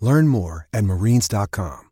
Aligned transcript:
Learn 0.00 0.28
more 0.28 0.68
at 0.74 0.84
marines.com. 0.84 1.84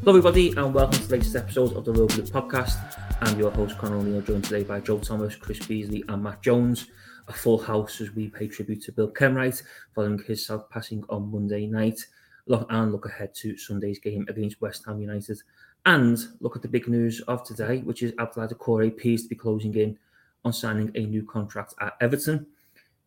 Hello, 0.00 0.16
everybody, 0.16 0.52
and 0.52 0.72
welcome 0.72 0.98
to 0.98 1.06
the 1.06 1.16
latest 1.16 1.36
episode 1.36 1.76
of 1.76 1.84
the 1.84 1.92
Royal 1.92 2.06
Blue 2.06 2.22
Podcast. 2.22 2.78
I'm 3.20 3.38
your 3.38 3.50
host, 3.50 3.76
Connor 3.76 3.96
O'Neill, 3.96 4.22
joined 4.22 4.44
today 4.44 4.64
by 4.64 4.80
Joe 4.80 4.98
Thomas, 4.98 5.36
Chris 5.36 5.58
Beesley, 5.58 6.02
and 6.08 6.22
Matt 6.22 6.42
Jones. 6.42 6.86
A 7.28 7.34
full 7.34 7.58
house 7.58 8.00
as 8.00 8.14
we 8.14 8.28
pay 8.28 8.48
tribute 8.48 8.82
to 8.84 8.92
Bill 8.92 9.10
Kenwright 9.10 9.62
following 9.94 10.18
his 10.26 10.50
passing 10.70 11.04
on 11.10 11.30
Monday 11.30 11.66
night. 11.66 12.00
Look 12.46 12.66
and 12.70 12.92
look 12.92 13.04
ahead 13.04 13.34
to 13.36 13.58
Sunday's 13.58 13.98
game 13.98 14.24
against 14.30 14.62
West 14.62 14.84
Ham 14.86 15.02
United, 15.02 15.38
and 15.84 16.18
look 16.40 16.56
at 16.56 16.62
the 16.62 16.68
big 16.68 16.88
news 16.88 17.20
of 17.28 17.44
today, 17.44 17.80
which 17.82 18.02
is 18.02 18.12
Abdoulaye 18.12 18.52
Doucouré 18.52 18.88
appears 18.88 19.24
to 19.24 19.28
be 19.28 19.36
closing 19.36 19.74
in 19.74 19.98
on 20.44 20.52
signing 20.52 20.90
a 20.94 21.00
new 21.00 21.24
contract 21.24 21.74
at 21.80 21.94
Everton. 22.00 22.46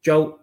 Joe, 0.01 0.39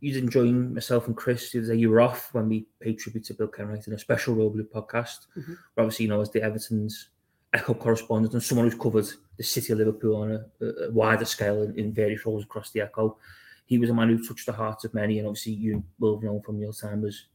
you 0.00 0.12
didn't 0.12 0.30
join 0.30 0.74
myself 0.74 1.06
and 1.06 1.16
Chris 1.16 1.50
the 1.50 1.60
other 1.60 1.68
day. 1.68 1.80
You 1.80 1.90
were 1.90 2.00
off 2.00 2.34
when 2.34 2.48
we 2.48 2.66
paid 2.80 2.98
tribute 2.98 3.24
to 3.24 3.34
Bill 3.34 3.48
Kenwright 3.48 3.86
in 3.86 3.94
a 3.94 3.98
special 3.98 4.34
Royal 4.34 4.50
Blue 4.50 4.64
podcast. 4.64 5.26
Mm-hmm. 5.36 5.54
Obviously, 5.78 6.04
you 6.04 6.10
know, 6.10 6.20
as 6.20 6.30
the 6.30 6.42
Everton's 6.42 7.08
Echo 7.54 7.74
correspondent 7.74 8.34
and 8.34 8.42
someone 8.42 8.68
who's 8.68 8.78
covered 8.78 9.08
the 9.36 9.42
city 9.42 9.72
of 9.72 9.78
Liverpool 9.78 10.16
on 10.16 10.32
a, 10.32 10.64
a 10.66 10.90
wider 10.90 11.24
scale 11.24 11.62
in, 11.62 11.78
in, 11.78 11.92
various 11.92 12.26
roles 12.26 12.44
across 12.44 12.70
the 12.70 12.82
Echo. 12.82 13.16
He 13.64 13.78
was 13.78 13.88
a 13.88 13.94
man 13.94 14.08
who 14.08 14.22
touched 14.22 14.46
the 14.46 14.52
hearts 14.52 14.84
of 14.84 14.92
many, 14.92 15.18
and 15.18 15.26
obviously 15.26 15.52
you 15.52 15.82
will 15.98 16.20
know 16.20 16.42
from 16.44 16.60
your 16.60 16.72
time 16.72 17.04
as 17.04 17.26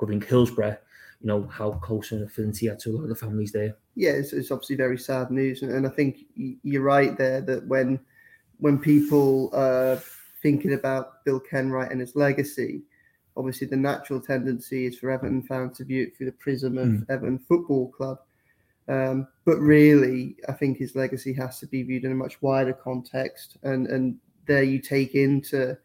covering 0.00 0.20
Hillsborough, 0.20 0.76
you 1.20 1.26
know, 1.26 1.46
how 1.46 1.72
close 1.72 2.12
an 2.12 2.24
affinity 2.24 2.60
he 2.60 2.66
had 2.66 2.78
to 2.80 2.90
a 2.90 2.92
lot 2.92 3.02
of 3.04 3.08
the 3.08 3.14
families 3.14 3.52
there. 3.52 3.76
Yeah, 3.94 4.10
it's, 4.10 4.32
it's 4.32 4.50
obviously 4.50 4.76
very 4.76 4.98
sad 4.98 5.30
news, 5.30 5.62
and, 5.62 5.72
and, 5.72 5.86
I 5.86 5.90
think 5.90 6.24
you're 6.36 6.82
right 6.82 7.16
there 7.16 7.40
that 7.42 7.66
when 7.66 8.00
when 8.58 8.78
people 8.78 9.50
are 9.52 10.00
thinking 10.42 10.74
about 10.74 11.24
Bill 11.24 11.40
Kenwright 11.40 11.90
and 11.90 12.00
his 12.00 12.16
legacy, 12.16 12.82
obviously 13.36 13.66
the 13.66 13.76
natural 13.76 14.20
tendency 14.20 14.86
is 14.86 14.98
for 14.98 15.10
Everton 15.10 15.42
fans 15.42 15.78
to 15.78 15.84
view 15.84 16.04
it 16.04 16.16
through 16.16 16.26
the 16.26 16.32
prism 16.32 16.76
of 16.76 16.88
mm. 16.88 17.06
Everton 17.08 17.38
Football 17.38 17.88
Club. 17.88 18.18
Um, 18.88 19.28
but 19.44 19.58
really, 19.58 20.36
I 20.48 20.52
think 20.52 20.78
his 20.78 20.96
legacy 20.96 21.32
has 21.34 21.60
to 21.60 21.66
be 21.66 21.82
viewed 21.82 22.04
in 22.04 22.12
a 22.12 22.16
much 22.16 22.40
wider 22.40 22.72
context, 22.72 23.58
and 23.62 23.86
and 23.86 24.16
there 24.46 24.62
you 24.62 24.78
take 24.78 25.14
into 25.14 25.76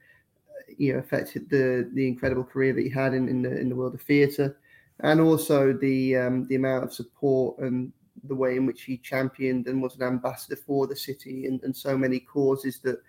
you 0.77 0.93
know 0.93 0.99
affected 0.99 1.49
the 1.49 1.89
the 1.93 2.07
incredible 2.07 2.45
career 2.45 2.71
that 2.73 2.81
he 2.81 2.89
had 2.89 3.13
in, 3.13 3.27
in 3.27 3.41
the 3.41 3.59
in 3.59 3.67
the 3.67 3.75
world 3.75 3.93
of 3.93 4.01
theatre, 4.01 4.57
and 5.01 5.19
also 5.19 5.73
the 5.73 6.15
um, 6.15 6.47
the 6.47 6.55
amount 6.55 6.85
of 6.85 6.93
support 6.93 7.59
and 7.59 7.91
the 8.25 8.35
way 8.35 8.55
in 8.55 8.65
which 8.65 8.83
he 8.83 8.97
championed 8.97 9.67
and 9.67 9.81
was 9.81 9.95
an 9.95 10.03
ambassador 10.03 10.55
for 10.55 10.87
the 10.87 10.95
city 10.95 11.45
and, 11.47 11.61
and 11.63 11.75
so 11.75 11.97
many 11.97 12.19
causes 12.19 12.79
that 12.79 13.01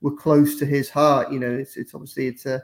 were 0.00 0.14
close 0.14 0.58
to 0.58 0.66
his 0.66 0.90
heart. 0.90 1.32
You 1.32 1.38
know, 1.38 1.50
it's, 1.50 1.76
it's 1.76 1.94
obviously 1.94 2.26
it's 2.26 2.46
a 2.46 2.62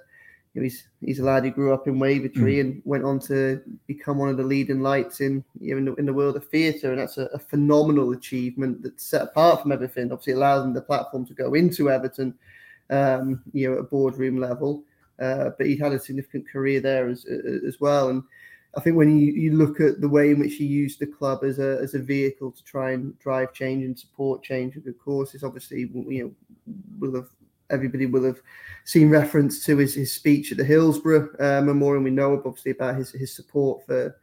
you 0.54 0.60
know, 0.60 0.65
he's 0.65 0.88
he's 1.00 1.19
a 1.19 1.25
lad 1.25 1.44
who 1.44 1.50
grew 1.50 1.72
up 1.72 1.87
in 1.87 1.99
Wavertree 1.99 2.56
mm. 2.56 2.60
and 2.60 2.82
went 2.84 3.04
on 3.04 3.19
to 3.21 3.62
become 3.87 4.19
one 4.19 4.28
of 4.28 4.37
the 4.37 4.43
leading 4.43 4.81
lights 4.81 5.21
in 5.21 5.44
you 5.60 5.75
know, 5.75 5.78
in, 5.78 5.84
the, 5.84 5.94
in 5.94 6.06
the 6.06 6.12
world 6.12 6.37
of 6.37 6.49
theatre, 6.49 6.91
and 6.91 7.00
that's 7.00 7.19
a, 7.19 7.26
a, 7.26 7.38
phenomenal 7.38 8.12
achievement 8.12 8.82
that's 8.82 9.05
set 9.05 9.22
apart 9.22 9.62
from 9.62 9.72
everything. 9.72 10.10
Obviously, 10.10 10.32
allows 10.32 10.65
him 10.65 10.72
the 10.72 10.81
platform 10.81 11.26
to 11.26 11.34
go 11.34 11.55
into 11.55 11.91
Everton, 11.91 12.34
um, 12.91 13.43
you 13.53 13.69
know, 13.69 13.75
at 13.75 13.81
a 13.81 13.84
boardroom 13.84 14.38
level. 14.38 14.84
Uh, 15.20 15.50
but 15.59 15.66
he 15.66 15.76
had 15.76 15.93
a 15.93 15.99
significant 15.99 16.49
career 16.49 16.81
there 16.81 17.09
as 17.09 17.25
as 17.26 17.78
well, 17.78 18.09
and 18.09 18.22
I 18.76 18.80
think 18.80 18.96
when 18.96 19.18
you, 19.18 19.32
you 19.32 19.56
look 19.56 19.80
at 19.80 20.00
the 20.00 20.08
way 20.08 20.30
in 20.30 20.38
which 20.38 20.54
he 20.54 20.64
used 20.64 21.00
the 21.00 21.06
club 21.06 21.42
as 21.42 21.58
a 21.58 21.78
as 21.82 21.94
a 21.94 21.98
vehicle 21.98 22.52
to 22.52 22.64
try 22.64 22.92
and 22.92 23.18
drive 23.18 23.52
change 23.52 23.84
and 23.84 23.98
support 23.98 24.42
change, 24.42 24.76
of 24.76 24.98
course, 24.98 25.34
is 25.34 25.42
obviously 25.42 25.90
you 26.08 26.24
know 26.24 26.74
will 26.98 27.14
have 27.14 27.28
everybody 27.70 28.06
will 28.06 28.24
have 28.24 28.40
seen 28.84 29.10
reference 29.10 29.64
to 29.64 29.76
his, 29.76 29.94
his 29.94 30.12
speech 30.12 30.50
at 30.52 30.58
the 30.58 30.64
Hillsborough 30.64 31.28
uh, 31.38 31.62
Memorial. 31.62 32.02
We 32.02 32.10
know 32.10 32.40
obviously 32.44 32.72
about 32.72 32.96
his 32.96 33.10
his 33.10 33.34
support 33.34 33.84
for 33.86 34.16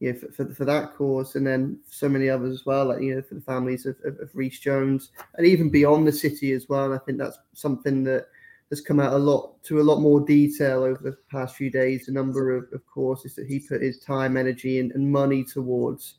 you 0.00 0.12
know 0.12 0.18
for, 0.18 0.32
for, 0.32 0.54
for, 0.54 0.64
that 0.64 0.94
cause, 0.94 1.36
and 1.36 1.46
then 1.46 1.78
so 1.88 2.08
many 2.08 2.30
others 2.30 2.60
as 2.60 2.66
well, 2.66 2.86
like 2.86 3.02
you 3.02 3.14
know 3.14 3.22
for 3.22 3.34
the 3.34 3.42
families 3.42 3.84
of, 3.84 3.96
of, 4.04 4.18
of 4.18 4.30
Rhys 4.34 4.58
Jones, 4.58 5.10
and 5.36 5.46
even 5.46 5.68
beyond 5.68 6.06
the 6.06 6.12
city 6.12 6.52
as 6.52 6.68
well. 6.68 6.86
And 6.86 6.94
I 6.94 6.98
think 7.04 7.18
that's 7.18 7.38
something 7.52 8.02
that 8.04 8.28
has 8.70 8.80
come 8.80 9.00
out 9.00 9.12
a 9.12 9.18
lot 9.18 9.62
to 9.64 9.80
a 9.80 9.82
lot 9.82 10.00
more 10.00 10.20
detail 10.20 10.84
over 10.84 11.00
the 11.02 11.16
past 11.30 11.56
few 11.56 11.70
days. 11.70 12.06
The 12.06 12.12
number 12.12 12.56
of, 12.56 12.72
of 12.72 12.86
courses 12.86 13.34
that 13.34 13.46
he 13.46 13.58
put 13.58 13.82
his 13.82 13.98
time, 13.98 14.36
energy, 14.36 14.78
and, 14.78 14.92
and 14.92 15.10
money 15.10 15.44
towards, 15.44 16.14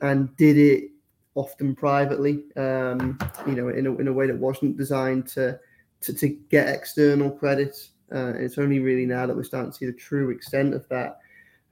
and 0.00 0.34
did 0.36 0.58
it 0.58 0.90
often 1.34 1.74
privately. 1.74 2.44
Um, 2.56 3.18
you 3.46 3.54
know, 3.54 3.68
in 3.68 3.86
a, 3.86 3.94
in 3.96 4.08
a 4.08 4.12
way 4.12 4.26
that 4.26 4.36
wasn't 4.36 4.76
designed 4.76 5.28
to 5.28 5.58
to, 6.02 6.12
to 6.14 6.28
get 6.50 6.68
external 6.68 7.30
credit. 7.30 7.76
Uh, 8.12 8.34
it's 8.36 8.58
only 8.58 8.80
really 8.80 9.06
now 9.06 9.26
that 9.26 9.34
we're 9.34 9.44
starting 9.44 9.72
to 9.72 9.76
see 9.76 9.86
the 9.86 9.92
true 9.92 10.30
extent 10.30 10.74
of 10.74 10.86
that. 10.88 11.18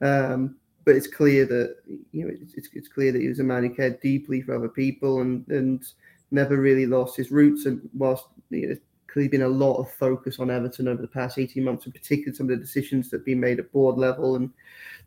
Um, 0.01 0.55
but 0.85 0.95
it's 0.95 1.07
clear 1.07 1.45
that 1.45 1.77
you 2.11 2.25
know 2.25 2.31
it's, 2.55 2.69
it's 2.73 2.87
clear 2.87 3.11
that 3.11 3.21
he 3.21 3.27
was 3.27 3.39
a 3.39 3.43
man 3.43 3.63
who 3.63 3.73
cared 3.73 3.99
deeply 4.01 4.41
for 4.41 4.55
other 4.55 4.69
people 4.69 5.21
and 5.21 5.47
and 5.49 5.85
never 6.31 6.57
really 6.57 6.85
lost 6.85 7.17
his 7.17 7.31
roots. 7.31 7.65
And 7.65 7.89
whilst 7.93 8.25
you 8.49 8.69
know, 8.69 8.75
clearly 9.13 9.29
been 9.29 9.43
a 9.43 9.47
lot 9.47 9.75
of 9.75 9.91
focus 9.91 10.39
on 10.39 10.49
Everton 10.49 10.87
over 10.87 11.01
the 11.01 11.07
past 11.07 11.37
18 11.37 11.63
months, 11.63 11.85
in 11.85 11.91
particular 11.91 12.33
some 12.33 12.49
of 12.49 12.57
the 12.57 12.65
decisions 12.65 13.09
that 13.09 13.17
have 13.17 13.25
been 13.25 13.39
made 13.39 13.59
at 13.59 13.71
board 13.71 13.97
level 13.97 14.35
and 14.35 14.51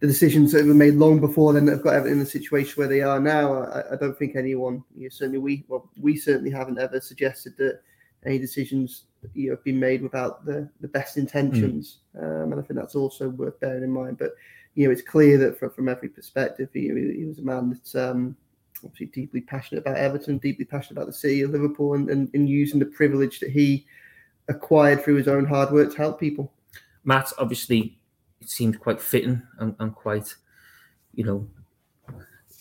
the 0.01 0.07
decisions 0.07 0.53
that 0.53 0.65
were 0.65 0.75
made 0.75 0.95
long 0.95 1.21
before 1.21 1.53
then 1.53 1.67
that 1.67 1.73
have 1.73 1.83
got 1.83 1.95
Everton 1.95 2.13
in 2.13 2.19
the 2.21 2.27
situation 2.27 2.75
where 2.77 2.89
they 2.89 3.03
are 3.03 3.19
now. 3.19 3.65
I, 3.65 3.95
I 3.95 3.97
don't 3.97 4.17
think 4.17 4.37
anyone, 4.37 4.85
you 4.97 5.05
know, 5.05 5.09
certainly 5.09 5.39
we, 5.39 5.65
well, 5.67 5.91
we 6.01 6.17
certainly 6.17 6.51
haven't 6.51 6.79
ever 6.79 7.01
suggested 7.01 7.57
that 7.59 7.81
any 8.25 8.39
decisions 8.39 9.05
you 9.35 9.49
know, 9.49 9.57
have 9.57 9.65
been 9.65 9.81
made 9.81 10.03
without 10.03 10.45
the, 10.45 10.69
the 10.81 10.89
best 10.89 11.17
intentions. 11.17 11.99
Mm. 12.17 12.23
Um, 12.23 12.53
and 12.53 12.61
I 12.61 12.65
think 12.65 12.79
that's 12.79 12.95
also 12.95 13.29
worth 13.31 13.59
bearing 13.59 13.83
in 13.83 13.91
mind. 13.91 14.19
But, 14.19 14.33
you 14.77 14.87
know, 14.87 14.93
it's 14.93 15.03
clear 15.03 15.37
that 15.39 15.59
from, 15.59 15.71
from 15.71 15.89
every 15.89 16.09
perspective, 16.09 16.69
he, 16.73 16.83
he 16.83 17.25
was 17.25 17.39
a 17.39 17.43
man 17.43 17.71
that's, 17.71 17.95
um, 17.97 18.37
obviously 18.85 19.07
deeply 19.07 19.41
passionate 19.41 19.81
about 19.81 19.97
Everton, 19.97 20.39
deeply 20.39 20.65
passionate 20.65 20.99
about 20.99 21.07
the 21.07 21.13
city 21.13 21.43
of 21.43 21.51
Liverpool, 21.51 21.95
and, 21.95 22.11
and, 22.11 22.31
and 22.35 22.49
using 22.49 22.79
the 22.79 22.87
privilege 22.87 23.41
that 23.41 23.51
he 23.51 23.87
acquired 24.49 25.03
through 25.03 25.17
his 25.17 25.29
own 25.29 25.45
hard 25.45 25.71
work 25.73 25.91
to 25.93 25.97
help 25.97 26.21
people. 26.21 26.53
Matt, 27.05 27.33
obviously, 27.39 27.99
it 28.41 28.49
seems 28.49 28.77
quite 28.77 29.01
fitting 29.01 29.43
and, 29.59 29.75
and 29.79 29.95
quite, 29.95 30.35
you 31.15 31.25
know, 31.25 31.49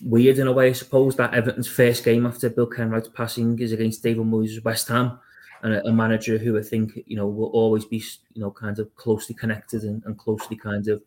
weird 0.03 0.39
in 0.39 0.47
a 0.47 0.51
way, 0.51 0.69
I 0.69 0.73
suppose, 0.73 1.15
that 1.15 1.33
Everton's 1.33 1.67
first 1.67 2.03
game 2.03 2.25
after 2.25 2.49
Bill 2.49 2.67
Kenwright's 2.67 3.09
passing 3.09 3.59
is 3.59 3.71
against 3.71 4.03
David 4.03 4.25
Moyes' 4.25 4.63
West 4.63 4.87
Ham, 4.89 5.19
and 5.63 5.73
a, 5.73 5.87
a, 5.87 5.91
manager 5.91 6.37
who 6.37 6.57
I 6.57 6.61
think, 6.61 6.99
you 7.05 7.15
know, 7.15 7.27
will 7.27 7.49
always 7.49 7.85
be, 7.85 8.03
you 8.33 8.41
know, 8.41 8.51
kind 8.51 8.77
of 8.77 8.93
closely 8.95 9.35
connected 9.35 9.83
and, 9.83 10.03
and 10.05 10.17
closely 10.17 10.55
kind 10.55 10.87
of 10.87 11.01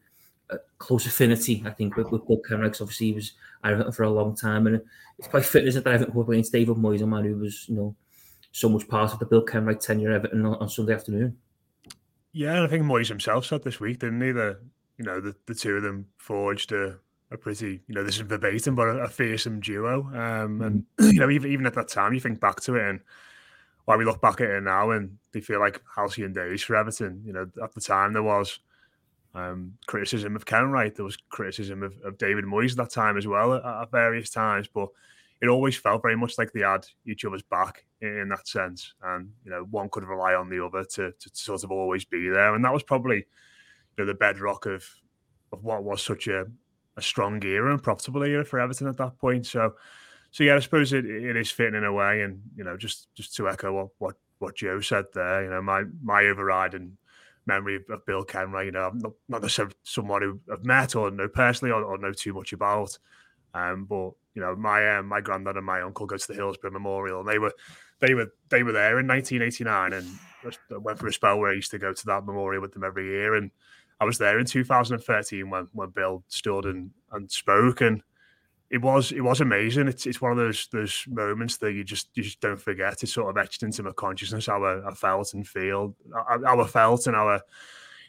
close 0.79 1.07
affinity, 1.07 1.63
I 1.67 1.71
think, 1.71 1.97
with, 1.97 2.11
with 2.11 2.27
Bill 2.27 2.41
Kenwright. 2.49 2.81
Obviously, 2.81 3.09
he 3.09 3.13
was 3.13 3.33
Everton 3.65 3.93
for 3.93 4.05
a 4.05 4.11
long 4.11 4.35
time, 4.35 4.67
and 4.67 4.81
it's 5.19 5.29
quite 5.29 5.45
fitting, 5.45 5.69
isn't 5.69 5.81
it, 5.81 5.85
that 5.85 5.95
Everton 5.95 6.21
up 6.21 6.29
against 6.29 6.53
David 6.53 6.77
Moyes, 6.77 7.03
a 7.03 7.07
man 7.07 7.25
who 7.25 7.37
was, 7.37 7.69
you 7.69 7.77
know, 7.77 7.95
so 8.53 8.69
much 8.69 8.89
part 8.89 9.13
of 9.13 9.19
the 9.19 9.27
Bill 9.27 9.45
Kenwright 9.45 9.81
tenure 9.81 10.13
Everton 10.13 10.45
on, 10.47 10.55
on 10.57 10.69
Sunday 10.69 10.95
afternoon. 10.95 11.37
Yeah, 12.33 12.55
and 12.55 12.65
I 12.65 12.67
think 12.67 12.85
Moyes 12.85 13.09
himself 13.09 13.47
said 13.47 13.65
this 13.65 13.81
week, 13.81 13.99
didn't 13.99 14.21
he, 14.21 14.33
that, 14.33 14.59
you 14.97 15.05
know, 15.05 15.21
the, 15.21 15.35
the 15.47 15.55
two 15.55 15.77
of 15.77 15.83
them 15.83 16.07
forged 16.19 16.73
a, 16.73 16.99
a 17.31 17.37
pretty, 17.37 17.81
you 17.87 17.95
know, 17.95 18.05
this 18.05 18.17
is 18.17 18.23
verbatim, 18.23 18.75
but 18.75 18.89
a, 18.89 18.99
a 18.99 19.09
fearsome 19.09 19.61
duo. 19.61 20.03
Um, 20.15 20.63
and, 20.63 20.85
mm-hmm. 20.99 21.07
you 21.11 21.21
know, 21.21 21.31
even, 21.31 21.51
even 21.51 21.67
at 21.67 21.75
that 21.75 21.89
time, 21.89 22.15
you 22.15 22.21
think 22.21 22.41
back 22.41 22.61
to 22.63 22.77
it 22.77 22.89
and 22.89 23.01
why 23.87 23.97
we 23.97 24.05
look 24.05 24.21
back 24.21 24.41
at 24.41 24.51
it 24.51 24.63
now 24.63 24.91
and 24.91 25.17
they 25.33 25.41
feel 25.41 25.61
like 25.61 25.81
halcyon 25.97 26.33
days 26.33 26.63
for 26.63 26.77
Everton. 26.77 27.23
You 27.25 27.33
know, 27.33 27.51
at 27.63 27.75
the 27.75 27.81
time 27.81 28.13
there 28.13 28.23
was 28.23 28.59
um, 29.35 29.75
criticism 29.87 30.37
of 30.37 30.47
Kenwright. 30.47 30.97
there 30.97 31.05
was 31.05 31.17
criticism 31.29 31.83
of, 31.83 31.95
of 32.05 32.19
David 32.19 32.45
Moyes 32.45 32.73
at 32.73 32.77
that 32.79 32.91
time 32.91 33.17
as 33.17 33.27
well 33.27 33.55
at, 33.55 33.65
at, 33.65 33.91
various 33.91 34.31
times, 34.31 34.69
but 34.73 34.89
it 35.41 35.49
always 35.49 35.77
felt 35.77 36.03
very 36.03 36.17
much 36.17 36.39
like 36.39 36.53
they 36.53 36.61
had 36.61 36.87
each 37.07 37.25
other's 37.25 37.43
back 37.43 37.85
in, 38.01 38.09
in, 38.09 38.29
that 38.31 38.49
sense, 38.49 38.95
and 39.03 39.31
you 39.45 39.51
know 39.51 39.67
one 39.71 39.89
could 39.91 40.05
rely 40.05 40.35
on 40.35 40.49
the 40.49 40.65
other 40.65 40.85
to, 40.85 41.13
to, 41.13 41.31
sort 41.33 41.65
of 41.65 41.71
always 41.71 42.05
be 42.05 42.29
there, 42.29 42.55
and 42.55 42.65
that 42.65 42.73
was 42.73 42.83
probably 42.83 43.17
you 43.17 43.25
know, 43.99 44.07
the 44.07 44.15
bedrock 44.15 44.67
of 44.67 44.85
of 45.53 45.65
what 45.65 45.85
was 45.85 46.03
such 46.03 46.29
a, 46.29 46.45
a 46.97 47.03
strong 47.03 47.43
era 47.45 47.73
and 47.73 47.83
profitable 47.83 48.23
era 48.23 48.45
for 48.45 48.61
Everton 48.61 48.89
at 48.89 48.97
that 48.99 49.19
point. 49.19 49.47
So 49.47 49.75
so 50.31 50.45
yeah, 50.45 50.57
I 50.57 50.61
suppose 50.61 50.93
it, 50.93 51.07
it 51.07 51.37
is 51.37 51.51
fitting 51.51 51.75
in 51.75 51.85
a 51.85 51.93
way, 51.93 52.23
and 52.23 52.43
you 52.57 52.65
know, 52.65 52.77
just 52.77 53.09
just 53.15 53.35
to 53.37 53.49
echo 53.49 53.73
what 53.73 53.89
what 53.99 54.17
what 54.39 54.57
Joe 54.57 54.81
said 54.81 55.07
there, 55.15 55.45
you 55.45 55.51
know, 55.51 55.63
my 55.63 55.85
my 56.03 56.25
overriding 56.25 56.97
memory 57.49 57.77
of, 57.91 58.07
Bill 58.07 58.25
Kenwright, 58.25 58.67
you 58.67 58.73
know, 58.73 58.85
I'm 58.85 58.99
not, 58.99 59.13
not 59.29 59.43
necessarily 59.43 59.75
someone 59.83 60.23
who 60.23 60.39
I've 60.53 60.65
met 60.65 60.95
or 60.95 61.11
know 61.11 61.27
personally 61.27 61.73
or, 61.73 61.83
or 61.83 61.99
know 61.99 62.13
too 62.13 62.33
much 62.33 62.53
about, 62.53 62.97
um, 63.55 63.87
but 63.87 64.13
you 64.35 64.43
know, 64.43 64.55
my 64.55 64.97
um, 64.97 65.07
my 65.07 65.21
granddad 65.21 65.57
and 65.57 65.67
my 65.67 65.81
uncle 65.81 66.07
go 66.07 66.17
to 66.17 66.29
the 66.29 66.35
Hillsborough 66.35 66.71
Memorial, 66.71 67.21
and 67.21 67.29
they 67.29 67.41
were 67.41 67.53
they 67.99 68.15
were 68.15 68.33
they 68.51 68.63
were 68.63 68.73
there 68.73 69.01
in 69.01 69.09
1989, 69.09 69.93
and 69.93 70.07
I 70.71 70.79
went 70.79 70.99
for 70.99 71.09
a 71.09 71.13
spell 71.13 71.39
where 71.39 71.51
I 71.51 71.55
used 71.55 71.73
to 71.73 71.79
go 71.79 71.93
to 71.93 72.07
that 72.07 72.25
memorial 72.25 72.63
with 72.63 72.73
them 72.73 72.85
every 72.85 73.07
year, 73.07 73.35
and 73.35 73.51
I 74.01 74.05
was 74.05 74.19
there 74.19 74.39
in 74.39 74.47
2013 74.47 75.51
when 75.51 75.69
when 75.73 75.91
Bill 75.91 76.23
stood 76.29 76.67
and 76.67 76.91
and 77.11 77.31
spoke, 77.31 77.81
and 77.81 78.03
it 78.71 78.83
was 78.83 79.13
it 79.13 79.23
was 79.23 79.41
amazing. 79.41 79.89
It's 79.89 80.07
it's 80.07 80.21
one 80.21 80.33
of 80.33 80.37
those 80.37 80.69
those 80.73 81.05
moments 81.09 81.57
that 81.59 81.73
you 81.73 81.85
just 81.85 82.11
you 82.15 82.23
just 82.23 82.41
don't 82.41 82.61
forget. 82.61 83.03
It's 83.03 83.15
sort 83.15 83.31
of 83.31 83.43
etched 83.43 83.63
into 83.63 83.83
my 83.83 83.93
consciousness 83.93 84.47
how 84.47 84.63
I, 84.63 84.89
I 84.89 84.93
felt 84.93 85.33
and 85.33 85.47
feel, 85.47 85.97
how 86.15 86.61
I 86.61 86.67
felt 86.67 87.07
and 87.07 87.17
how 87.17 87.29
I, 87.29 87.37
you 87.37 87.41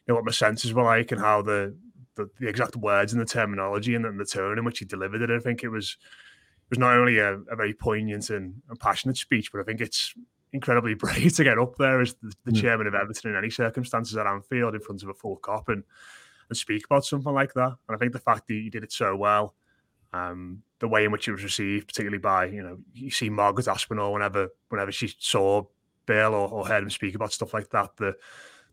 know 0.09 0.15
what 0.15 0.25
my 0.25 0.31
senses 0.31 0.73
were 0.73 0.83
like 0.83 1.11
and 1.11 1.21
how 1.21 1.41
the 1.41 1.75
the, 2.15 2.29
the 2.39 2.50
exact 2.50 2.75
words 2.75 3.13
and 3.13 3.21
the 3.21 3.25
terminology 3.25 3.95
and, 3.95 4.06
and 4.06 4.19
the 4.19 4.25
tone 4.25 4.57
in 4.57 4.65
which 4.65 4.79
he 4.79 4.85
delivered 4.85 5.21
it. 5.21 5.31
I 5.31 5.39
think 5.39 5.63
it 5.63 5.69
was 5.69 5.95
it 6.01 6.71
was 6.71 6.79
not 6.79 6.94
only 6.94 7.19
a, 7.19 7.35
a 7.35 7.56
very 7.56 7.73
poignant 7.73 8.29
and, 8.29 8.61
and, 8.69 8.79
passionate 8.79 9.17
speech, 9.17 9.53
but 9.53 9.61
I 9.61 9.63
think 9.63 9.79
it's 9.79 10.13
incredibly 10.51 10.94
brave 10.95 11.33
to 11.38 11.44
get 11.45 11.57
up 11.57 11.77
there 11.77 12.01
as 12.01 12.15
the, 12.15 12.33
the 12.44 12.51
mm. 12.51 12.61
chairman 12.61 12.88
of 12.88 12.95
Everton 12.95 13.31
in 13.31 13.38
any 13.38 13.50
circumstances 13.50 14.17
at 14.17 14.27
Anfield 14.27 14.75
in 14.75 14.81
front 14.81 15.03
of 15.03 15.09
a 15.09 15.13
full 15.13 15.38
Kop 15.38 15.69
and 15.69 15.83
and 16.50 16.57
speak 16.57 16.83
about 16.85 17.06
something 17.06 17.33
like 17.33 17.53
that. 17.53 17.75
And 17.88 17.95
I 17.95 17.97
think 17.97 18.11
the 18.11 18.19
fact 18.19 18.47
that 18.47 18.56
he 18.56 18.69
did 18.69 18.83
it 18.83 18.91
so 18.91 19.15
well 19.15 19.56
um, 20.13 20.63
the 20.79 20.88
way 20.88 21.06
in 21.06 21.11
which 21.11 21.27
it 21.27 21.31
was 21.31 21.44
received, 21.44 21.88
particularly 21.88 22.19
by 22.19 22.45
you 22.45 22.61
know 22.61 22.77
you 22.94 23.11
see 23.11 23.29
Margaret 23.29 23.67
Aspinall 23.67 24.13
whenever 24.13 24.50
whenever 24.69 24.91
she 24.91 25.13
saw 25.19 25.63
Bill 26.06 26.33
or, 26.33 26.50
or 26.50 26.67
heard 26.67 26.83
him 26.83 26.89
speak 26.89 27.15
about 27.15 27.33
stuff 27.33 27.53
like 27.53 27.69
that, 27.69 27.95
the 27.97 28.15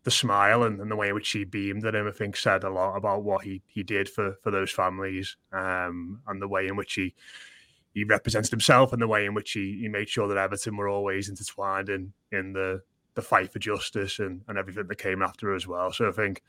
the 0.03 0.11
smile 0.11 0.63
and, 0.63 0.79
and, 0.79 0.89
the 0.89 0.95
way 0.95 1.09
in 1.09 1.15
which 1.15 1.27
she 1.27 1.43
beamed 1.43 1.85
at 1.85 1.93
him, 1.93 2.07
I 2.07 2.11
think 2.11 2.37
said 2.37 2.63
a 2.63 2.69
lot 2.69 2.95
about 2.95 3.23
what 3.23 3.43
he 3.43 3.61
he 3.67 3.83
did 3.83 4.09
for 4.09 4.37
for 4.41 4.51
those 4.51 4.71
families 4.71 5.35
um, 5.51 6.21
and 6.27 6.41
the 6.41 6.47
way 6.47 6.67
in 6.67 6.75
which 6.75 6.93
he 6.93 7.13
he 7.93 8.03
represented 8.03 8.51
himself 8.51 8.93
and 8.93 9.01
the 9.01 9.07
way 9.07 9.25
in 9.25 9.33
which 9.33 9.51
he, 9.51 9.79
he 9.81 9.87
made 9.87 10.07
sure 10.07 10.27
that 10.27 10.37
Everton 10.37 10.77
were 10.77 10.87
always 10.87 11.29
intertwined 11.29 11.89
in 11.89 12.13
in 12.31 12.53
the 12.53 12.81
the 13.15 13.21
fight 13.21 13.51
for 13.51 13.59
justice 13.59 14.19
and, 14.19 14.41
and 14.47 14.57
everything 14.57 14.87
that 14.87 14.97
came 14.97 15.23
after 15.23 15.55
as 15.55 15.67
well. 15.67 15.91
So 15.91 16.07
I 16.07 16.11
think 16.11 16.43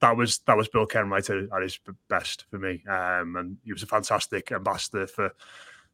that 0.00 0.16
was 0.16 0.38
that 0.46 0.56
was 0.56 0.68
Bill 0.68 0.86
Kenwright 0.86 1.30
at, 1.30 1.62
his 1.62 1.78
best 2.08 2.46
for 2.50 2.58
me, 2.58 2.82
um, 2.88 3.36
and 3.36 3.56
he 3.64 3.72
was 3.72 3.82
a 3.82 3.86
fantastic 3.86 4.50
ambassador 4.52 5.06
for 5.06 5.30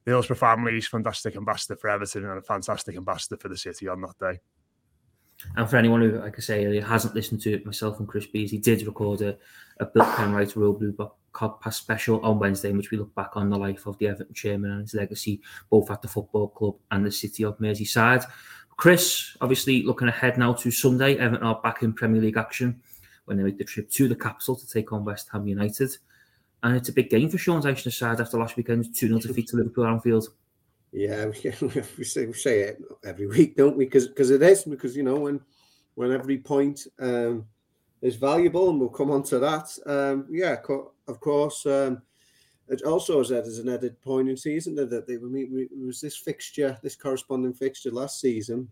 the 0.04 0.10
Hillsborough 0.12 0.36
families, 0.36 0.86
fantastic 0.86 1.36
ambassador 1.36 1.76
for 1.76 1.90
Everton, 1.90 2.24
and 2.24 2.38
a 2.38 2.42
fantastic 2.42 2.96
ambassador 2.96 3.36
for 3.36 3.48
the 3.48 3.56
city 3.56 3.88
on 3.88 4.00
that 4.02 4.18
day. 4.18 4.38
And 5.56 5.68
for 5.68 5.76
anyone 5.76 6.00
who, 6.00 6.12
like 6.12 6.36
I 6.38 6.40
say, 6.40 6.80
hasn't 6.80 7.14
listened 7.14 7.42
to 7.42 7.52
it, 7.52 7.66
myself 7.66 7.98
and 7.98 8.08
Chris 8.08 8.26
Beesley 8.26 8.62
did 8.62 8.86
record 8.86 9.20
a, 9.22 9.36
a 9.80 9.84
Bill 9.84 10.04
Kenwright 10.04 10.56
Royal 10.56 10.72
Blue 10.72 10.92
podcast 11.34 11.74
special 11.74 12.20
on 12.24 12.38
Wednesday, 12.38 12.70
in 12.70 12.76
which 12.76 12.90
we 12.90 12.96
look 12.96 13.14
back 13.14 13.36
on 13.36 13.50
the 13.50 13.58
life 13.58 13.86
of 13.86 13.98
the 13.98 14.08
Everton 14.08 14.32
chairman 14.32 14.70
and 14.70 14.80
his 14.82 14.94
legacy, 14.94 15.42
both 15.68 15.90
at 15.90 16.00
the 16.00 16.08
football 16.08 16.48
club 16.48 16.76
and 16.90 17.04
the 17.04 17.12
city 17.12 17.44
of 17.44 17.58
Merseyside. 17.58 18.24
Chris, 18.78 19.36
obviously 19.40 19.82
looking 19.82 20.08
ahead 20.08 20.38
now 20.38 20.52
to 20.52 20.70
Sunday, 20.70 21.16
Everton 21.16 21.46
are 21.46 21.60
back 21.62 21.82
in 21.82 21.92
Premier 21.92 22.22
League 22.22 22.36
action 22.36 22.80
when 23.26 23.36
they 23.36 23.42
make 23.42 23.58
the 23.58 23.64
trip 23.64 23.90
to 23.90 24.08
the 24.08 24.16
capital 24.16 24.56
to 24.56 24.66
take 24.66 24.92
on 24.92 25.04
West 25.04 25.28
Ham 25.32 25.46
United. 25.46 25.96
And 26.62 26.76
it's 26.76 26.88
a 26.88 26.92
big 26.92 27.10
game 27.10 27.28
for 27.28 27.38
Sean 27.38 27.60
Dyche's 27.60 27.96
side 27.96 28.20
after 28.20 28.38
last 28.38 28.56
weekend's 28.56 28.98
2 28.98 29.08
0 29.08 29.20
defeat 29.20 29.48
to 29.48 29.56
Liverpool 29.56 29.86
Anfield. 29.86 30.28
Yeah, 30.92 31.26
we 31.98 32.04
say, 32.04 32.26
we 32.26 32.32
say 32.32 32.60
it 32.60 32.82
every 33.04 33.26
week, 33.26 33.56
don't 33.56 33.76
we? 33.76 33.84
Because 33.84 34.30
it 34.30 34.42
is, 34.42 34.64
because, 34.64 34.96
you 34.96 35.02
know, 35.02 35.16
when 35.16 35.40
when 35.94 36.12
every 36.12 36.38
point 36.38 36.86
um, 37.00 37.46
is 38.02 38.16
valuable, 38.16 38.70
and 38.70 38.78
we'll 38.78 38.88
come 38.88 39.10
on 39.10 39.22
to 39.24 39.38
that. 39.38 39.68
Um, 39.86 40.26
yeah, 40.30 40.56
of 41.08 41.20
course. 41.20 41.66
Um, 41.66 42.02
it 42.68 42.82
also 42.82 43.20
as 43.20 43.30
an 43.30 43.68
added 43.68 44.00
point 44.02 44.28
in 44.28 44.36
season 44.36 44.74
that 44.74 45.06
they 45.06 45.16
were 45.16 45.36
it 45.36 45.68
was 45.84 46.00
this 46.00 46.16
fixture, 46.16 46.76
this 46.82 46.96
corresponding 46.96 47.54
fixture 47.54 47.90
last 47.90 48.20
season, 48.20 48.68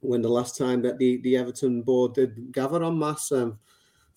when 0.00 0.22
the 0.22 0.28
last 0.28 0.56
time 0.56 0.82
that 0.82 0.98
the, 0.98 1.18
the 1.18 1.36
Everton 1.36 1.82
board 1.82 2.14
did 2.14 2.52
gather 2.52 2.82
on 2.82 2.98
mass. 2.98 3.32
Um, 3.32 3.58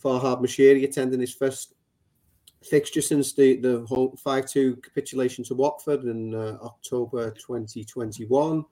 Farhad 0.03 0.41
Moshiri 0.41 0.83
attending 0.83 1.21
his 1.21 1.33
first 1.33 1.75
fixture 2.61 3.01
since 3.01 3.33
the 3.33 3.57
the 3.57 4.13
five 4.17 4.49
two 4.49 4.75
capitulation 4.77 5.43
to 5.45 5.55
Watford 5.55 6.03
in 6.03 6.33
uh, 6.33 6.57
October 6.61 7.31
2021. 7.31 8.65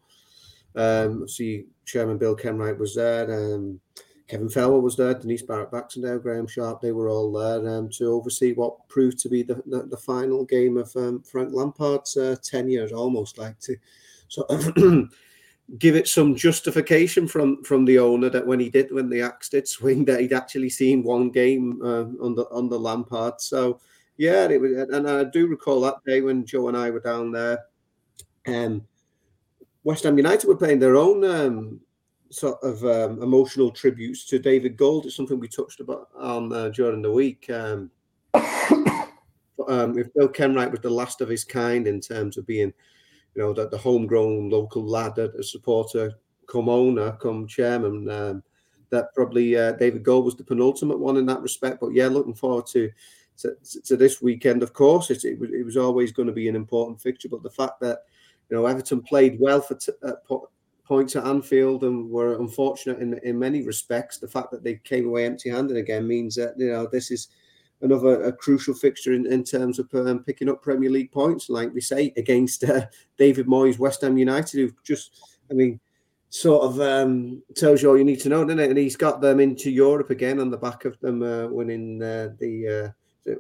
Um, 0.76 1.28
see, 1.28 1.66
Chairman 1.86 2.18
Bill 2.18 2.36
Kenwright 2.36 2.78
was 2.78 2.96
there. 2.96 3.32
Um, 3.32 3.80
Kevin 4.28 4.50
Feller 4.50 4.80
was 4.80 4.96
there. 4.96 5.14
Denise 5.14 5.42
Barrett 5.42 5.72
Baxendale, 5.72 6.20
Graeme 6.20 6.48
Sharp. 6.48 6.80
They 6.80 6.94
were 6.94 7.10
all 7.10 7.34
there 7.34 7.68
um, 7.68 7.90
to 7.90 8.06
oversee 8.06 8.54
what 8.54 8.88
proved 8.88 9.20
to 9.20 9.30
be 9.30 9.44
the, 9.44 9.62
the, 9.66 9.84
the 9.84 9.98
final 9.98 10.46
game 10.46 10.78
of 10.78 10.96
um, 10.96 11.22
Frank 11.24 11.54
Lampard's 11.54 12.16
uh, 12.16 12.38
tenure. 12.42 12.88
Almost 12.94 13.38
like 13.38 13.60
to 13.60 13.76
so 14.30 14.46
give 15.78 15.96
it 15.96 16.08
some 16.08 16.36
justification 16.36 17.28
from 17.28 17.64
from 17.64 17.86
the 17.86 17.98
owner 17.98 18.30
that 18.30 18.46
when 18.46 18.60
he 18.60 18.70
did 18.70 18.92
when 18.92 19.10
the 19.10 19.22
axe 19.22 19.50
did 19.50 19.68
swing 19.68 20.04
that 20.06 20.20
he'd 20.20 20.34
actually 20.34 20.70
seen 20.70 21.04
one 21.04 21.30
game 21.30 21.80
uh, 21.84 22.06
on 22.24 22.36
the 22.36 22.48
on 22.52 22.70
the 22.70 22.80
Lampard. 22.80 23.40
So 23.40 23.80
yeah, 24.18 24.48
it 24.50 24.60
was, 24.60 24.72
and 24.74 25.10
I 25.10 25.24
do 25.24 25.48
recall 25.48 25.82
that 25.82 26.04
day 26.06 26.22
when 26.22 26.46
Joe 26.46 26.68
and 26.68 26.78
I 26.78 26.90
were 26.90 27.00
down 27.00 27.32
there. 27.32 27.60
Um, 28.48 28.86
West 29.84 30.04
Ham 30.04 30.18
United 30.18 30.48
were 30.48 30.58
playing 30.58 30.80
their 30.80 30.96
own 30.96 31.24
um, 31.24 31.80
sort 32.30 32.62
of 32.62 32.84
um, 32.86 33.22
emotional 33.24 33.72
tributes 33.72 34.26
to 34.26 34.40
David 34.40 34.78
Gold. 34.78 35.06
It's 35.06 35.16
something 35.16 35.40
we 35.40 35.48
touched 35.48 35.80
about 35.80 36.10
on 36.16 36.54
uh, 36.54 36.70
during 36.70 37.02
the 37.02 37.12
week. 37.12 37.50
Um, 37.50 37.90
um, 38.34 39.98
if 39.98 40.14
Bill 40.14 40.30
Kenwright 40.30 40.72
was 40.72 40.82
the 40.82 40.90
last 40.90 41.22
of 41.22 41.30
his 41.30 41.44
kind 41.44 41.88
in 41.88 42.00
terms 42.00 42.38
of 42.38 42.46
being 42.46 42.74
you 43.36 43.42
know, 43.42 43.54
that 43.54 43.72
the 43.72 43.78
homegrown 43.78 44.50
local 44.50 44.86
lad, 44.86 45.18
a 45.18 45.44
supporter, 45.44 46.14
come 46.48 46.70
owner, 46.70 47.14
come 47.14 47.48
chairman. 47.48 48.10
Um, 48.10 48.44
that 48.90 49.14
probably 49.16 49.56
uh, 49.56 49.72
David 49.74 50.04
Gold 50.04 50.26
was 50.26 50.36
the 50.36 50.44
penultimate 50.44 51.00
one 51.00 51.18
in 51.18 51.26
that 51.28 51.42
respect. 51.42 51.80
But 51.80 51.94
yeah, 51.94 52.08
looking 52.08 52.36
forward 52.36 52.68
to 52.68 52.92
to, 53.38 53.56
to 53.86 53.98
this 53.98 54.22
weekend. 54.22 54.62
Of 54.62 54.74
course, 54.74 55.10
it, 55.10 55.24
it, 55.26 55.40
was, 55.40 55.50
it 55.52 55.66
was 55.66 55.78
always 55.78 56.12
going 56.12 56.28
to 56.28 56.34
be 56.34 56.48
an 56.48 56.56
important 56.56 57.02
fixture. 57.02 57.30
But 57.30 57.44
the 57.44 57.50
fact 57.50 57.80
that 57.82 58.00
you 58.50 58.58
know 58.58 58.66
Everton 58.66 59.02
played 59.02 59.38
well 59.40 59.62
for 59.62 59.76
t- 59.76 59.94
uh, 60.04 60.38
points 60.84 61.16
at 61.16 61.26
Anfield 61.26 61.84
and 61.84 62.10
were 62.10 62.40
unfortunate 62.40 63.00
in 63.00 63.18
in 63.24 63.40
many 63.40 63.64
respects, 63.64 64.18
the 64.18 64.28
fact 64.28 64.52
that 64.52 64.64
they 64.64 64.76
came 64.76 65.08
away 65.08 65.26
empty-handed 65.26 65.78
again 65.78 66.08
means 66.08 66.36
that 66.36 66.56
you 66.58 66.72
know 66.72 66.86
this 66.86 67.12
is 67.12 67.30
another 67.82 68.24
a 68.24 68.32
crucial 68.32 68.74
fixture 68.74 69.14
in, 69.14 69.26
in 69.26 69.44
terms 69.44 69.80
of 69.80 69.88
um, 69.94 70.24
picking 70.24 70.50
up 70.50 70.62
Premier 70.62 70.90
League 70.90 71.12
points, 71.12 71.50
like 71.50 71.74
we 71.74 71.82
say, 71.82 72.14
against 72.18 72.64
uh, 72.64 72.86
David 73.18 73.48
Moyes, 73.48 73.80
West 73.80 74.02
Ham 74.02 74.18
United, 74.18 74.60
who 74.60 74.72
just, 74.84 75.36
I 75.50 75.54
mean, 75.54 75.80
sort 76.30 76.64
of 76.64 76.80
um, 76.80 77.44
tells 77.56 77.82
you 77.82 77.90
all 77.90 77.98
you 77.98 78.06
need 78.06 78.22
to 78.22 78.30
know, 78.30 78.44
doesn't 78.44 78.60
it? 78.60 78.70
And 78.70 78.80
he's 78.80 78.96
got 78.96 79.22
them 79.22 79.40
into 79.40 79.70
Europe 79.70 80.10
again 80.10 80.40
on 80.40 80.50
the 80.50 80.58
back 80.58 80.86
of 80.86 81.00
them 81.00 81.22
uh, 81.22 81.48
winning 81.48 82.02
uh, 82.02 82.30
the. 82.40 82.68
Uh, 82.68 82.92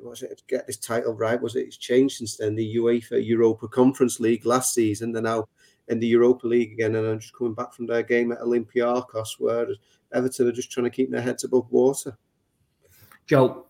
was 0.04 0.22
it 0.22 0.44
get 0.48 0.68
this 0.68 0.78
title 0.78 1.16
right? 1.16 1.42
Was 1.42 1.56
it? 1.56 1.66
It's 1.66 1.78
changed 1.78 2.18
since 2.18 2.38
then. 2.38 2.54
The 2.54 2.76
UEFA 2.76 3.26
Europa 3.26 3.68
Conference 3.68 4.20
League 4.20 4.46
last 4.46 4.76
season. 4.76 5.12
They're 5.12 5.24
now 5.24 5.48
in 5.88 6.00
the 6.00 6.06
Europa 6.08 6.46
League 6.46 6.74
again, 6.74 6.96
and 6.96 7.08
I'm 7.08 7.20
just 7.20 7.34
coming 7.34 7.56
back 7.56 7.74
from 7.74 7.88
their 7.88 8.04
game 8.04 8.32
at 8.32 8.42
Olympiacos, 8.42 9.40
where 9.40 9.68
Everton 10.14 10.48
are 10.48 10.52
just 10.52 10.72
trying 10.72 10.84
to 10.84 10.92
keep 10.92 11.10
their 11.10 11.22
heads 11.22 11.46
above 11.46 11.72
water. 11.72 12.16
Joe, 13.26 13.66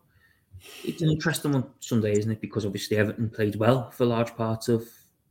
it's 0.83 1.01
an 1.01 1.09
interesting 1.09 1.53
one 1.53 1.65
Sunday, 1.79 2.13
isn't 2.13 2.31
it? 2.31 2.41
Because 2.41 2.65
obviously 2.65 2.97
Everton 2.97 3.29
played 3.29 3.55
well 3.55 3.91
for 3.91 4.05
large 4.05 4.35
parts 4.35 4.67
of, 4.67 4.87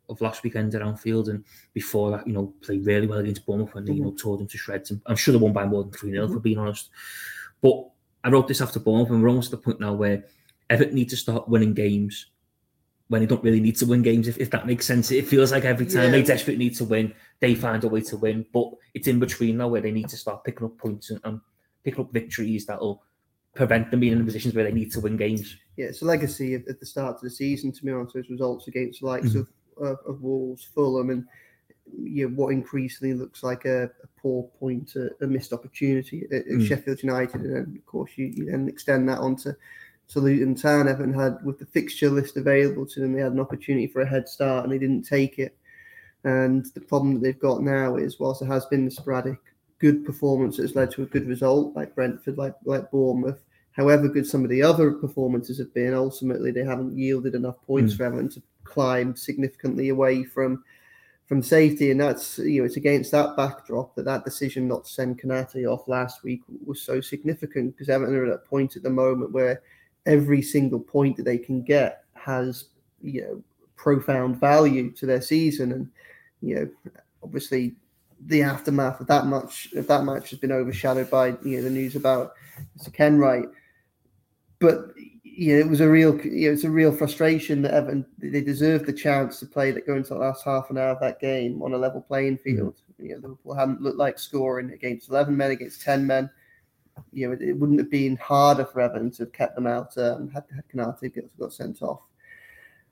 of 0.08 0.20
last 0.20 0.42
weekend 0.42 0.74
at 0.74 0.82
Anfield, 0.82 1.28
and 1.28 1.44
before 1.72 2.10
that, 2.10 2.26
you 2.26 2.32
know, 2.32 2.52
played 2.62 2.84
really 2.86 3.06
well 3.06 3.18
against 3.18 3.46
Bournemouth 3.46 3.74
when 3.74 3.84
they, 3.84 3.92
you 3.92 4.02
know, 4.02 4.12
tore 4.12 4.36
them 4.36 4.48
to 4.48 4.58
shreds. 4.58 4.90
And 4.90 5.00
I'm 5.06 5.16
sure 5.16 5.32
they 5.32 5.38
won 5.38 5.52
by 5.52 5.66
more 5.66 5.84
than 5.84 5.92
3 5.92 6.10
0, 6.10 6.24
mm-hmm. 6.24 6.34
for 6.34 6.40
being 6.40 6.58
honest. 6.58 6.90
But 7.60 7.88
I 8.24 8.30
wrote 8.30 8.48
this 8.48 8.60
after 8.60 8.80
Bournemouth, 8.80 9.10
and 9.10 9.22
we're 9.22 9.28
almost 9.28 9.52
at 9.52 9.58
the 9.60 9.64
point 9.64 9.80
now 9.80 9.94
where 9.94 10.24
Everton 10.68 10.94
need 10.94 11.10
to 11.10 11.16
start 11.16 11.48
winning 11.48 11.74
games 11.74 12.26
when 13.10 13.20
they 13.20 13.26
don't 13.26 13.42
really 13.42 13.60
need 13.60 13.76
to 13.76 13.86
win 13.86 14.02
games, 14.02 14.28
if, 14.28 14.38
if 14.38 14.50
that 14.50 14.68
makes 14.68 14.86
sense. 14.86 15.10
It 15.10 15.26
feels 15.26 15.50
like 15.50 15.64
every 15.64 15.86
time 15.86 16.04
yeah. 16.04 16.10
they 16.10 16.22
desperately 16.22 16.64
need 16.64 16.76
to 16.76 16.84
win, 16.84 17.12
they 17.40 17.56
find 17.56 17.82
a 17.82 17.88
way 17.88 18.02
to 18.02 18.16
win. 18.16 18.46
But 18.52 18.70
it's 18.94 19.08
in 19.08 19.18
between 19.18 19.56
now 19.56 19.66
where 19.66 19.80
they 19.80 19.90
need 19.90 20.08
to 20.10 20.16
start 20.16 20.44
picking 20.44 20.66
up 20.66 20.78
points 20.78 21.10
and, 21.10 21.20
and 21.24 21.40
picking 21.82 22.04
up 22.04 22.12
victories 22.12 22.66
that'll 22.66 23.02
prevent 23.54 23.90
them 23.90 24.00
being 24.00 24.12
in 24.12 24.24
positions 24.24 24.54
where 24.54 24.64
they 24.64 24.72
need 24.72 24.92
to 24.92 25.00
win 25.00 25.16
games. 25.16 25.56
Yeah, 25.76 25.86
it's 25.86 26.02
a 26.02 26.04
legacy 26.04 26.54
at, 26.54 26.78
the 26.78 26.86
start 26.86 27.16
of 27.16 27.20
the 27.20 27.30
season 27.30 27.72
to 27.72 27.84
be 27.84 27.90
honest. 27.90 28.14
Those 28.14 28.30
results 28.30 28.68
against 28.68 29.00
the 29.00 29.06
likes 29.06 29.30
mm-hmm. 29.30 29.82
of, 29.82 29.88
of, 29.88 29.98
of 30.06 30.22
Wolves, 30.22 30.64
Fulham, 30.74 31.10
and 31.10 31.26
you 31.98 32.28
know, 32.28 32.34
what 32.34 32.52
increasingly 32.52 33.14
looks 33.14 33.42
like 33.42 33.64
a, 33.64 33.84
a 33.84 34.06
poor 34.20 34.44
point, 34.60 34.94
a, 34.96 35.10
a, 35.24 35.26
missed 35.26 35.52
opportunity 35.52 36.24
at, 36.30 36.40
at 36.40 36.46
mm. 36.46 36.66
Sheffield 36.66 37.02
United, 37.02 37.40
and 37.40 37.56
then, 37.56 37.74
of 37.76 37.86
course 37.86 38.12
you, 38.16 38.26
you, 38.26 38.44
then 38.46 38.68
extend 38.68 39.08
that 39.08 39.18
onto 39.18 39.52
to 40.10 40.20
Luton 40.20 40.54
Town. 40.54 40.88
Everton 40.88 41.14
had 41.14 41.38
with 41.44 41.58
the 41.58 41.66
fixture 41.66 42.10
list 42.10 42.36
available 42.36 42.86
to 42.86 43.00
them, 43.00 43.12
they 43.12 43.22
had 43.22 43.32
an 43.32 43.40
opportunity 43.40 43.86
for 43.86 44.02
a 44.02 44.08
head 44.08 44.28
start 44.28 44.64
and 44.64 44.72
they 44.72 44.78
didn't 44.78 45.02
take 45.02 45.38
it. 45.38 45.56
And 46.24 46.66
the 46.74 46.80
problem 46.80 47.14
that 47.14 47.20
they've 47.20 47.38
got 47.38 47.62
now 47.62 47.96
is, 47.96 48.20
whilst 48.20 48.40
there 48.40 48.48
has 48.48 48.66
been 48.66 48.84
the 48.84 48.90
sporadic 48.90 49.38
good 49.80 50.04
performance 50.04 50.56
that 50.56 50.62
has 50.62 50.76
led 50.76 50.90
to 50.92 51.02
a 51.02 51.06
good 51.06 51.26
result, 51.26 51.74
like 51.74 51.94
Brentford, 51.94 52.38
like 52.38 52.54
like 52.64 52.90
Bournemouth, 52.90 53.42
however 53.72 54.08
good 54.08 54.26
some 54.26 54.44
of 54.44 54.50
the 54.50 54.62
other 54.62 54.92
performances 54.92 55.58
have 55.58 55.74
been, 55.74 55.94
ultimately 55.94 56.50
they 56.50 56.64
haven't 56.64 56.96
yielded 56.96 57.34
enough 57.34 57.56
points 57.66 57.94
mm. 57.94 57.96
for 57.96 58.04
Everton 58.04 58.28
to 58.30 58.42
climb 58.64 59.16
significantly 59.16 59.88
away 59.88 60.22
from 60.22 60.62
from 61.26 61.42
safety, 61.42 61.90
and 61.90 62.00
that's 62.00 62.38
you 62.38 62.60
know 62.60 62.66
it's 62.66 62.76
against 62.76 63.10
that 63.12 63.36
backdrop 63.36 63.94
that 63.94 64.04
that 64.04 64.24
decision 64.24 64.68
not 64.68 64.84
to 64.84 64.90
send 64.90 65.20
Konaté 65.20 65.64
off 65.66 65.88
last 65.88 66.22
week 66.22 66.42
was 66.66 66.82
so 66.82 67.00
significant 67.00 67.76
because 67.76 67.88
Everton 67.88 68.16
are 68.16 68.26
at 68.26 68.32
a 68.32 68.38
point 68.38 68.76
at 68.76 68.82
the 68.82 68.90
moment 68.90 69.32
where 69.32 69.62
every 70.06 70.42
single 70.42 70.80
point 70.80 71.16
that 71.16 71.24
they 71.24 71.38
can 71.38 71.62
get 71.62 72.04
has 72.14 72.66
you 73.00 73.22
know 73.22 73.42
profound 73.76 74.38
value 74.38 74.90
to 74.92 75.06
their 75.06 75.22
season, 75.22 75.72
and 75.72 75.88
you 76.42 76.54
know 76.54 76.94
obviously 77.22 77.74
the 78.26 78.42
aftermath 78.42 79.00
of 79.00 79.06
that 79.06 79.26
much 79.26 79.72
of 79.74 79.86
that 79.86 80.04
match 80.04 80.30
has 80.30 80.38
been 80.38 80.52
overshadowed 80.52 81.10
by 81.10 81.28
you 81.42 81.56
know 81.56 81.62
the 81.62 81.70
news 81.70 81.96
about 81.96 82.34
Mr. 82.78 82.92
Kenwright, 82.92 83.48
but 84.58 84.92
yeah, 85.40 85.56
it 85.56 85.68
was 85.68 85.80
a 85.80 85.88
real, 85.88 86.20
you 86.20 86.48
know, 86.48 86.52
it's 86.52 86.64
a 86.64 86.70
real 86.70 86.92
frustration 86.92 87.62
that 87.62 87.72
Everton 87.72 88.04
they 88.18 88.42
deserved 88.42 88.84
the 88.84 88.92
chance 88.92 89.38
to 89.40 89.46
play 89.46 89.70
that 89.70 89.86
go 89.86 89.96
into 89.96 90.10
the 90.10 90.20
last 90.20 90.44
half 90.44 90.68
an 90.68 90.76
hour 90.76 90.90
of 90.90 91.00
that 91.00 91.18
game 91.18 91.62
on 91.62 91.72
a 91.72 91.78
level 91.78 92.02
playing 92.02 92.36
mm. 92.36 92.42
field. 92.42 92.74
Mm. 93.00 93.04
You 93.04 93.08
know, 93.08 93.20
Liverpool 93.22 93.54
hadn't 93.54 93.80
looked 93.80 93.96
like 93.96 94.18
scoring 94.18 94.72
against 94.72 95.08
eleven 95.08 95.34
men, 95.36 95.50
against 95.50 95.80
ten 95.80 96.06
men. 96.06 96.28
You 97.12 97.28
know, 97.28 97.32
it, 97.32 97.40
it 97.40 97.52
wouldn't 97.54 97.78
have 97.78 97.90
been 97.90 98.16
harder 98.16 98.66
for 98.66 98.82
Everton 98.82 99.10
to 99.12 99.22
have 99.22 99.32
kept 99.32 99.54
them 99.54 99.66
out 99.66 99.96
um, 99.96 100.28
had, 100.28 100.44
had 100.54 100.68
Konaté 100.68 101.14
got, 101.14 101.24
got 101.38 101.52
sent 101.54 101.80
off. 101.80 102.02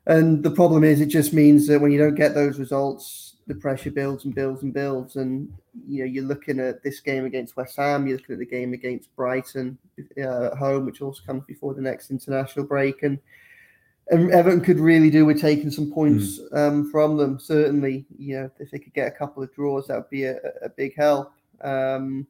And 0.06 0.42
the 0.42 0.50
problem 0.50 0.84
is, 0.84 1.02
it 1.02 1.06
just 1.06 1.34
means 1.34 1.66
that 1.66 1.80
when 1.80 1.92
you 1.92 1.98
don't 1.98 2.14
get 2.14 2.34
those 2.34 2.58
results, 2.58 3.27
the 3.48 3.54
pressure 3.54 3.90
builds 3.90 4.26
and 4.26 4.34
builds 4.34 4.62
and 4.62 4.72
builds. 4.72 5.16
And 5.16 5.52
you 5.88 6.00
know, 6.00 6.04
you're 6.04 6.24
looking 6.24 6.60
at 6.60 6.82
this 6.82 7.00
game 7.00 7.24
against 7.24 7.56
West 7.56 7.76
Ham, 7.76 8.06
you're 8.06 8.18
looking 8.18 8.34
at 8.34 8.38
the 8.38 8.46
game 8.46 8.74
against 8.74 9.14
Brighton 9.16 9.76
uh, 10.16 10.46
at 10.52 10.58
home, 10.58 10.86
which 10.86 11.02
also 11.02 11.22
comes 11.26 11.42
before 11.46 11.74
the 11.74 11.82
next 11.82 12.10
international 12.10 12.66
break, 12.66 13.02
and 13.02 13.18
and 14.10 14.30
Everton 14.30 14.60
could 14.60 14.78
really 14.78 15.10
do 15.10 15.26
with 15.26 15.40
taking 15.40 15.70
some 15.70 15.90
points 15.90 16.38
mm. 16.38 16.56
um, 16.56 16.90
from 16.90 17.16
them. 17.16 17.38
Certainly, 17.38 18.06
you 18.16 18.36
know, 18.36 18.50
if 18.58 18.70
they 18.70 18.78
could 18.78 18.94
get 18.94 19.08
a 19.08 19.18
couple 19.18 19.42
of 19.42 19.52
draws, 19.54 19.88
that 19.88 19.96
would 19.96 20.10
be 20.10 20.24
a, 20.24 20.36
a 20.62 20.68
big 20.68 20.94
help. 20.96 21.32
Um, 21.60 22.26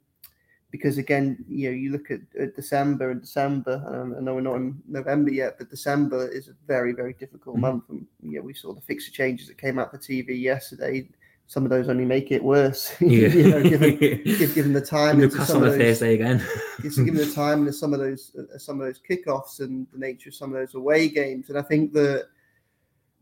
because 0.71 0.99
again, 0.99 1.45
you 1.49 1.71
know, 1.71 1.77
you 1.77 1.93
look 1.93 2.11
at, 2.11 2.21
at 2.39 2.55
December 2.55 3.11
and 3.11 3.21
December. 3.21 3.83
Um, 3.87 4.15
I 4.17 4.21
know 4.21 4.35
we're 4.35 4.43
not 4.43 4.57
in 4.57 4.83
November 4.87 5.31
yet, 5.31 5.57
but 5.59 5.71
December 5.71 6.29
is 6.29 6.49
a 6.49 6.53
very, 6.67 6.93
very 6.93 7.15
difficult 7.15 7.57
mm-hmm. 7.57 7.63
month. 7.63 7.85
And 7.89 8.07
you 8.23 8.39
know, 8.39 8.45
we 8.45 8.55
saw 8.55 8.75
the 8.75 8.81
fixture 8.81 9.13
changes 9.13 9.49
that 9.49 9.59
came 9.59 9.79
out 9.79 9.91
for 9.91 9.99
TV 9.99 10.41
yesterday. 10.41 11.09
Some 11.47 11.65
of 11.65 11.71
those 11.71 11.89
only 11.89 12.05
make 12.05 12.31
it 12.31 12.45
worse. 12.45 12.95
Yeah. 13.01 13.29
you 13.29 13.49
know, 13.49 13.63
given, 13.63 13.97
given 14.55 14.73
the 14.75 14.83
time. 14.83 15.19
Newcastle 15.19 15.57
on 15.57 15.69
a 15.69 15.73
Thursday 15.73 16.15
again. 16.15 16.45
given 16.83 17.15
the 17.15 17.33
time 17.35 17.65
and 17.65 17.75
some 17.75 17.95
of 17.95 18.01
those 18.01 18.37
uh, 18.39 18.59
some 18.59 18.81
of 18.81 18.87
those 18.87 19.01
kickoffs 19.01 19.61
and 19.61 19.87
the 19.93 19.99
nature 19.99 20.29
of 20.29 20.35
some 20.35 20.55
of 20.55 20.59
those 20.59 20.75
away 20.75 21.09
games. 21.09 21.49
And 21.49 21.59
I 21.59 21.63
think 21.63 21.95
that 21.95 22.27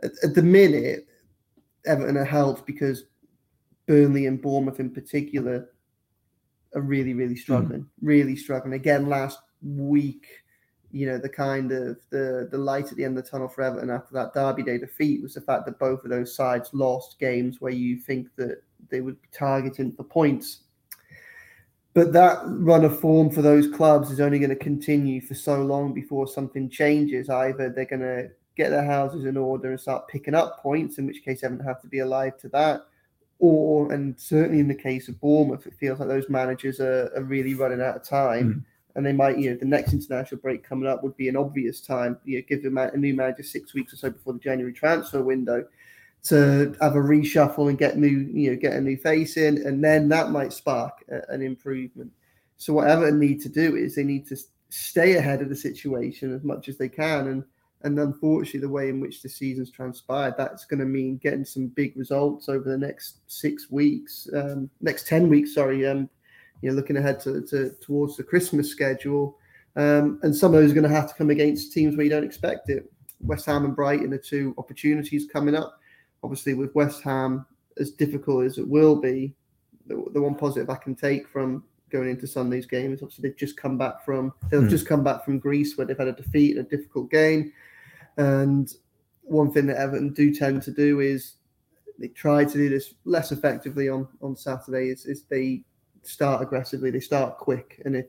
at, 0.03 0.11
at 0.25 0.35
the 0.35 0.43
minute, 0.43 1.07
Everton 1.87 2.17
are 2.17 2.25
helped 2.25 2.67
because 2.67 3.05
Burnley 3.87 4.27
and 4.27 4.43
Bournemouth 4.43 4.81
in 4.81 4.91
particular 4.91 5.69
are 6.77 6.83
really, 6.83 7.15
really 7.15 7.35
hmm. 7.35 7.41
struggling, 7.41 7.81
mm. 7.81 7.89
really 8.03 8.37
struggling. 8.37 8.75
Again, 8.75 9.09
last 9.09 9.41
week, 9.63 10.27
you 10.93 11.07
know, 11.07 11.19
the 11.19 11.29
kind 11.29 11.73
of 11.73 11.99
the 12.11 12.49
the 12.51 12.59
light 12.59 12.87
at 12.87 12.97
the 12.97 13.05
end 13.05 13.19
of 13.19 13.25
the 13.25 13.31
tunnel 13.31 13.49
for 13.49 13.63
Everton 13.63 13.91
after 13.91 14.15
that 14.15 14.33
Derby 14.33 14.63
Day 14.63 14.79
defeat 14.79 15.23
was 15.23 15.35
the 15.35 15.41
fact 15.41 15.67
that 15.67 15.79
both 15.79 16.05
of 16.05 16.11
those 16.11 16.35
sides 16.35 16.71
lost 16.73 17.19
games 17.19 17.61
where 17.61 17.73
you 17.73 17.99
think 17.99 18.29
that 18.37 18.63
they 18.89 19.01
would 19.01 19.21
be 19.21 19.29
targeting 19.33 19.93
for 19.93 20.05
points. 20.05 20.61
But 21.93 22.13
that 22.13 22.43
run 22.45 22.85
of 22.85 23.01
form 23.01 23.31
for 23.31 23.41
those 23.41 23.69
clubs 23.69 24.11
is 24.11 24.21
only 24.21 24.39
going 24.39 24.51
to 24.51 24.57
continue 24.57 25.21
for 25.23 25.35
so 25.35 25.63
long 25.63 25.95
before 25.95 26.29
something 26.29 26.69
changes. 26.69 27.31
Either 27.31 27.71
they're 27.71 27.87
going 27.87 28.01
to 28.01 28.29
get 28.55 28.69
their 28.69 28.85
houses 28.85 29.25
in 29.25 29.37
order 29.37 29.71
and 29.71 29.81
start 29.81 30.07
picking 30.09 30.35
up 30.35 30.63
points, 30.63 30.99
in 30.99 31.07
which 31.07 31.25
case 31.25 31.43
Everton 31.43 31.65
have 31.65 31.81
to 31.81 31.89
be 31.89 32.01
alive 32.01 32.37
to 32.39 32.49
that, 32.51 32.83
or 33.39 33.93
and 33.93 34.19
certainly 34.19 34.61
in 34.61 34.69
the 34.69 34.75
case 34.75 35.09
of 35.09 35.21
Bournemouth, 35.21 35.67
it 35.67 35.75
feels 35.75 35.99
like 35.99 36.09
those 36.09 36.29
managers 36.29 36.81
are, 36.81 37.11
are 37.17 37.23
really 37.23 37.55
running 37.55 37.83
out 37.83 37.97
of 37.97 38.03
time. 38.03 38.55
Mm. 38.55 38.65
And 38.95 39.05
they 39.05 39.13
might, 39.13 39.39
you 39.39 39.51
know, 39.51 39.57
the 39.57 39.67
next 39.67 39.93
international 39.93 40.41
break 40.41 40.65
coming 40.65 40.89
up 40.89 41.03
would 41.03 41.19
be 41.19 41.29
an 41.29 41.37
obvious 41.37 41.83
time. 41.83 42.19
You 42.25 42.39
know, 42.39 42.45
give 42.49 42.63
them 42.63 42.79
a 42.79 42.97
new 42.97 43.13
manager 43.13 43.43
six 43.43 43.75
weeks 43.75 43.93
or 43.93 43.97
so 43.97 44.09
before 44.09 44.33
the 44.33 44.39
January 44.39 44.73
transfer 44.73 45.23
window 45.23 45.67
to 46.29 46.75
have 46.81 46.97
a 46.97 47.01
reshuffle 47.01 47.69
and 47.69 47.79
get 47.79 47.99
new, 47.99 48.09
you 48.09 48.51
know, 48.51 48.57
get 48.57 48.73
a 48.73 48.81
new 48.81 48.97
face 48.97 49.37
in, 49.37 49.65
and 49.67 49.85
then 49.85 50.09
that 50.09 50.31
might 50.31 50.53
spark 50.53 51.05
a, 51.11 51.21
an 51.31 51.43
improvement. 51.43 52.11
So 52.57 52.73
whatever 52.73 53.11
they 53.11 53.17
need 53.17 53.43
to 53.43 53.51
do 53.51 53.77
is 53.77 53.95
they 53.95 54.03
need 54.03 54.27
to 54.29 54.37
stay 54.71 55.17
ahead 55.17 55.43
of 55.43 55.51
the 55.51 55.57
situation 55.57 56.35
as 56.35 56.43
much 56.43 56.69
as 56.69 56.79
they 56.79 56.89
can, 56.89 57.29
and 57.29 57.45
and 57.87 57.99
unfortunately, 58.01 58.61
the 58.61 58.69
way 58.69 58.89
in 58.89 59.01
which 59.01 59.23
the 59.23 59.29
season's 59.29 59.71
transpired, 59.71 60.35
that's 60.37 60.65
going 60.65 60.81
to 60.81 60.85
mean 60.85 61.19
getting 61.19 61.45
some 61.45 61.69
big 61.69 61.97
results 61.97 62.49
over 62.49 62.69
the 62.69 62.77
next 62.77 63.19
six 63.29 63.71
weeks, 63.71 64.29
um, 64.35 64.69
next 64.81 65.07
ten 65.07 65.29
weeks. 65.29 65.55
Sorry, 65.55 65.87
um, 65.87 66.11
you 66.61 66.69
know, 66.69 66.75
looking 66.75 66.97
ahead 66.97 67.21
to, 67.21 67.43
to 67.43 67.71
towards 67.81 68.17
the 68.17 68.25
Christmas 68.25 68.69
schedule, 68.69 69.39
um, 69.77 70.19
and 70.23 70.35
some 70.35 70.53
of 70.53 70.61
those 70.61 70.73
are 70.73 70.75
going 70.75 70.89
to 70.89 70.95
have 70.95 71.09
to 71.09 71.15
come 71.15 71.31
against 71.31 71.73
teams 71.73 71.97
where 71.97 72.05
you 72.05 72.11
don't 72.11 72.25
expect 72.25 72.69
it. 72.69 72.91
West 73.21 73.47
Ham 73.47 73.65
and 73.65 73.77
Brighton 73.77 74.13
are 74.13 74.19
two 74.19 74.53
opportunities 74.59 75.29
coming 75.33 75.55
up. 75.55 75.79
Obviously, 76.25 76.55
with 76.55 76.75
West 76.75 77.03
Ham, 77.03 77.47
as 77.79 77.93
difficult 77.93 78.45
as 78.47 78.59
it 78.59 78.67
will 78.67 78.97
be, 78.97 79.33
the, 79.87 80.05
the 80.13 80.21
one 80.21 80.35
positive 80.35 80.69
I 80.71 80.77
can 80.77 80.97
take 80.97 81.29
from 81.29 81.63
going 81.91 82.11
into 82.11 82.27
Sunday's 82.27 82.67
game 82.67 82.93
is 82.93 83.01
obviously 83.01 83.29
they've 83.29 83.39
just 83.39 83.57
come 83.57 83.79
back 83.79 84.05
from 84.05 84.33
they've 84.51 84.61
mm. 84.61 84.69
just 84.69 84.87
come 84.87 85.05
back 85.05 85.25
from 85.25 85.39
Greece 85.39 85.77
where 85.77 85.87
they've 85.87 85.97
had 85.97 86.09
a 86.09 86.13
defeat, 86.13 86.59
a 86.59 86.65
difficult 86.65 87.11
game. 87.11 87.53
And 88.17 88.73
one 89.23 89.53
thing 89.53 89.67
that 89.67 89.77
Everton 89.77 90.13
do 90.13 90.35
tend 90.35 90.63
to 90.63 90.71
do 90.71 91.01
is 91.01 91.35
they 91.99 92.09
try 92.09 92.45
to 92.45 92.53
do 92.53 92.69
this 92.69 92.95
less 93.05 93.33
effectively 93.33 93.89
on 93.89 94.09
on 94.23 94.37
Saturday. 94.37 94.91
Is, 94.91 95.07
is 95.07 95.25
they 95.25 95.63
start 96.03 96.43
aggressively, 96.43 96.91
they 96.91 97.01
start 97.01 97.39
quick, 97.39 97.83
and 97.85 97.97
if 97.97 98.07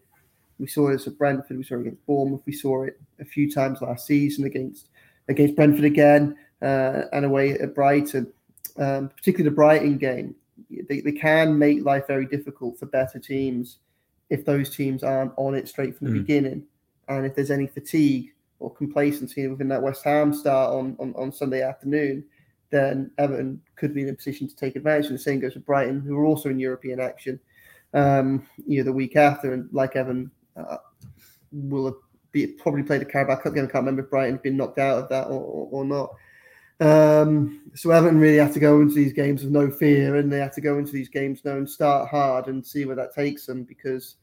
we 0.59 0.67
saw 0.67 0.89
this 0.89 1.07
at 1.07 1.17
Brentford, 1.17 1.57
we 1.57 1.63
saw 1.63 1.75
it 1.75 1.81
against 1.81 2.05
Bournemouth, 2.05 2.41
we 2.45 2.53
saw 2.53 2.83
it 2.83 2.99
a 3.19 3.25
few 3.25 3.51
times 3.51 3.81
last 3.81 4.05
season 4.05 4.45
against 4.45 4.89
against 5.29 5.55
Brentford 5.55 5.85
again, 5.85 6.35
uh, 6.61 7.03
and 7.11 7.25
away 7.25 7.51
at 7.51 7.75
Brighton, 7.75 8.31
um, 8.77 9.09
particularly 9.09 9.49
the 9.49 9.55
Brighton 9.55 9.97
game. 9.97 10.35
They, 10.69 11.01
they 11.01 11.11
can 11.11 11.57
make 11.57 11.85
life 11.85 12.07
very 12.07 12.25
difficult 12.25 12.79
for 12.79 12.87
better 12.87 13.19
teams 13.19 13.77
if 14.29 14.43
those 14.43 14.75
teams 14.75 15.03
aren't 15.03 15.33
on 15.37 15.55
it 15.55 15.67
straight 15.67 15.97
from 15.97 16.07
the 16.07 16.13
mm. 16.13 16.25
beginning, 16.25 16.63
and 17.07 17.25
if 17.25 17.35
there's 17.35 17.51
any 17.51 17.67
fatigue 17.67 18.33
or 18.59 18.73
complacency 18.73 19.47
within 19.47 19.67
that 19.69 19.81
West 19.81 20.03
Ham 20.03 20.33
start 20.33 20.73
on, 20.73 20.95
on, 20.99 21.13
on 21.15 21.31
Sunday 21.31 21.61
afternoon, 21.61 22.23
then 22.69 23.11
Everton 23.17 23.61
could 23.75 23.93
be 23.93 24.01
in 24.01 24.09
a 24.09 24.13
position 24.13 24.47
to 24.47 24.55
take 24.55 24.75
advantage. 24.75 25.05
And 25.07 25.15
the 25.15 25.21
same 25.21 25.39
goes 25.39 25.53
for 25.53 25.59
Brighton, 25.59 26.01
who 26.01 26.17
are 26.17 26.25
also 26.25 26.49
in 26.49 26.59
European 26.59 26.99
action, 26.99 27.39
um, 27.93 28.47
you 28.65 28.79
know, 28.79 28.83
the 28.83 28.93
week 28.93 29.15
after. 29.15 29.53
And 29.53 29.69
like 29.71 29.95
Evan, 29.95 30.31
uh, 30.55 30.77
will 31.51 31.85
have 31.85 31.95
be, 32.31 32.47
probably 32.47 32.83
played 32.83 33.01
the 33.01 33.05
Carabao 33.05 33.37
Cup 33.37 33.53
game. 33.53 33.65
I 33.65 33.67
can't 33.67 33.85
remember 33.85 34.03
if 34.03 34.09
Brighton's 34.09 34.41
been 34.41 34.57
knocked 34.57 34.79
out 34.79 35.03
of 35.03 35.09
that 35.09 35.27
or, 35.27 35.41
or, 35.41 35.69
or 35.71 35.85
not. 35.85 36.09
Um, 36.79 37.71
so 37.73 37.89
Everton 37.89 38.19
really 38.19 38.37
have 38.37 38.53
to 38.53 38.59
go 38.59 38.81
into 38.81 38.95
these 38.95 39.13
games 39.13 39.43
with 39.43 39.51
no 39.51 39.71
fear, 39.71 40.15
and 40.15 40.31
they 40.31 40.39
have 40.39 40.53
to 40.55 40.61
go 40.61 40.77
into 40.77 40.91
these 40.91 41.09
games 41.09 41.41
knowing 41.43 41.65
start 41.65 42.09
hard 42.09 42.47
and 42.47 42.65
see 42.65 42.85
where 42.85 42.95
that 42.95 43.15
takes 43.15 43.45
them 43.45 43.63
because 43.63 44.17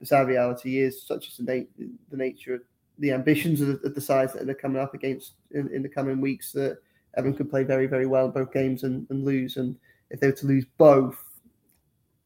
the 0.00 0.06
sad 0.06 0.26
reality 0.26 0.80
is 0.80 1.06
such 1.06 1.28
as 1.28 1.36
the, 1.38 1.66
the 2.10 2.16
nature 2.16 2.54
the 2.98 3.12
ambitions 3.12 3.60
of 3.60 3.68
the, 3.68 3.88
of 3.88 3.94
the, 3.94 4.00
sides 4.00 4.32
that 4.32 4.48
are 4.48 4.54
coming 4.54 4.80
up 4.80 4.94
against 4.94 5.32
in, 5.50 5.68
in, 5.72 5.82
the 5.82 5.88
coming 5.88 6.20
weeks 6.20 6.52
that 6.52 6.78
Everton 7.16 7.36
could 7.36 7.50
play 7.50 7.64
very, 7.64 7.86
very 7.86 8.06
well 8.06 8.26
in 8.26 8.30
both 8.30 8.52
games 8.52 8.84
and, 8.84 9.06
and 9.10 9.24
lose. 9.24 9.56
And 9.56 9.76
if 10.10 10.20
they 10.20 10.28
were 10.28 10.34
to 10.34 10.46
lose 10.46 10.64
both, 10.78 11.18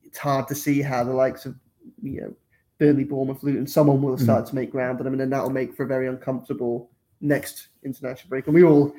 it's 0.04 0.18
hard 0.18 0.46
to 0.48 0.54
see 0.54 0.82
how 0.82 1.04
the 1.04 1.12
likes 1.12 1.46
of 1.46 1.54
you 2.02 2.20
know 2.20 2.34
Burnley, 2.78 3.04
Bournemouth, 3.04 3.42
Luton, 3.42 3.66
someone 3.66 4.02
will 4.02 4.18
start 4.18 4.44
mm. 4.44 4.48
to 4.50 4.54
make 4.54 4.70
ground 4.70 4.98
on 4.98 5.04
them, 5.04 5.14
and 5.14 5.20
then 5.20 5.30
that'll 5.30 5.50
make 5.50 5.75
for 5.75 5.84
a 5.84 5.87
very 5.87 6.06
uncomfortable 6.06 6.90
next 7.20 7.68
international 7.82 8.28
break. 8.28 8.46
And 8.46 8.54
we 8.54 8.62
all, 8.62 8.94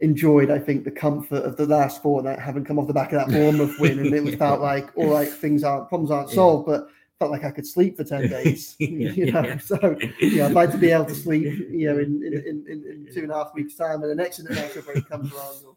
enjoyed, 0.00 0.50
I 0.50 0.58
think, 0.58 0.84
the 0.84 0.90
comfort 0.90 1.44
of 1.44 1.56
the 1.56 1.66
last 1.66 2.02
fortnight 2.02 2.38
having 2.38 2.64
come 2.64 2.78
off 2.78 2.86
the 2.86 2.94
back 2.94 3.12
of 3.12 3.18
that 3.18 3.28
Bournemouth 3.36 3.78
win, 3.78 3.98
and 3.98 4.14
it 4.14 4.24
was 4.24 4.34
felt 4.34 4.60
like 4.60 4.90
all 4.96 5.12
right, 5.12 5.28
things 5.28 5.62
aren't 5.62 5.88
problems 5.88 6.10
aren't 6.10 6.30
solved, 6.30 6.66
but 6.66 6.88
felt 7.20 7.30
like 7.30 7.44
I 7.44 7.52
could 7.52 7.66
sleep 7.66 7.96
for 7.96 8.02
ten 8.02 8.28
days. 8.28 8.74
yeah, 8.80 9.12
you 9.12 9.30
know, 9.30 9.44
yeah. 9.44 9.58
so 9.58 9.96
yeah, 10.20 10.46
I'd 10.46 10.52
like 10.52 10.72
to 10.72 10.78
be 10.78 10.90
able 10.90 11.04
to 11.04 11.14
sleep, 11.14 11.44
you 11.70 11.92
know, 11.92 11.98
in 11.98 12.24
in, 12.24 12.32
in, 12.32 12.66
in 12.66 13.08
two 13.14 13.22
and 13.22 13.30
a 13.30 13.34
half 13.34 13.54
weeks' 13.54 13.76
time, 13.76 14.02
and 14.02 14.10
the 14.10 14.14
next 14.16 14.40
international 14.40 14.84
break 14.84 15.08
comes 15.08 15.32
around. 15.32 15.76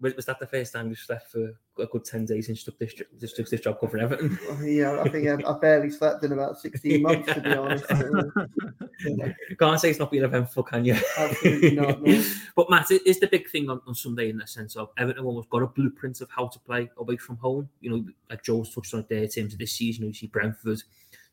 Was, 0.00 0.14
was 0.16 0.26
that 0.26 0.40
the 0.40 0.46
first 0.46 0.72
time 0.72 0.88
you 0.88 0.96
slept 0.96 1.30
for 1.30 1.54
a 1.78 1.86
good 1.86 2.04
10 2.04 2.26
days 2.26 2.48
and 2.48 2.58
took 2.58 2.78
this, 2.78 2.94
just 3.20 3.36
took 3.36 3.48
this 3.48 3.60
job 3.60 3.78
covering 3.80 4.02
everything? 4.02 4.38
Oh, 4.48 4.62
yeah, 4.62 5.00
I 5.00 5.08
think 5.08 5.28
I, 5.28 5.48
I, 5.48 5.58
barely 5.58 5.90
slept 5.90 6.24
in 6.24 6.32
about 6.32 6.58
16 6.58 7.02
months, 7.02 7.32
to 7.32 7.40
be 7.40 7.52
honest. 7.52 7.86
Can't 9.58 9.80
say 9.80 9.90
it's 9.90 9.98
not 9.98 10.10
been 10.10 10.24
eventful, 10.24 10.64
can 10.64 10.84
you? 10.84 10.96
Absolutely 11.16 11.76
not. 11.76 12.02
No. 12.02 12.24
But 12.56 12.70
Matt, 12.70 12.90
it 12.90 13.06
is 13.06 13.18
the 13.18 13.26
big 13.26 13.48
thing 13.50 13.68
on, 13.68 13.80
on 13.86 13.94
Sunday 13.94 14.30
in 14.30 14.38
the 14.38 14.46
sense 14.46 14.76
of 14.76 14.90
Everton 14.96 15.24
almost 15.24 15.50
got 15.50 15.62
a 15.62 15.66
blueprint 15.66 16.20
of 16.20 16.30
how 16.30 16.46
to 16.48 16.58
play 16.60 16.88
away 16.98 17.16
from 17.16 17.36
home. 17.38 17.68
You 17.80 17.90
know, 17.90 18.04
like 18.30 18.44
Joe's 18.44 18.72
touched 18.72 18.94
on 18.94 19.00
it 19.00 19.08
there 19.08 19.24
of 19.24 19.58
this 19.58 19.72
season, 19.72 20.06
you 20.06 20.12
see 20.12 20.28
Brentford, 20.28 20.80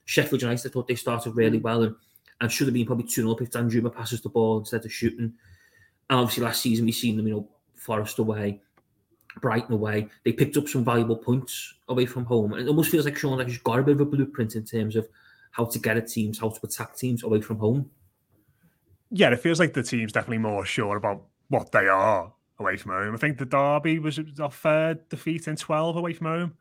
Sheffield 0.06 0.42
United, 0.42 0.68
I 0.68 0.72
thought 0.72 0.88
they 0.88 0.96
started 0.96 1.36
really 1.36 1.60
mm. 1.60 1.64
well 1.64 1.84
and, 1.84 1.96
and 2.40 2.52
should 2.52 2.68
have 2.68 2.74
been 2.74 2.86
probably 2.86 3.06
2 3.06 3.22
0 3.22 3.36
if 3.40 3.52
Danjuma 3.52 3.94
passes 3.94 4.22
the 4.22 4.30
ball 4.30 4.60
instead 4.60 4.84
of 4.84 4.92
shooting. 4.92 5.34
And 6.10 6.20
obviously 6.20 6.44
last 6.44 6.62
season 6.62 6.86
we've 6.86 6.96
seen 6.96 7.18
them, 7.18 7.28
you 7.28 7.36
know, 7.36 7.50
Forest 7.82 8.20
away, 8.20 8.62
Brighton 9.42 9.74
away. 9.74 10.08
They 10.24 10.32
picked 10.32 10.56
up 10.56 10.68
some 10.68 10.86
valuable 10.86 11.16
points 11.16 11.74
away 11.88 12.06
from 12.06 12.26
home. 12.26 12.54
And 12.54 12.62
it 12.62 12.68
almost 12.68 12.92
feels 12.92 13.06
like 13.06 13.18
Sean 13.18 13.44
he's 13.46 13.58
got 13.58 13.80
a 13.80 13.84
bit 13.84 13.96
of 13.96 14.02
a 14.02 14.06
blueprint 14.06 14.56
in 14.56 14.64
terms 14.64 14.96
of 14.96 15.08
how 15.50 15.66
to 15.66 15.80
get 15.80 15.98
at 15.98 16.08
teams, 16.08 16.40
how 16.40 16.50
to 16.50 16.60
attack 16.64 16.96
teams 16.96 17.24
away 17.24 17.42
from 17.42 17.58
home. 17.58 17.90
Yeah, 19.10 19.32
it 19.32 19.40
feels 19.40 19.60
like 19.60 19.74
the 19.74 19.82
team's 19.82 20.12
definitely 20.14 20.38
more 20.38 20.64
sure 20.64 20.96
about 20.96 21.24
what 21.50 21.72
they 21.72 21.88
are 21.88 22.32
away 22.60 22.78
from 22.78 22.92
home. 22.92 23.16
I 23.16 23.18
think 23.18 23.40
the 23.40 23.46
Derby 23.46 23.98
was 23.98 24.20
a 24.20 24.50
third 24.50 25.10
defeat 25.10 25.48
in 25.48 25.56
12 25.56 25.96
away 25.96 26.14
from 26.14 26.28
home. 26.28 26.54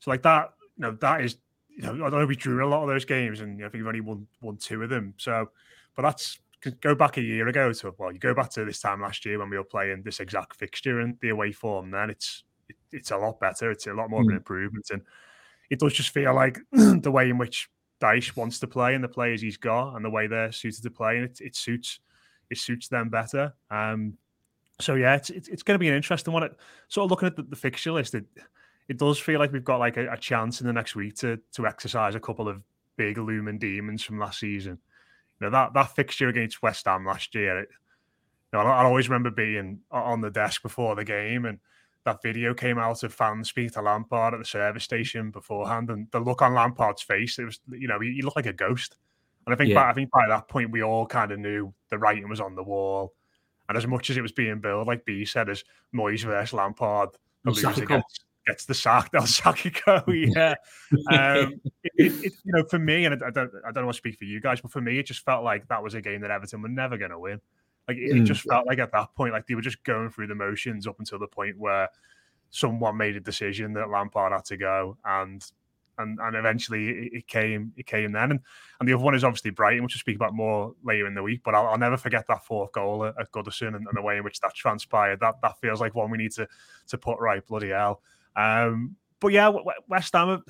So 0.00 0.10
like 0.10 0.22
that, 0.22 0.54
you 0.78 0.82
know, 0.82 0.96
that 1.02 1.20
is, 1.20 1.36
you 1.68 1.82
know, 1.82 1.92
I 2.06 2.10
don't 2.10 2.20
know 2.20 2.26
we 2.26 2.34
drew 2.34 2.66
a 2.66 2.68
lot 2.68 2.82
of 2.82 2.88
those 2.88 3.04
games 3.04 3.40
and 3.40 3.62
I 3.62 3.68
think 3.68 3.74
we've 3.74 3.86
only 3.86 4.00
won, 4.00 4.26
won 4.40 4.56
two 4.56 4.82
of 4.82 4.88
them. 4.88 5.12
So, 5.18 5.50
but 5.94 6.02
that's 6.02 6.38
go 6.80 6.94
back 6.94 7.16
a 7.16 7.22
year 7.22 7.48
ago 7.48 7.72
to 7.72 7.94
well, 7.98 8.12
you 8.12 8.18
go 8.18 8.34
back 8.34 8.50
to 8.50 8.64
this 8.64 8.80
time 8.80 9.00
last 9.00 9.24
year 9.24 9.38
when 9.38 9.50
we 9.50 9.56
were 9.56 9.64
playing 9.64 10.02
this 10.02 10.20
exact 10.20 10.56
fixture 10.56 11.00
and 11.00 11.16
the 11.20 11.30
away 11.30 11.52
form. 11.52 11.90
Then 11.90 12.10
it's 12.10 12.44
it, 12.68 12.76
it's 12.92 13.10
a 13.10 13.16
lot 13.16 13.40
better. 13.40 13.70
It's 13.70 13.86
a 13.86 13.94
lot 13.94 14.10
more 14.10 14.20
mm. 14.20 14.24
of 14.24 14.28
an 14.28 14.32
hmm. 14.34 14.38
improvement, 14.38 14.86
and 14.90 15.02
it 15.70 15.78
does 15.78 15.92
just 15.92 16.10
feel 16.10 16.34
like 16.34 16.58
the 16.72 17.10
way 17.10 17.30
in 17.30 17.38
which 17.38 17.68
Dyche 18.00 18.36
wants 18.36 18.58
to 18.60 18.66
play 18.66 18.94
and 18.94 19.02
the 19.02 19.08
players 19.08 19.40
he's 19.40 19.56
got 19.56 19.94
and 19.94 20.04
the 20.04 20.10
way 20.10 20.26
they're 20.26 20.52
suited 20.52 20.82
to 20.82 20.90
play, 20.90 21.16
and 21.16 21.24
it, 21.24 21.40
it 21.40 21.56
suits 21.56 22.00
it 22.50 22.58
suits 22.58 22.88
them 22.88 23.08
better. 23.08 23.54
Um, 23.70 24.14
so 24.80 24.94
yeah, 24.94 25.16
it's 25.16 25.30
it's, 25.30 25.48
it's 25.48 25.62
going 25.62 25.76
to 25.76 25.80
be 25.80 25.88
an 25.88 25.94
interesting 25.94 26.32
one. 26.32 26.42
It, 26.42 26.56
sort 26.88 27.06
of 27.06 27.10
looking 27.10 27.26
at 27.26 27.36
the, 27.36 27.42
the 27.42 27.56
fixture 27.56 27.92
list, 27.92 28.14
it 28.14 28.26
it 28.88 28.98
does 28.98 29.18
feel 29.18 29.40
like 29.40 29.52
we've 29.52 29.64
got 29.64 29.78
like 29.78 29.96
a, 29.96 30.12
a 30.12 30.16
chance 30.16 30.60
in 30.60 30.66
the 30.66 30.72
next 30.72 30.94
week 30.94 31.16
to 31.16 31.38
to 31.52 31.66
exercise 31.66 32.14
a 32.14 32.20
couple 32.20 32.48
of 32.48 32.62
big 32.96 33.18
looming 33.18 33.58
demons 33.58 34.02
from 34.02 34.18
last 34.18 34.40
season. 34.40 34.78
You 35.40 35.46
know 35.46 35.50
that 35.50 35.74
that 35.74 35.94
fixture 35.94 36.28
against 36.28 36.62
West 36.62 36.86
Ham 36.86 37.04
last 37.04 37.34
year. 37.34 37.60
It, 37.60 37.68
you 38.52 38.58
know, 38.58 38.64
I, 38.64 38.82
I 38.82 38.84
always 38.84 39.08
remember 39.08 39.30
being 39.30 39.80
on 39.90 40.20
the 40.20 40.30
desk 40.30 40.62
before 40.62 40.94
the 40.94 41.04
game, 41.04 41.44
and 41.44 41.58
that 42.04 42.22
video 42.22 42.54
came 42.54 42.78
out 42.78 43.02
of 43.02 43.12
fans 43.12 43.48
speaking 43.48 43.70
to 43.70 43.82
Lampard 43.82 44.34
at 44.34 44.38
the 44.38 44.46
service 44.46 44.84
station 44.84 45.30
beforehand, 45.30 45.90
and 45.90 46.10
the 46.12 46.20
look 46.20 46.42
on 46.42 46.54
Lampard's 46.54 47.02
face, 47.02 47.38
it 47.38 47.44
was 47.44 47.60
you 47.70 47.88
know 47.88 48.00
he, 48.00 48.14
he 48.14 48.22
looked 48.22 48.36
like 48.36 48.46
a 48.46 48.52
ghost. 48.52 48.96
And 49.46 49.54
I 49.54 49.56
think 49.56 49.70
yeah. 49.70 49.84
by, 49.84 49.90
I 49.90 49.92
think 49.92 50.10
by 50.10 50.26
that 50.28 50.48
point 50.48 50.72
we 50.72 50.82
all 50.82 51.06
kind 51.06 51.30
of 51.30 51.38
knew 51.38 51.72
the 51.88 51.98
writing 51.98 52.28
was 52.28 52.40
on 52.40 52.56
the 52.56 52.64
wall. 52.64 53.14
And 53.68 53.78
as 53.78 53.86
much 53.86 54.10
as 54.10 54.16
it 54.16 54.22
was 54.22 54.32
being 54.32 54.60
billed, 54.60 54.86
like 54.86 55.04
B 55.04 55.24
said, 55.24 55.48
as 55.48 55.64
Moyes 55.94 56.24
versus 56.24 56.52
Lampard, 56.52 57.10
the 57.44 57.50
loser 57.50 57.86
gets, 57.86 58.24
gets 58.46 58.64
the 58.64 58.74
sack. 58.74 59.10
They'll 59.10 59.26
sack 59.26 59.82
go. 59.84 60.02
Yeah. 60.08 60.54
um, 61.10 61.60
it, 61.84 62.12
it, 62.24 62.32
you 62.44 62.52
know, 62.52 62.64
for 62.64 62.78
me, 62.78 63.04
and 63.04 63.22
I, 63.22 63.28
I, 63.28 63.30
don't, 63.30 63.50
I 63.66 63.72
don't 63.72 63.84
want 63.84 63.94
to 63.94 63.98
speak 63.98 64.18
for 64.18 64.24
you 64.24 64.40
guys, 64.40 64.60
but 64.60 64.70
for 64.70 64.80
me, 64.80 64.98
it 64.98 65.06
just 65.06 65.24
felt 65.24 65.44
like 65.44 65.68
that 65.68 65.82
was 65.82 65.94
a 65.94 66.00
game 66.00 66.20
that 66.22 66.30
Everton 66.30 66.62
were 66.62 66.68
never 66.68 66.96
going 66.96 67.10
to 67.10 67.18
win. 67.18 67.40
Like 67.88 67.98
it, 67.98 68.12
mm. 68.12 68.22
it, 68.22 68.24
just 68.24 68.42
felt 68.42 68.66
like 68.66 68.78
at 68.78 68.92
that 68.92 69.14
point, 69.14 69.32
like 69.32 69.46
they 69.46 69.54
were 69.54 69.60
just 69.60 69.82
going 69.84 70.10
through 70.10 70.26
the 70.26 70.34
motions 70.34 70.86
up 70.86 70.98
until 70.98 71.18
the 71.18 71.28
point 71.28 71.58
where 71.58 71.88
someone 72.50 72.96
made 72.96 73.16
a 73.16 73.20
decision 73.20 73.72
that 73.74 73.90
Lampard 73.90 74.32
had 74.32 74.44
to 74.46 74.56
go, 74.56 74.96
and 75.04 75.44
and 75.98 76.18
and 76.20 76.36
eventually 76.36 76.88
it, 76.88 77.12
it 77.12 77.26
came 77.28 77.72
it 77.76 77.86
came 77.86 78.12
then. 78.12 78.32
And 78.32 78.40
and 78.80 78.88
the 78.88 78.94
other 78.94 79.04
one 79.04 79.14
is 79.14 79.22
obviously 79.22 79.50
Brighton, 79.50 79.84
which 79.84 79.94
we'll 79.94 80.00
speak 80.00 80.16
about 80.16 80.34
more 80.34 80.74
later 80.82 81.06
in 81.06 81.14
the 81.14 81.22
week. 81.22 81.42
But 81.44 81.54
I'll, 81.54 81.68
I'll 81.68 81.78
never 81.78 81.96
forget 81.96 82.26
that 82.28 82.44
fourth 82.44 82.72
goal 82.72 83.04
at, 83.04 83.14
at 83.20 83.30
Goodison 83.30 83.68
and, 83.68 83.86
and, 83.86 83.96
the 83.96 84.02
way 84.02 84.16
in 84.16 84.24
which 84.24 84.40
that 84.40 84.54
transpired. 84.54 85.20
That 85.20 85.40
that 85.42 85.58
feels 85.60 85.80
like 85.80 85.94
one 85.94 86.10
we 86.10 86.18
need 86.18 86.32
to 86.32 86.48
to 86.88 86.98
put 86.98 87.18
right. 87.20 87.46
Bloody 87.46 87.70
hell. 87.70 88.02
Um, 88.36 88.96
but 89.20 89.28
yeah, 89.28 89.52
West 89.88 90.12
Ham, 90.14 90.44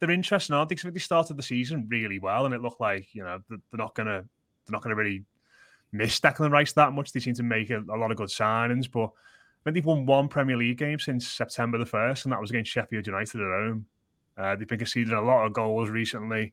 they're 0.00 0.10
interesting, 0.10 0.54
aren't 0.54 0.68
they? 0.68 0.90
They 0.90 0.98
started 0.98 1.36
the 1.36 1.42
season 1.42 1.86
really 1.88 2.18
well, 2.18 2.44
and 2.44 2.54
it 2.54 2.60
looked 2.60 2.80
like 2.80 3.14
you 3.14 3.22
know 3.22 3.40
they're 3.48 3.58
not 3.72 3.94
gonna 3.94 4.24
they're 4.66 4.72
not 4.72 4.82
gonna 4.82 4.96
really 4.96 5.24
miss 5.92 6.20
Declan 6.20 6.50
Rice 6.50 6.72
that 6.72 6.92
much. 6.92 7.12
They 7.12 7.20
seem 7.20 7.34
to 7.34 7.42
make 7.42 7.70
a, 7.70 7.80
a 7.80 7.96
lot 7.96 8.10
of 8.10 8.16
good 8.16 8.28
signings, 8.28 8.90
but 8.90 9.06
I 9.06 9.64
think 9.64 9.74
they've 9.74 9.84
won 9.86 10.06
one 10.06 10.28
Premier 10.28 10.56
League 10.56 10.78
game 10.78 10.98
since 10.98 11.26
September 11.28 11.78
the 11.78 11.86
first, 11.86 12.24
and 12.24 12.32
that 12.32 12.40
was 12.40 12.50
against 12.50 12.70
Sheffield 12.70 13.06
United 13.06 13.40
at 13.40 13.46
home. 13.46 13.86
Uh, 14.36 14.56
they've 14.56 14.68
been 14.68 14.78
conceding 14.78 15.14
a 15.14 15.22
lot 15.22 15.46
of 15.46 15.52
goals 15.52 15.88
recently. 15.88 16.52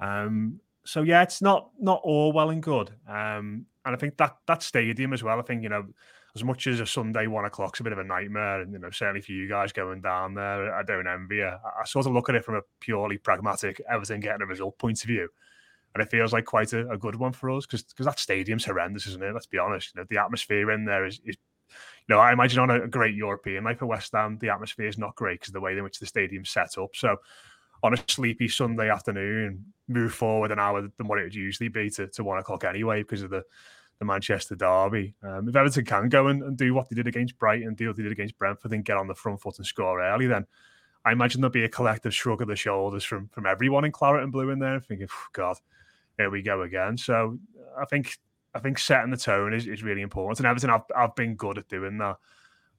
Um, 0.00 0.60
so 0.84 1.02
yeah, 1.02 1.22
it's 1.22 1.42
not 1.42 1.70
not 1.78 2.00
all 2.04 2.32
well 2.32 2.50
and 2.50 2.62
good. 2.62 2.90
Um, 3.08 3.66
and 3.84 3.94
I 3.94 3.96
think 3.96 4.16
that 4.16 4.36
that 4.46 4.62
stadium 4.62 5.12
as 5.12 5.22
well. 5.22 5.38
I 5.38 5.42
think 5.42 5.62
you 5.62 5.68
know 5.68 5.86
as 6.38 6.44
much 6.44 6.68
as 6.68 6.78
a 6.78 6.86
Sunday 6.86 7.26
one 7.26 7.44
o'clock 7.44 7.68
o'clock's 7.68 7.80
a 7.80 7.82
bit 7.82 7.92
of 7.92 7.98
a 7.98 8.04
nightmare, 8.04 8.60
and 8.60 8.72
you 8.72 8.78
know, 8.78 8.90
certainly 8.90 9.20
for 9.20 9.32
you 9.32 9.48
guys 9.48 9.72
going 9.72 10.00
down 10.00 10.34
there, 10.34 10.72
I 10.72 10.84
don't 10.84 11.08
envy 11.08 11.36
you. 11.36 11.46
I, 11.46 11.82
I 11.82 11.84
sort 11.84 12.06
of 12.06 12.12
look 12.12 12.28
at 12.28 12.36
it 12.36 12.44
from 12.44 12.54
a 12.54 12.62
purely 12.80 13.18
pragmatic, 13.18 13.80
everything 13.90 14.20
getting 14.20 14.42
a 14.42 14.46
result 14.46 14.78
point 14.78 15.02
of 15.02 15.08
view. 15.08 15.28
And 15.94 16.02
it 16.02 16.10
feels 16.10 16.32
like 16.32 16.44
quite 16.44 16.72
a, 16.72 16.88
a 16.90 16.96
good 16.96 17.16
one 17.16 17.32
for 17.32 17.50
us 17.50 17.66
because 17.66 17.82
because 17.82 18.06
that 18.06 18.20
stadium's 18.20 18.64
horrendous, 18.64 19.06
isn't 19.08 19.22
it? 19.22 19.34
Let's 19.34 19.46
be 19.46 19.58
honest. 19.58 19.92
You 19.94 20.00
know, 20.00 20.06
the 20.08 20.22
atmosphere 20.22 20.70
in 20.70 20.84
there 20.84 21.04
is, 21.04 21.20
is 21.24 21.36
you 21.68 22.14
know, 22.14 22.20
I 22.20 22.32
imagine 22.32 22.60
on 22.60 22.70
a 22.70 22.86
great 22.86 23.16
European 23.16 23.64
night 23.64 23.80
for 23.80 23.86
West 23.86 24.12
Ham, 24.12 24.38
the 24.40 24.50
atmosphere 24.50 24.86
is 24.86 24.98
not 24.98 25.16
great 25.16 25.40
because 25.40 25.48
of 25.48 25.54
the 25.54 25.60
way 25.60 25.76
in 25.76 25.82
which 25.82 25.98
the 25.98 26.06
stadium's 26.06 26.50
set 26.50 26.78
up. 26.78 26.90
So 26.94 27.16
on 27.82 27.94
a 27.94 27.98
sleepy 28.08 28.48
Sunday 28.48 28.90
afternoon, 28.90 29.64
move 29.88 30.14
forward 30.14 30.52
an 30.52 30.58
hour 30.58 30.82
than 30.82 31.08
what 31.08 31.18
it 31.18 31.24
would 31.24 31.34
usually 31.34 31.68
be 31.68 31.90
to, 31.90 32.06
to 32.08 32.24
one 32.24 32.38
o'clock 32.38 32.64
anyway 32.64 33.02
because 33.02 33.22
of 33.22 33.30
the 33.30 33.42
the 33.98 34.04
Manchester 34.04 34.54
derby. 34.54 35.14
Um, 35.22 35.48
if 35.48 35.56
Everton 35.56 35.84
can 35.84 36.08
go 36.08 36.28
and, 36.28 36.42
and, 36.42 36.56
do 36.56 36.72
what 36.74 36.88
they 36.88 36.94
did 36.94 37.06
against 37.06 37.38
Brighton, 37.38 37.74
do 37.74 37.88
what 37.88 37.96
they 37.96 38.02
did 38.02 38.12
against 38.12 38.38
Brentford, 38.38 38.72
and 38.72 38.84
get 38.84 38.96
on 38.96 39.08
the 39.08 39.14
front 39.14 39.40
foot 39.40 39.58
and 39.58 39.66
score 39.66 40.00
early, 40.00 40.26
then 40.26 40.46
I 41.04 41.12
imagine 41.12 41.40
there'll 41.40 41.52
be 41.52 41.64
a 41.64 41.68
collective 41.68 42.14
shrug 42.14 42.42
of 42.42 42.48
the 42.48 42.56
shoulders 42.56 43.04
from 43.04 43.28
from 43.28 43.46
everyone 43.46 43.84
in 43.84 43.92
claret 43.92 44.22
and 44.22 44.32
blue 44.32 44.50
in 44.50 44.58
there, 44.58 44.80
thinking, 44.80 45.08
"God, 45.32 45.56
here 46.16 46.30
we 46.30 46.42
go 46.42 46.62
again." 46.62 46.96
So 46.96 47.38
I 47.78 47.84
think 47.86 48.18
I 48.54 48.60
think 48.60 48.78
setting 48.78 49.10
the 49.10 49.16
tone 49.16 49.52
is, 49.52 49.66
is 49.66 49.82
really 49.82 50.02
important, 50.02 50.40
and 50.40 50.46
Everton 50.46 50.70
have 50.70 50.84
have 50.94 51.14
been 51.14 51.34
good 51.34 51.58
at 51.58 51.68
doing 51.68 51.98
that. 51.98 52.16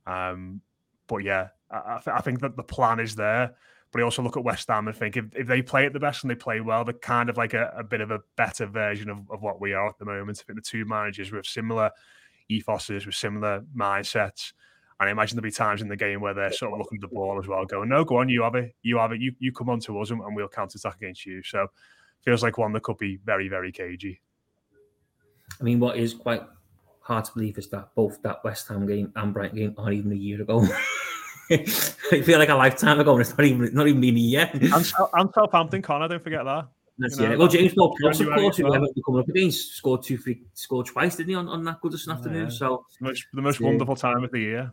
Um, 0.07 0.61
but 1.07 1.17
yeah, 1.17 1.49
I, 1.69 1.77
I, 1.77 2.01
th- 2.03 2.15
I 2.17 2.21
think 2.21 2.39
that 2.41 2.55
the 2.55 2.63
plan 2.63 2.99
is 2.99 3.15
there. 3.15 3.55
But 3.91 4.01
I 4.01 4.03
also 4.03 4.21
look 4.21 4.37
at 4.37 4.43
West 4.43 4.67
Ham 4.69 4.87
and 4.87 4.95
think 4.95 5.17
if, 5.17 5.25
if 5.35 5.47
they 5.47 5.61
play 5.61 5.85
at 5.85 5.93
the 5.93 5.99
best 5.99 6.23
and 6.23 6.29
they 6.29 6.35
play 6.35 6.61
well, 6.61 6.85
they're 6.85 6.93
kind 6.93 7.29
of 7.29 7.37
like 7.37 7.53
a, 7.53 7.73
a 7.75 7.83
bit 7.83 8.01
of 8.01 8.11
a 8.11 8.19
better 8.35 8.67
version 8.67 9.09
of, 9.09 9.19
of 9.31 9.41
what 9.41 9.59
we 9.59 9.73
are 9.73 9.87
at 9.87 9.97
the 9.97 10.05
moment. 10.05 10.39
I 10.39 10.43
think 10.45 10.59
the 10.59 10.69
two 10.69 10.85
managers 10.85 11.31
with 11.31 11.45
similar 11.45 11.89
ethoses, 12.51 13.05
with 13.05 13.15
similar 13.15 13.63
mindsets. 13.75 14.53
And 14.99 15.07
I 15.07 15.11
imagine 15.11 15.37
there'll 15.37 15.49
be 15.49 15.51
times 15.51 15.81
in 15.81 15.87
the 15.87 15.95
game 15.95 16.21
where 16.21 16.33
they're 16.33 16.51
sort 16.51 16.73
of 16.73 16.77
looking 16.77 16.97
at 16.97 17.09
the 17.09 17.15
ball 17.15 17.39
as 17.39 17.47
well, 17.47 17.65
going, 17.65 17.89
"No, 17.89 18.03
go 18.03 18.17
on, 18.17 18.29
you 18.29 18.43
have 18.43 18.55
it, 18.55 18.75
you 18.81 18.97
have 18.97 19.13
it, 19.13 19.21
you 19.21 19.33
you 19.39 19.53
come 19.53 19.69
on 19.69 19.79
to 19.81 19.99
us, 20.01 20.11
and, 20.11 20.21
and 20.21 20.35
we'll 20.35 20.49
counter 20.49 20.77
attack 20.77 20.97
against 20.97 21.25
you." 21.25 21.41
So 21.41 21.67
feels 22.21 22.43
like 22.43 22.57
one 22.57 22.73
that 22.73 22.83
could 22.83 22.97
be 22.97 23.17
very 23.23 23.47
very 23.47 23.71
cagey. 23.71 24.19
I 25.59 25.63
mean, 25.63 25.79
what 25.79 25.95
is 25.95 26.13
quite 26.13 26.43
hard 26.99 27.25
to 27.25 27.31
believe 27.33 27.57
is 27.57 27.69
that 27.69 27.89
both 27.95 28.21
that 28.23 28.43
West 28.43 28.67
Ham 28.67 28.85
game 28.85 29.13
and 29.15 29.33
Brighton 29.33 29.57
game 29.57 29.75
aren't 29.77 29.93
even 29.93 30.11
a 30.11 30.15
year 30.15 30.41
ago. 30.41 30.67
I 32.11 32.21
feel 32.21 32.39
like 32.39 32.49
a 32.49 32.55
lifetime 32.55 32.99
ago, 32.99 33.13
and 33.13 33.21
it's 33.21 33.37
not 33.37 33.45
even 33.45 33.73
not 33.73 33.87
even 33.87 34.01
been 34.01 34.15
a 34.15 34.19
year. 34.19 34.49
And, 34.53 34.63
and 34.63 35.33
Southampton, 35.33 35.81
Connor, 35.81 36.07
don't 36.07 36.23
forget 36.23 36.45
that. 36.45 36.67
That's 36.99 37.17
you 37.17 37.27
know, 37.27 37.33
it. 37.33 37.39
Well, 37.39 37.47
James 37.47 37.73
Ward-Prowse, 37.77 38.19
of 38.19 38.27
course, 38.27 38.57
who 38.57 38.65
well. 38.65 38.81
coming 39.05 39.21
up 39.21 39.29
against, 39.29 39.75
scored 39.75 40.03
two, 40.03 40.17
three, 40.17 40.41
scored 40.53 40.85
twice, 40.85 41.15
didn't 41.15 41.29
he, 41.29 41.35
on, 41.35 41.47
on 41.47 41.63
that 41.63 41.81
Goodison 41.81 42.13
afternoon? 42.13 42.45
Yeah. 42.45 42.49
So 42.49 42.85
the 42.99 43.07
most, 43.07 43.25
the 43.33 43.41
most 43.41 43.61
yeah. 43.61 43.67
wonderful 43.67 43.95
time 43.95 44.21
of 44.21 44.31
the 44.31 44.39
year. 44.39 44.71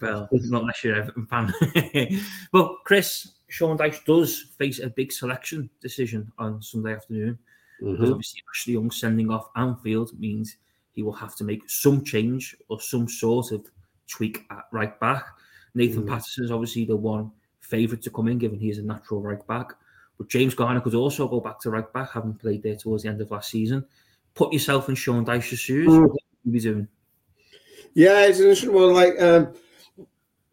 Well, 0.00 0.26
not 0.32 0.62
unless 0.62 0.82
you're 0.82 0.96
Everton 0.96 1.26
fan. 1.26 1.52
but 2.52 2.76
Chris, 2.84 3.32
Sean 3.48 3.76
Dyche 3.76 4.02
does 4.06 4.46
face 4.56 4.78
a 4.78 4.88
big 4.88 5.12
selection 5.12 5.68
decision 5.82 6.32
on 6.38 6.62
Sunday 6.62 6.94
afternoon. 6.94 7.38
Mm-hmm. 7.82 7.92
Because 7.92 8.10
obviously 8.10 8.42
Ashley 8.50 8.72
Young 8.74 8.90
sending 8.90 9.30
off 9.30 9.50
Anfield 9.54 10.18
means 10.18 10.56
he 10.92 11.02
will 11.02 11.12
have 11.12 11.36
to 11.36 11.44
make 11.44 11.68
some 11.68 12.04
change 12.04 12.56
or 12.68 12.80
some 12.80 13.06
sort 13.06 13.52
of 13.52 13.66
tweak 14.08 14.46
at 14.50 14.64
right 14.72 14.98
back. 14.98 15.26
Nathan 15.74 16.02
mm-hmm. 16.02 16.10
Patterson 16.10 16.44
is 16.44 16.50
obviously 16.50 16.84
the 16.84 16.96
one 16.96 17.30
favourite 17.60 18.02
to 18.02 18.10
come 18.10 18.28
in, 18.28 18.38
given 18.38 18.58
he 18.58 18.70
is 18.70 18.78
a 18.78 18.82
natural 18.82 19.20
right 19.20 19.44
back. 19.46 19.74
But 20.18 20.28
James 20.28 20.54
Garner 20.54 20.80
could 20.80 20.94
also 20.94 21.28
go 21.28 21.40
back 21.40 21.60
to 21.60 21.70
right 21.70 21.90
back, 21.92 22.12
having 22.12 22.34
played 22.34 22.62
there 22.62 22.76
towards 22.76 23.04
the 23.04 23.08
end 23.08 23.20
of 23.20 23.30
last 23.30 23.50
season. 23.50 23.84
Put 24.34 24.52
yourself 24.52 24.88
in 24.88 24.94
Sean 24.94 25.24
Dyche's 25.24 25.58
shoes. 25.58 25.88
Mm. 25.88 26.02
What 26.02 26.10
would 26.10 26.20
you 26.44 26.52
be 26.52 26.60
doing? 26.60 26.88
Yeah, 27.94 28.26
it's 28.26 28.38
an 28.38 28.44
interesting 28.44 28.72
one. 28.72 28.92
Like 28.92 29.20
um, 29.20 29.54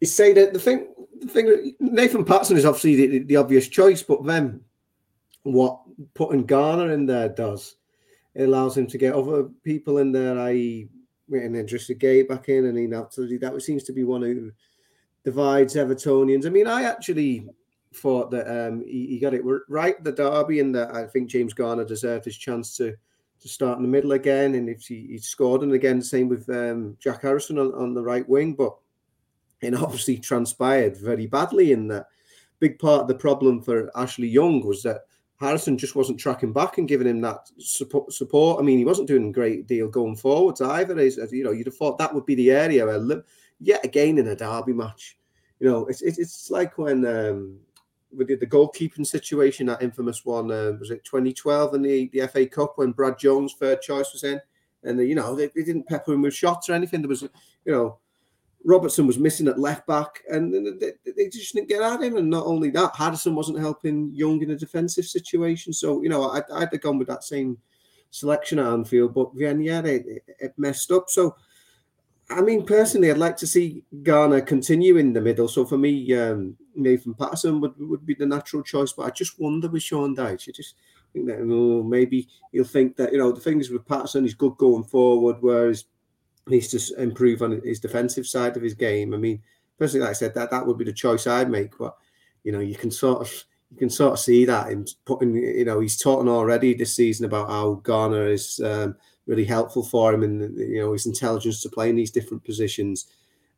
you 0.00 0.06
say 0.06 0.32
that 0.32 0.52
the 0.52 0.58
thing, 0.58 0.88
the 1.20 1.28
thing, 1.28 1.74
Nathan 1.80 2.24
Patterson 2.24 2.56
is 2.56 2.64
obviously 2.64 2.96
the, 2.96 3.18
the 3.20 3.36
obvious 3.36 3.68
choice, 3.68 4.02
but 4.02 4.24
then 4.24 4.60
what 5.42 5.80
putting 6.14 6.46
Garner 6.46 6.92
in 6.92 7.06
there 7.06 7.28
does, 7.28 7.76
it 8.34 8.44
allows 8.44 8.76
him 8.76 8.86
to 8.86 8.98
get 8.98 9.14
other 9.14 9.44
people 9.64 9.98
in 9.98 10.12
there, 10.12 10.38
i.e., 10.38 10.88
an 11.30 11.54
Idrissa 11.54 11.98
Gueye 11.98 12.26
back 12.26 12.48
in, 12.48 12.66
and 12.66 12.78
he 12.78 12.92
absolutely 12.94 13.36
that 13.38 13.54
It 13.54 13.60
seems 13.60 13.82
to 13.84 13.92
be 13.92 14.04
one 14.04 14.22
who 14.22 14.50
divides 15.24 15.74
Evertonians. 15.74 16.46
I 16.46 16.50
mean, 16.50 16.66
I 16.66 16.84
actually 16.84 17.48
thought 17.94 18.30
that 18.30 18.46
um, 18.48 18.84
he, 18.86 19.06
he, 19.06 19.18
got 19.18 19.34
it 19.34 19.42
right 19.68 20.02
the 20.02 20.12
derby, 20.12 20.60
and 20.60 20.74
that 20.74 20.94
I 20.94 21.06
think 21.06 21.28
James 21.28 21.54
Garner 21.54 21.84
deserved 21.84 22.24
his 22.24 22.36
chance 22.36 22.76
to 22.76 22.94
to 23.40 23.48
start 23.48 23.78
in 23.78 23.82
the 23.82 23.88
middle 23.88 24.12
again. 24.12 24.54
And 24.54 24.68
if 24.68 24.82
he, 24.82 25.06
he 25.10 25.18
scored, 25.18 25.62
and 25.62 25.72
again, 25.72 26.02
same 26.02 26.28
with 26.28 26.48
um, 26.48 26.96
Jack 26.98 27.22
Harrison 27.22 27.58
on, 27.58 27.72
on 27.74 27.94
the 27.94 28.02
right 28.02 28.28
wing, 28.28 28.54
but 28.54 28.76
it 29.60 29.74
obviously 29.82 30.18
transpired 30.18 30.96
very 30.96 31.26
badly. 31.26 31.72
In 31.72 31.88
that 31.88 32.06
big 32.60 32.78
part 32.78 33.02
of 33.02 33.08
the 33.08 33.14
problem 33.14 33.62
for 33.62 33.90
Ashley 33.96 34.28
Young 34.28 34.66
was 34.66 34.82
that 34.82 35.02
Harrison 35.40 35.78
just 35.78 35.94
wasn't 35.94 36.18
tracking 36.18 36.52
back 36.52 36.78
and 36.78 36.88
giving 36.88 37.06
him 37.06 37.20
that 37.20 37.48
support. 37.58 38.58
I 38.58 38.62
mean, 38.62 38.78
he 38.78 38.84
wasn't 38.84 39.06
doing 39.06 39.28
a 39.28 39.32
great 39.32 39.68
deal 39.68 39.88
going 39.88 40.16
forwards 40.16 40.60
either. 40.60 40.98
As, 40.98 41.16
you 41.32 41.44
know, 41.44 41.52
you'd 41.52 41.66
have 41.66 41.76
thought 41.76 41.98
that 41.98 42.12
would 42.12 42.26
be 42.26 42.34
the 42.34 42.50
area 42.50 42.84
where, 42.84 43.22
yet 43.60 43.84
again, 43.84 44.18
in 44.18 44.28
a 44.28 44.36
derby 44.36 44.72
match, 44.72 45.16
you 45.60 45.68
know, 45.68 45.86
it's 45.86 46.02
it's, 46.02 46.18
it's 46.18 46.50
like 46.50 46.78
when 46.78 47.04
um, 47.06 47.58
we 48.12 48.24
did 48.24 48.40
the 48.40 48.46
goalkeeping 48.46 49.06
situation, 49.06 49.66
that 49.66 49.82
infamous 49.82 50.24
one, 50.24 50.50
uh, 50.50 50.72
was 50.78 50.90
it 50.90 51.04
2012 51.04 51.74
in 51.74 51.82
the, 51.82 52.10
the 52.12 52.26
FA 52.28 52.46
Cup 52.46 52.74
when 52.76 52.92
Brad 52.92 53.18
Jones' 53.18 53.54
third 53.58 53.82
choice 53.82 54.12
was 54.12 54.24
in? 54.24 54.40
And, 54.84 55.00
you 55.00 55.14
know, 55.14 55.34
they, 55.34 55.48
they 55.48 55.64
didn't 55.64 55.88
pepper 55.88 56.12
him 56.12 56.22
with 56.22 56.34
shots 56.34 56.68
or 56.68 56.74
anything. 56.74 57.02
There 57.02 57.08
was, 57.08 57.22
you 57.22 57.72
know, 57.72 57.98
Robertson 58.64 59.06
was 59.06 59.18
missing 59.18 59.48
at 59.48 59.58
left 59.58 59.86
back 59.86 60.22
and 60.28 60.80
they, 60.80 60.92
they, 61.16 61.28
just 61.28 61.54
didn't 61.54 61.68
get 61.68 61.82
at 61.82 62.02
him. 62.02 62.16
And 62.16 62.30
not 62.30 62.46
only 62.46 62.70
that, 62.70 62.96
Harrison 62.96 63.34
wasn't 63.34 63.58
helping 63.58 64.10
Young 64.14 64.42
in 64.42 64.50
a 64.50 64.56
defensive 64.56 65.04
situation. 65.04 65.72
So, 65.72 66.02
you 66.02 66.08
know, 66.08 66.30
I, 66.30 66.42
I'd 66.52 66.68
have 66.72 66.80
gone 66.80 66.98
with 66.98 67.08
that 67.08 67.24
same 67.24 67.58
selection 68.10 68.58
at 68.58 68.66
Anfield, 68.66 69.14
but 69.14 69.30
then, 69.34 69.60
yeah, 69.60 69.82
it, 69.82 70.24
it 70.26 70.54
messed 70.56 70.90
up. 70.92 71.10
So, 71.10 71.36
I 72.30 72.42
mean, 72.42 72.66
personally, 72.66 73.10
I'd 73.10 73.18
like 73.18 73.36
to 73.38 73.46
see 73.46 73.84
Garner 74.02 74.42
continue 74.42 74.98
in 74.98 75.14
the 75.14 75.20
middle. 75.20 75.48
So 75.48 75.64
for 75.64 75.78
me, 75.78 76.14
um, 76.14 76.56
Nathan 76.74 77.14
Patterson 77.14 77.60
would, 77.60 77.72
would 77.78 78.04
be 78.04 78.14
the 78.14 78.26
natural 78.26 78.62
choice. 78.62 78.92
But 78.92 79.06
I 79.06 79.10
just 79.10 79.40
wonder 79.40 79.68
with 79.68 79.82
Sean 79.82 80.14
Dyche, 80.14 80.46
you 80.46 80.52
just 80.52 80.74
think 81.12 81.26
that 81.26 81.38
oh, 81.40 81.82
maybe 81.82 82.28
he'll 82.52 82.64
think 82.64 82.96
that 82.96 83.12
you 83.12 83.18
know 83.18 83.32
the 83.32 83.40
thing 83.40 83.60
is 83.60 83.70
with 83.70 83.86
Patterson, 83.86 84.24
he's 84.24 84.34
good 84.34 84.56
going 84.58 84.84
forward, 84.84 85.36
whereas 85.40 85.86
he 86.46 86.56
needs 86.56 86.68
to 86.68 87.02
improve 87.02 87.40
on 87.40 87.62
his 87.64 87.80
defensive 87.80 88.26
side 88.26 88.56
of 88.56 88.62
his 88.62 88.74
game. 88.74 89.14
I 89.14 89.16
mean, 89.16 89.42
personally, 89.78 90.04
like 90.04 90.10
I 90.10 90.14
said, 90.14 90.34
that 90.34 90.50
that 90.50 90.66
would 90.66 90.76
be 90.76 90.84
the 90.84 90.92
choice 90.92 91.26
I'd 91.26 91.50
make. 91.50 91.78
But 91.78 91.96
you 92.44 92.52
know, 92.52 92.60
you 92.60 92.74
can 92.74 92.90
sort 92.90 93.22
of 93.22 93.44
you 93.70 93.78
can 93.78 93.90
sort 93.90 94.12
of 94.12 94.18
see 94.18 94.44
that 94.44 94.70
in 94.70 94.86
putting 95.06 95.34
you 95.34 95.64
know 95.64 95.80
he's 95.80 95.98
talking 95.98 96.28
already 96.28 96.74
this 96.74 96.94
season 96.94 97.24
about 97.24 97.48
how 97.48 97.74
Garner 97.74 98.26
is. 98.26 98.60
Um, 98.62 98.96
really 99.28 99.44
helpful 99.44 99.84
for 99.84 100.12
him 100.12 100.22
and 100.24 100.58
you 100.58 100.80
know 100.80 100.92
his 100.92 101.06
intelligence 101.06 101.62
to 101.62 101.68
play 101.68 101.90
in 101.90 101.96
these 101.96 102.10
different 102.10 102.42
positions. 102.42 103.06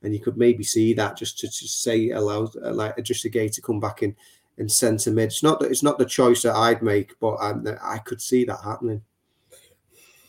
And 0.02 0.14
you 0.14 0.20
could 0.20 0.36
maybe 0.36 0.64
see 0.64 0.94
that 0.94 1.16
just 1.16 1.38
to, 1.38 1.46
to 1.46 1.68
say 1.68 2.10
allow 2.10 2.50
uh, 2.62 2.72
like 2.72 2.96
Idrissa 2.96 3.32
Gueye 3.32 3.52
to 3.52 3.60
come 3.62 3.80
back 3.80 4.02
in 4.02 4.16
and 4.58 4.70
centre 4.70 5.10
mid. 5.10 5.26
It's 5.26 5.42
not 5.42 5.60
that 5.60 5.70
it's 5.70 5.82
not 5.82 5.98
the 5.98 6.04
choice 6.04 6.42
that 6.42 6.54
I'd 6.54 6.82
make, 6.82 7.18
but 7.20 7.36
um, 7.36 7.66
I 7.82 7.98
could 7.98 8.20
see 8.20 8.44
that 8.44 8.60
happening. 8.62 9.02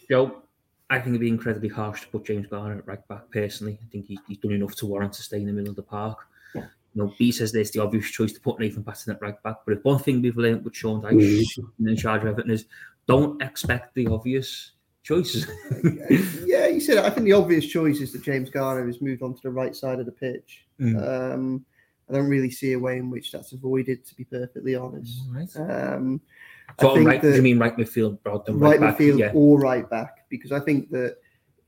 Joe, 0.09 0.41
I 0.89 0.95
think 0.95 1.09
it'd 1.09 1.21
be 1.21 1.29
incredibly 1.29 1.69
harsh 1.69 2.01
to 2.01 2.07
put 2.07 2.25
James 2.25 2.47
Garner 2.47 2.79
at 2.79 2.87
right 2.87 3.07
back. 3.07 3.31
Personally, 3.31 3.79
I 3.81 3.89
think 3.91 4.07
he's, 4.07 4.19
he's 4.27 4.37
done 4.37 4.51
enough 4.51 4.75
to 4.75 4.85
warrant 4.85 5.13
to 5.13 5.21
stay 5.21 5.37
in 5.37 5.45
the 5.45 5.53
middle 5.53 5.69
of 5.69 5.77
the 5.77 5.83
park. 5.83 6.19
Yeah. 6.53 6.65
You 6.93 7.03
know, 7.03 7.13
B 7.17 7.31
says 7.31 7.51
there's 7.51 7.71
the 7.71 7.81
obvious 7.81 8.09
choice 8.09 8.33
to 8.33 8.41
put 8.41 8.59
Nathan 8.59 8.83
Patterson 8.83 9.13
at 9.15 9.21
right 9.21 9.41
back, 9.41 9.57
but 9.65 9.77
if 9.77 9.83
one 9.85 9.99
thing 9.99 10.21
we've 10.21 10.35
learned 10.35 10.65
with 10.65 10.75
Sean 10.75 11.01
Dyche 11.01 11.13
mm-hmm. 11.13 11.87
in 11.87 11.95
charge 11.95 12.23
of 12.23 12.27
Everton 12.27 12.51
is 12.51 12.65
don't 13.07 13.41
expect 13.41 13.95
the 13.95 14.07
obvious 14.07 14.71
choices. 15.03 15.47
yeah, 16.45 16.67
you 16.67 16.79
said 16.79 16.97
it. 16.97 17.05
I 17.05 17.09
think 17.09 17.25
the 17.25 17.33
obvious 17.33 17.65
choice 17.65 17.99
is 17.99 18.11
that 18.13 18.23
James 18.23 18.49
Garner 18.49 18.85
has 18.85 19.01
moved 19.01 19.21
on 19.21 19.33
to 19.33 19.41
the 19.41 19.49
right 19.49 19.75
side 19.75 19.99
of 19.99 20.05
the 20.05 20.11
pitch. 20.11 20.65
Mm. 20.79 21.33
Um, 21.33 21.65
I 22.09 22.13
don't 22.13 22.27
really 22.27 22.51
see 22.51 22.73
a 22.73 22.79
way 22.79 22.97
in 22.97 23.09
which 23.09 23.31
that's 23.31 23.53
avoided, 23.53 24.05
to 24.05 24.15
be 24.15 24.25
perfectly 24.25 24.75
honest. 24.75 25.21
Right. 25.29 25.49
Um, 25.55 26.21
so 26.79 26.97
right, 26.99 27.21
that, 27.21 27.35
you 27.35 27.41
mean 27.41 27.59
right 27.59 27.75
midfield, 27.75 28.19
right, 28.25 28.79
right 28.79 28.79
midfield 28.79 29.19
yeah. 29.19 29.31
or 29.33 29.59
right 29.59 29.89
back? 29.89 30.25
Because 30.29 30.51
I 30.51 30.59
think 30.59 30.89
that 30.91 31.17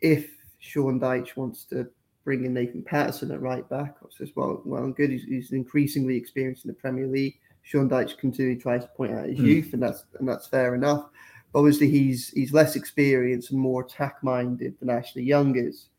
if 0.01 0.29
Sean 0.59 0.99
Dyche 0.99 1.35
wants 1.35 1.65
to 1.65 1.87
bring 2.23 2.45
in 2.45 2.53
Nathan 2.53 2.83
Patterson 2.83 3.31
at 3.31 3.41
right 3.41 3.67
back, 3.69 3.95
I 4.01 4.07
says, 4.17 4.31
well, 4.35 4.61
well, 4.65 4.89
good. 4.89 5.11
He's, 5.11 5.23
he's 5.23 5.51
increasingly 5.51 6.15
experienced 6.17 6.65
in 6.65 6.69
the 6.69 6.75
Premier 6.75 7.07
League. 7.07 7.39
Sean 7.63 7.89
Dyche 7.89 8.17
continually 8.17 8.59
tries 8.59 8.83
to 8.83 8.89
point 8.89 9.13
out 9.13 9.27
his 9.27 9.39
mm. 9.39 9.45
youth, 9.45 9.73
and 9.73 9.81
that's 9.81 10.03
and 10.19 10.27
that's 10.27 10.47
fair 10.47 10.75
enough. 10.75 11.09
Obviously, 11.55 11.89
he's 11.89 12.29
he's 12.29 12.53
less 12.53 12.75
experienced 12.75 13.51
and 13.51 13.59
more 13.59 13.83
attack 13.83 14.23
minded 14.23 14.79
than 14.79 14.89
Ashley 14.89 15.23
Young 15.23 15.55
is, 15.57 15.89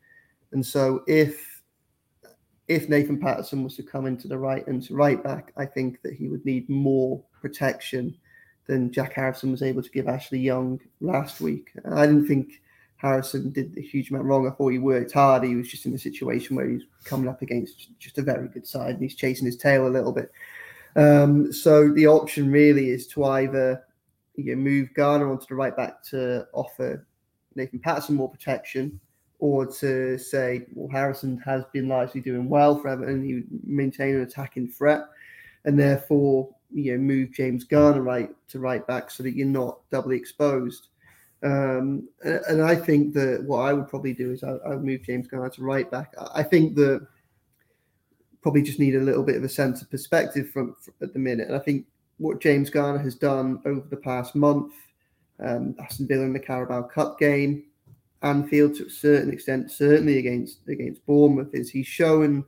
and 0.51 0.65
so 0.65 1.03
if 1.07 1.55
if 2.67 2.89
Nathan 2.89 3.19
Patterson 3.19 3.63
was 3.63 3.75
to 3.75 3.83
come 3.83 4.05
into 4.05 4.27
the 4.27 4.37
right 4.37 4.65
and 4.67 4.81
to 4.83 4.95
right 4.95 5.23
back, 5.23 5.53
I 5.55 5.65
think 5.65 6.01
that 6.01 6.13
he 6.13 6.27
would 6.27 6.43
need 6.45 6.67
more 6.67 7.23
protection 7.39 8.17
than 8.67 8.91
Jack 8.91 9.13
Harrison 9.13 9.51
was 9.51 9.61
able 9.61 9.83
to 9.83 9.91
give 9.91 10.07
Ashley 10.07 10.39
Young 10.39 10.79
last 10.99 11.39
week. 11.39 11.71
I 11.85 12.07
didn't 12.07 12.27
think 12.27 12.61
Harrison 12.97 13.51
did 13.51 13.77
a 13.77 13.81
huge 13.81 14.09
amount 14.09 14.25
wrong. 14.25 14.47
I 14.47 14.51
thought 14.51 14.69
he 14.69 14.79
worked 14.79 15.11
hard. 15.11 15.43
He 15.43 15.55
was 15.55 15.69
just 15.69 15.85
in 15.85 15.93
a 15.93 15.99
situation 15.99 16.55
where 16.55 16.67
he's 16.67 16.85
coming 17.03 17.27
up 17.27 17.43
against 17.43 17.97
just 17.99 18.17
a 18.17 18.23
very 18.23 18.47
good 18.47 18.65
side 18.65 18.95
and 18.95 19.03
he's 19.03 19.15
chasing 19.15 19.45
his 19.45 19.57
tail 19.57 19.87
a 19.87 19.89
little 19.89 20.11
bit. 20.11 20.31
Um, 20.95 21.51
so 21.53 21.91
the 21.91 22.07
option 22.07 22.51
really 22.51 22.89
is 22.89 23.05
to 23.07 23.25
either 23.25 23.84
you 24.37 24.55
move 24.55 24.93
Garner 24.93 25.31
onto 25.31 25.45
the 25.47 25.55
right 25.55 25.75
back 25.75 26.03
to 26.09 26.47
offer 26.53 27.05
Nathan 27.55 27.79
Patterson 27.79 28.15
more 28.15 28.29
protection, 28.29 28.99
or 29.39 29.65
to 29.65 30.17
say, 30.17 30.65
well, 30.73 30.89
Harrison 30.89 31.37
has 31.39 31.63
been 31.73 31.87
largely 31.87 32.21
doing 32.21 32.49
well 32.49 32.77
for 32.79 32.89
Everton, 32.89 33.23
he 33.23 33.43
maintain 33.63 34.15
an 34.15 34.21
attacking 34.21 34.69
threat, 34.69 35.05
and 35.65 35.79
therefore 35.79 36.49
you 36.71 36.91
know 36.91 36.97
move 36.97 37.31
James 37.31 37.63
Garner 37.63 38.01
right 38.01 38.29
to 38.49 38.59
right 38.59 38.85
back 38.85 39.09
so 39.11 39.23
that 39.23 39.35
you're 39.35 39.47
not 39.47 39.79
doubly 39.91 40.17
exposed. 40.17 40.87
Um, 41.43 42.09
and, 42.23 42.63
I 42.63 42.75
think 42.75 43.13
that 43.13 43.43
what 43.43 43.59
I 43.59 43.73
would 43.73 43.87
probably 43.87 44.13
do 44.13 44.31
is 44.31 44.43
I, 44.43 44.51
I 44.51 44.69
would 44.69 44.83
move 44.83 45.03
James 45.03 45.27
Garner 45.27 45.49
to 45.49 45.63
right 45.63 45.89
back. 45.91 46.13
I 46.33 46.41
think 46.41 46.75
that 46.75 47.05
probably 48.41 48.63
just 48.63 48.79
need 48.79 48.95
a 48.95 48.99
little 48.99 49.21
bit 49.21 49.35
of 49.35 49.43
a 49.43 49.49
sense 49.49 49.81
of 49.81 49.91
perspective 49.91 50.49
from, 50.49 50.75
from 50.81 50.93
at 51.01 51.13
the 51.13 51.19
minute. 51.19 51.47
And 51.47 51.55
I 51.55 51.59
think 51.59 51.85
what 52.17 52.41
James 52.41 52.69
Garner 52.69 52.99
has 52.99 53.15
done 53.15 53.61
over 53.65 53.85
the 53.89 53.97
past 53.97 54.35
month, 54.35 54.73
um, 55.39 55.75
Aston 55.79 56.07
Villa 56.07 56.23
in 56.23 56.33
the 56.33 56.39
Carabao 56.39 56.83
Cup 56.83 57.19
game, 57.19 57.65
Anfield 58.21 58.75
to 58.75 58.85
a 58.85 58.89
certain 58.89 59.31
extent, 59.31 59.71
certainly 59.71 60.17
against 60.17 60.59
against 60.67 61.05
Bournemouth, 61.05 61.53
is 61.53 61.69
he's 61.69 61.87
shown 61.87 62.43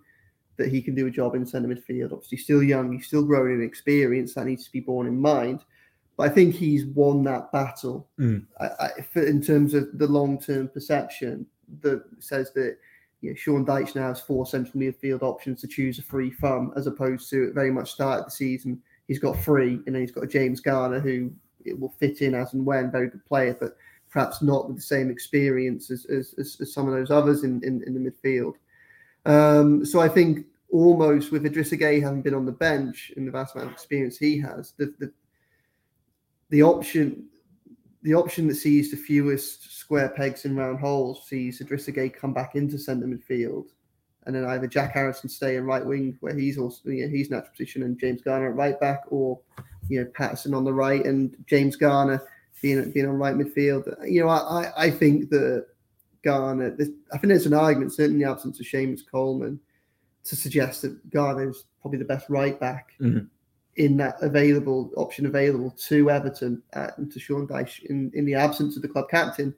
that 0.55 0.69
he 0.69 0.81
can 0.81 0.95
do 0.95 1.07
a 1.07 1.11
job 1.11 1.35
in 1.35 1.45
centre 1.45 1.67
midfield. 1.67 2.11
Obviously, 2.13 2.37
still 2.37 2.63
young, 2.63 2.91
he's 2.91 3.07
still 3.07 3.23
growing 3.23 3.55
in 3.55 3.63
experience. 3.63 4.33
That 4.33 4.45
needs 4.45 4.65
to 4.65 4.71
be 4.71 4.79
borne 4.79 5.07
in 5.07 5.19
mind. 5.19 5.63
But 6.15 6.31
I 6.31 6.33
think 6.33 6.55
he's 6.55 6.85
won 6.85 7.23
that 7.25 7.51
battle 7.51 8.09
Mm. 8.19 8.45
I, 8.59 8.65
I, 8.65 9.01
for, 9.01 9.21
in 9.21 9.41
terms 9.41 9.75
of 9.75 9.97
the 9.97 10.07
long 10.07 10.39
term 10.39 10.67
perception 10.67 11.45
that 11.81 12.03
says 12.19 12.51
that 12.53 12.77
you 13.21 13.31
know, 13.31 13.35
Sean 13.35 13.65
Dyche 13.65 13.95
now 13.95 14.07
has 14.07 14.21
four 14.21 14.45
central 14.47 14.81
midfield 14.81 15.21
options 15.21 15.61
to 15.61 15.67
choose 15.67 15.99
a 15.99 16.03
free 16.03 16.31
from, 16.31 16.73
as 16.75 16.87
opposed 16.87 17.29
to 17.31 17.51
very 17.53 17.71
much 17.71 17.91
start 17.91 18.19
of 18.19 18.25
the 18.25 18.31
season 18.31 18.81
he's 19.07 19.19
got 19.19 19.39
three, 19.39 19.79
and 19.85 19.95
then 19.95 20.01
he's 20.01 20.11
got 20.11 20.23
a 20.23 20.27
James 20.27 20.59
Garner 20.59 20.99
who 20.99 21.31
it 21.65 21.79
will 21.79 21.93
fit 21.99 22.21
in 22.21 22.33
as 22.33 22.53
and 22.53 22.65
when, 22.65 22.91
very 22.91 23.09
good 23.09 23.25
player, 23.25 23.55
but 23.59 23.75
perhaps 24.09 24.41
not 24.41 24.67
with 24.67 24.77
the 24.77 24.81
same 24.81 25.09
experience 25.09 25.91
as, 25.91 26.05
as, 26.05 26.33
as, 26.39 26.73
some 26.73 26.87
of 26.87 26.93
those 26.93 27.11
others 27.11 27.43
in, 27.43 27.61
in, 27.63 27.83
in 27.85 27.93
the 27.93 28.11
midfield. 28.11 28.53
Um, 29.25 29.85
so 29.85 29.99
I 29.99 30.07
think 30.07 30.45
almost 30.71 31.31
with 31.31 31.43
Idrissa 31.43 31.79
Gueye 31.79 32.01
having 32.01 32.21
been 32.21 32.33
on 32.33 32.45
the 32.45 32.51
bench 32.51 33.11
in 33.17 33.25
the 33.25 33.31
vast 33.31 33.55
amount 33.55 33.69
of 33.69 33.73
experience 33.73 34.17
he 34.17 34.39
has, 34.39 34.73
the 34.77 34.93
the, 34.99 35.11
the 36.49 36.63
option 36.63 37.27
the 38.03 38.13
option 38.13 38.47
that 38.47 38.55
sees 38.55 38.91
the 38.91 38.97
fewest 38.97 39.77
square 39.79 40.09
pegs 40.09 40.45
in 40.45 40.55
round 40.55 40.79
holes 40.79 41.27
sees 41.27 41.59
Idrissa 41.61 41.93
Gueye 41.95 42.13
come 42.13 42.33
back 42.33 42.55
into 42.55 42.77
centre 42.77 43.07
midfield, 43.07 43.67
and 44.27 44.35
then 44.35 44.45
either 44.45 44.67
Jack 44.67 44.93
Harrison 44.93 45.29
stay 45.29 45.55
in 45.55 45.65
right 45.65 45.83
wing 45.85 46.17
where 46.19 46.35
he's 46.35 46.57
also 46.57 46.89
you 46.89 47.05
know, 47.05 47.09
he's 47.09 47.31
natural 47.31 47.51
position 47.51 47.83
and 47.83 47.97
James 47.99 48.21
Garner 48.21 48.49
at 48.49 48.55
right 48.55 48.79
back, 48.79 49.03
or 49.09 49.39
you 49.89 49.99
know 50.01 50.09
Patterson 50.13 50.53
on 50.53 50.65
the 50.65 50.73
right 50.73 51.03
and 51.05 51.35
James 51.47 51.75
Garner 51.75 52.21
being 52.61 52.91
being 52.91 53.07
on 53.07 53.17
right 53.17 53.35
midfield. 53.35 53.87
You 54.07 54.21
know, 54.21 54.29
I 54.29 54.71
I, 54.77 54.91
think 54.91 55.29
that 55.29 55.67
Garner, 56.23 56.71
this, 56.71 56.89
I 57.13 57.17
think 57.17 57.29
there's 57.29 57.45
an 57.45 57.53
argument, 57.53 57.93
certainly 57.93 58.21
in 58.21 58.27
the 58.27 58.31
absence 58.31 58.59
of 58.59 58.65
Seamus 58.65 59.01
Coleman, 59.09 59.59
to 60.25 60.35
suggest 60.35 60.81
that 60.81 61.09
Garner 61.09 61.49
is 61.49 61.63
probably 61.81 61.99
the 61.99 62.05
best 62.05 62.29
right 62.29 62.59
back 62.59 62.93
Mhm. 62.99 63.27
in 63.77 63.95
that 63.97 64.21
available 64.21 64.91
option 64.97 65.25
available 65.25 65.71
to 65.87 66.09
Everton 66.09 66.61
uh, 66.73 66.89
and 66.97 67.11
to 67.11 67.19
Sean 67.19 67.47
Dyche 67.47 67.85
in, 67.85 68.11
in 68.13 68.25
the 68.25 68.35
absence 68.35 68.75
of 68.75 68.81
the 68.81 68.87
club 68.89 69.07
captain. 69.09 69.55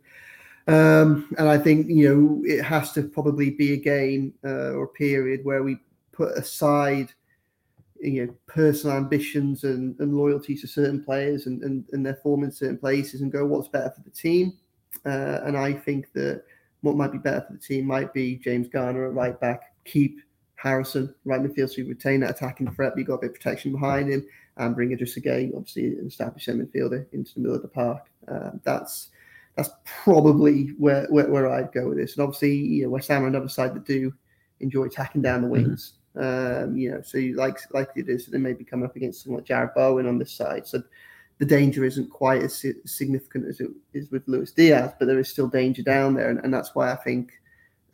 Um, 0.69 1.33
and 1.39 1.49
I 1.49 1.57
think 1.57 1.87
you 1.89 2.07
know 2.07 2.41
it 2.45 2.63
has 2.63 2.91
to 2.93 3.03
probably 3.03 3.49
be 3.49 3.73
a 3.73 3.77
game 3.77 4.33
uh, 4.45 4.73
or 4.73 4.83
a 4.83 4.87
period 4.87 5.43
where 5.43 5.63
we 5.63 5.77
put 6.11 6.37
aside 6.37 7.11
you 7.99 8.25
know 8.25 8.33
personal 8.45 8.95
ambitions 8.95 9.63
and, 9.63 9.99
and 9.99 10.15
loyalty 10.15 10.55
to 10.55 10.67
certain 10.67 11.03
players 11.03 11.47
and, 11.47 11.63
and, 11.63 11.85
and 11.91 12.05
their 12.05 12.15
form 12.15 12.43
in 12.43 12.51
certain 12.51 12.77
places 12.77 13.21
and 13.21 13.31
go 13.31 13.45
what's 13.45 13.67
better 13.67 13.89
for 13.89 14.01
the 14.01 14.11
team. 14.11 14.53
Uh, 15.05 15.39
and 15.43 15.57
I 15.57 15.73
think 15.73 16.11
that 16.13 16.43
what 16.81 16.95
might 16.95 17.11
be 17.11 17.17
better 17.17 17.41
for 17.41 17.53
the 17.53 17.59
team 17.59 17.85
might 17.85 18.13
be 18.13 18.35
James 18.35 18.67
Garner 18.67 19.07
at 19.07 19.13
right 19.13 19.39
back, 19.39 19.73
keep 19.85 20.21
Harrison 20.55 21.13
right 21.25 21.41
midfield 21.41 21.69
so 21.69 21.77
you 21.77 21.87
retain 21.87 22.19
that 22.19 22.31
attacking 22.31 22.71
threat, 22.71 22.91
but 22.93 22.99
you've 22.99 23.07
got 23.07 23.15
a 23.15 23.21
bit 23.21 23.29
of 23.31 23.35
protection 23.35 23.71
behind 23.71 24.09
him, 24.09 24.25
and 24.57 24.75
bring 24.75 24.91
Idris 24.91 25.17
Gueye, 25.17 25.55
obviously 25.55 25.87
an 25.87 26.07
established 26.07 26.45
centre 26.45 26.63
midfielder, 26.63 27.05
into 27.13 27.33
the 27.33 27.39
middle 27.39 27.55
of 27.55 27.61
the 27.61 27.67
park. 27.67 28.05
Um, 28.27 28.59
that's 28.63 29.09
that's 29.59 29.75
probably 30.03 30.69
where, 30.77 31.05
where 31.09 31.29
where 31.29 31.49
I'd 31.49 31.73
go 31.73 31.89
with 31.89 31.97
this. 31.97 32.15
And 32.15 32.23
obviously, 32.23 32.55
you 32.55 32.83
know, 32.83 32.89
West 32.89 33.09
Ham 33.09 33.23
are 33.23 33.27
another 33.27 33.49
side 33.49 33.73
that 33.75 33.85
do 33.85 34.13
enjoy 34.59 34.83
attacking 34.83 35.21
down 35.21 35.41
the 35.41 35.47
wings. 35.47 35.93
Um, 36.15 36.77
you 36.77 36.91
know, 36.91 37.01
so 37.01 37.17
you 37.17 37.35
like 37.35 37.59
like 37.71 37.89
it 37.95 38.09
is, 38.09 38.27
they 38.27 38.37
may 38.37 38.53
be 38.53 38.63
coming 38.63 38.85
up 38.85 38.95
against 38.95 39.23
someone 39.23 39.41
like 39.41 39.47
Jarrod 39.47 39.75
Bowen 39.75 40.07
on 40.07 40.17
this 40.17 40.31
side. 40.31 40.65
So 40.65 40.81
the 41.39 41.45
danger 41.45 41.83
isn't 41.85 42.09
quite 42.09 42.41
as 42.41 42.65
significant 42.85 43.47
as 43.47 43.59
it 43.59 43.69
is 43.93 44.11
with 44.11 44.27
Luis 44.27 44.51
Diaz, 44.51 44.91
but 44.97 45.05
there 45.05 45.19
is 45.19 45.29
still 45.29 45.47
danger 45.47 45.81
down 45.81 46.13
there, 46.13 46.29
and, 46.29 46.39
and 46.43 46.53
that's 46.53 46.75
why 46.75 46.91
I 46.91 46.95
think 46.95 47.31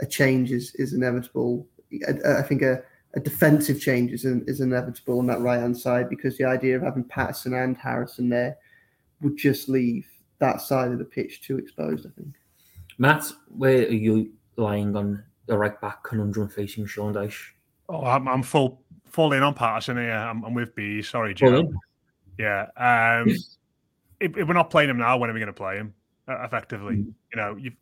a 0.01 0.05
change 0.05 0.51
is 0.51 0.73
is 0.75 0.93
inevitable. 0.93 1.67
I, 2.07 2.39
I 2.39 2.41
think 2.41 2.61
a, 2.61 2.83
a 3.15 3.19
defensive 3.19 3.79
change 3.79 4.11
is, 4.11 4.25
in, 4.25 4.43
is 4.47 4.61
inevitable 4.61 5.19
on 5.19 5.27
that 5.27 5.41
right 5.41 5.59
hand 5.59 5.77
side 5.77 6.09
because 6.09 6.37
the 6.37 6.45
idea 6.45 6.75
of 6.75 6.83
having 6.83 7.03
Patterson 7.03 7.53
and 7.53 7.77
Harrison 7.77 8.29
there 8.29 8.57
would 9.21 9.37
just 9.37 9.69
leave 9.69 10.07
that 10.39 10.61
side 10.61 10.91
of 10.91 10.99
the 10.99 11.05
pitch 11.05 11.41
too 11.41 11.57
exposed. 11.57 12.05
I 12.05 12.09
think. 12.15 12.35
Matt, 12.97 13.25
where 13.49 13.79
are 13.85 13.89
you 13.89 14.31
lying 14.57 14.95
on 14.95 15.23
the 15.47 15.57
right 15.57 15.79
back 15.81 16.03
conundrum 16.03 16.49
facing 16.49 16.85
Sean 16.85 17.13
Dyche? 17.13 17.51
Oh, 17.89 18.03
I'm, 18.05 18.27
I'm 18.27 18.43
full 18.43 18.81
full 19.05 19.33
in 19.33 19.43
on 19.43 19.53
Patterson 19.53 19.97
here. 19.97 20.11
I'm, 20.11 20.43
I'm 20.43 20.53
with 20.53 20.75
B. 20.75 21.01
Sorry, 21.01 21.33
Full 21.35 21.49
Joe. 21.51 21.59
in? 21.59 21.75
Yeah. 22.37 22.65
Um, 22.77 23.29
if, 24.19 24.35
if 24.37 24.47
we're 24.47 24.53
not 24.53 24.69
playing 24.69 24.89
him 24.89 24.97
now, 24.97 25.17
when 25.17 25.29
are 25.29 25.33
we 25.33 25.39
going 25.39 25.47
to 25.47 25.53
play 25.53 25.77
him? 25.77 25.93
Uh, 26.27 26.41
effectively, 26.43 26.95
Mm. 26.95 27.13
you 27.31 27.35
know, 27.37 27.55
you've 27.55 27.75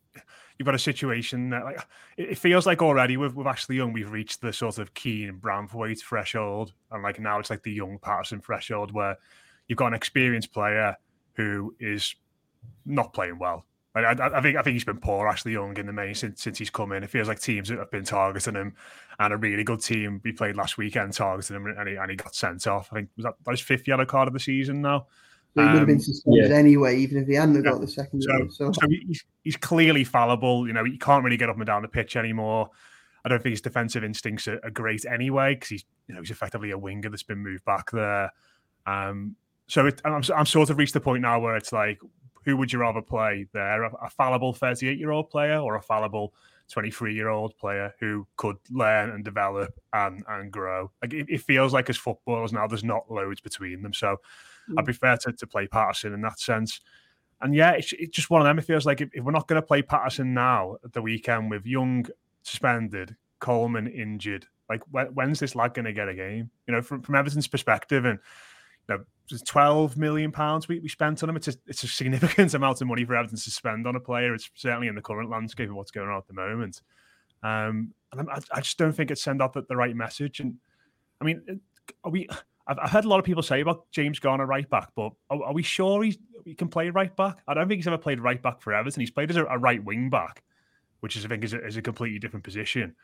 you've 0.58 0.66
got 0.66 0.74
a 0.74 0.78
situation 0.78 1.48
that 1.50 1.64
like 1.64 1.78
it, 2.18 2.30
it 2.30 2.38
feels 2.38 2.66
like 2.66 2.82
already 2.82 3.16
with 3.16 3.34
with 3.34 3.46
Ashley 3.46 3.76
Young, 3.76 3.92
we've 3.94 4.10
reached 4.12 4.42
the 4.42 4.52
sort 4.52 4.78
of 4.78 4.92
Keane 4.94 5.38
Branthwaite 5.40 6.00
threshold, 6.02 6.74
and 6.90 7.02
like 7.02 7.18
now 7.18 7.38
it's 7.38 7.48
like 7.48 7.62
the 7.62 7.72
young 7.72 7.98
Patterson 7.98 8.40
threshold 8.42 8.92
where 8.92 9.16
you've 9.66 9.78
got 9.78 9.86
an 9.86 9.94
experienced 9.94 10.52
player 10.52 10.94
who 11.36 11.74
is 11.80 12.14
not 12.84 13.12
playing 13.12 13.38
well. 13.38 13.64
Like, 13.94 14.20
I, 14.20 14.38
I 14.38 14.40
think 14.40 14.56
I 14.56 14.62
think 14.62 14.74
he's 14.74 14.84
been 14.84 14.98
poor, 14.98 15.28
Ashley 15.28 15.52
Young, 15.52 15.76
in 15.76 15.86
the 15.86 15.92
main 15.92 16.14
since 16.14 16.42
since 16.42 16.58
he's 16.58 16.70
come 16.70 16.90
in. 16.92 17.04
It 17.04 17.10
feels 17.10 17.28
like 17.28 17.38
teams 17.38 17.68
have 17.68 17.90
been 17.92 18.04
targeting 18.04 18.54
him, 18.54 18.74
and 19.20 19.32
a 19.32 19.36
really 19.36 19.62
good 19.62 19.80
team 19.80 20.20
we 20.24 20.32
played 20.32 20.56
last 20.56 20.76
weekend 20.76 21.12
targeted 21.12 21.54
him, 21.54 21.66
and 21.66 21.88
he, 21.88 21.94
and 21.94 22.10
he 22.10 22.16
got 22.16 22.34
sent 22.34 22.66
off. 22.66 22.88
I 22.90 22.96
think 22.96 23.10
was 23.16 23.24
that, 23.24 23.34
that 23.44 23.50
his 23.52 23.60
fifth 23.60 23.86
yellow 23.86 24.04
card 24.04 24.26
of 24.26 24.34
the 24.34 24.40
season 24.40 24.82
now. 24.82 25.06
So 25.54 25.62
he 25.62 25.68
would 25.68 25.78
have 25.78 25.86
been 25.86 25.96
Um, 25.96 26.00
suspended 26.00 26.50
yeah. 26.50 26.56
anyway, 26.56 26.98
even 26.98 27.18
if 27.18 27.28
he 27.28 27.34
hadn't 27.34 27.54
Yeah. 27.54 27.70
got 27.70 27.80
the 27.80 27.86
second 27.86 28.22
So, 28.22 28.32
goal. 28.36 28.48
So, 28.50 28.72
so 28.72 28.88
he's, 28.88 29.24
he's 29.44 29.56
clearly 29.56 30.02
fallible. 30.02 30.66
You 30.66 30.72
know, 30.72 30.82
he 30.82 30.98
can't 30.98 31.22
really 31.22 31.36
get 31.36 31.48
up 31.48 31.56
and 31.56 31.64
down 31.64 31.82
the 31.82 31.88
pitch 31.88 32.16
anymore. 32.16 32.70
I 33.24 33.28
don't 33.28 33.40
think 33.40 33.52
his 33.52 33.60
defensive 33.60 34.02
instincts 34.02 34.48
are, 34.48 34.58
are 34.64 34.70
great 34.70 35.06
anyway 35.06 35.54
because 35.54 35.68
he's 35.68 35.84
you 36.08 36.14
know 36.16 36.20
he's 36.20 36.32
effectively 36.32 36.72
a 36.72 36.78
winger 36.78 37.08
that's 37.10 37.22
been 37.22 37.38
moved 37.38 37.64
back 37.64 37.92
there. 37.92 38.32
Um, 38.86 39.36
so 39.68 39.86
it, 39.86 40.02
I'm 40.04 40.24
I'm 40.36 40.46
sort 40.46 40.70
of 40.70 40.78
reached 40.78 40.94
the 40.94 41.00
point 41.00 41.22
now 41.22 41.38
where 41.38 41.54
it's 41.54 41.72
like, 41.72 42.00
who 42.44 42.56
would 42.56 42.72
you 42.72 42.78
rather 42.78 43.02
play 43.02 43.46
there? 43.52 43.84
A, 43.84 43.92
a 44.06 44.10
fallible 44.10 44.52
38 44.52 44.98
year 44.98 45.10
old 45.10 45.30
player 45.30 45.58
or 45.58 45.76
a 45.76 45.82
fallible 45.82 46.34
23 46.68 47.14
year 47.14 47.28
old 47.28 47.56
player 47.58 47.94
who 48.00 48.26
could 48.36 48.56
learn 48.70 49.10
and 49.10 49.24
develop 49.24 49.78
and 49.92 50.24
and 50.28 50.50
grow? 50.50 50.90
Like 51.02 51.12
it, 51.12 51.26
it 51.28 51.40
feels 51.40 51.72
like 51.72 51.90
as 51.90 51.96
footballers 51.96 52.52
now, 52.52 52.66
there's 52.66 52.84
not 52.84 53.10
loads 53.10 53.40
between 53.40 53.82
them. 53.82 53.92
So 53.92 54.16
I'd 54.70 54.82
hmm. 54.82 54.84
prefer 54.84 55.16
to, 55.16 55.32
to 55.32 55.46
play 55.46 55.66
Patterson 55.66 56.14
in 56.14 56.20
that 56.22 56.38
sense. 56.38 56.80
And 57.40 57.54
yeah, 57.54 57.72
it's, 57.72 57.92
it's 57.92 58.16
just 58.16 58.30
one 58.30 58.40
of 58.40 58.46
them. 58.46 58.58
It 58.58 58.64
feels 58.64 58.86
like 58.86 59.00
if, 59.00 59.10
if 59.12 59.24
we're 59.24 59.32
not 59.32 59.48
going 59.48 59.60
to 59.60 59.66
play 59.66 59.82
Patterson 59.82 60.32
now 60.32 60.76
at 60.84 60.92
the 60.92 61.02
weekend 61.02 61.50
with 61.50 61.66
Young 61.66 62.06
suspended, 62.42 63.16
Coleman 63.38 63.86
injured, 63.88 64.46
like 64.70 64.82
when, 64.90 65.06
when's 65.08 65.40
this 65.40 65.54
lad 65.54 65.74
going 65.74 65.84
to 65.84 65.92
get 65.92 66.08
a 66.08 66.14
game? 66.14 66.50
You 66.66 66.74
know, 66.74 66.80
from, 66.80 67.02
from 67.02 67.16
Everton's 67.16 67.48
perspective, 67.48 68.04
and 68.04 68.18
you 68.88 68.96
know, 68.96 69.04
12 69.28 69.96
million 69.96 70.30
pounds 70.30 70.68
we, 70.68 70.78
we 70.80 70.88
spent 70.88 71.22
on 71.22 71.28
him. 71.28 71.36
It's 71.36 71.48
a, 71.48 71.54
it's 71.66 71.82
a 71.82 71.88
significant 71.88 72.52
amount 72.54 72.80
of 72.80 72.88
money 72.88 73.04
for 73.04 73.16
Everton 73.16 73.38
to 73.38 73.50
spend 73.50 73.86
on 73.86 73.96
a 73.96 74.00
player. 74.00 74.34
It's 74.34 74.50
certainly 74.54 74.88
in 74.88 74.94
the 74.94 75.02
current 75.02 75.30
landscape 75.30 75.70
of 75.70 75.76
what's 75.76 75.90
going 75.90 76.08
on 76.08 76.18
at 76.18 76.26
the 76.26 76.34
moment. 76.34 76.82
Um, 77.42 77.92
and 78.12 78.28
I, 78.30 78.38
I 78.52 78.60
just 78.60 78.78
don't 78.78 78.92
think 78.92 79.10
it 79.10 79.18
sent 79.18 79.42
out 79.42 79.52
the, 79.52 79.62
the 79.62 79.76
right 79.76 79.94
message. 79.94 80.40
And 80.40 80.56
I 81.20 81.24
mean, 81.24 81.60
are 82.02 82.10
we? 82.10 82.28
I've, 82.66 82.78
I've 82.78 82.90
heard 82.90 83.04
a 83.04 83.08
lot 83.08 83.18
of 83.18 83.24
people 83.24 83.42
say 83.42 83.60
about 83.60 83.90
James 83.90 84.18
Garner 84.18 84.46
right 84.46 84.68
back, 84.68 84.90
but 84.94 85.12
are, 85.30 85.42
are 85.44 85.52
we 85.52 85.62
sure 85.62 86.02
he's, 86.02 86.16
he 86.44 86.54
can 86.54 86.68
play 86.68 86.88
right 86.90 87.14
back? 87.14 87.38
I 87.46 87.54
don't 87.54 87.68
think 87.68 87.78
he's 87.78 87.86
ever 87.86 87.98
played 87.98 88.20
right 88.20 88.40
back 88.40 88.62
for 88.62 88.72
Everton. 88.72 89.00
He's 89.00 89.10
played 89.10 89.30
as 89.30 89.36
a, 89.36 89.44
a 89.44 89.58
right 89.58 89.82
wing 89.82 90.08
back, 90.08 90.42
which 91.00 91.16
is 91.16 91.24
I 91.24 91.28
think 91.28 91.44
is 91.44 91.52
a, 91.52 91.64
is 91.64 91.76
a 91.76 91.82
completely 91.82 92.18
different 92.18 92.44
position. 92.44 92.94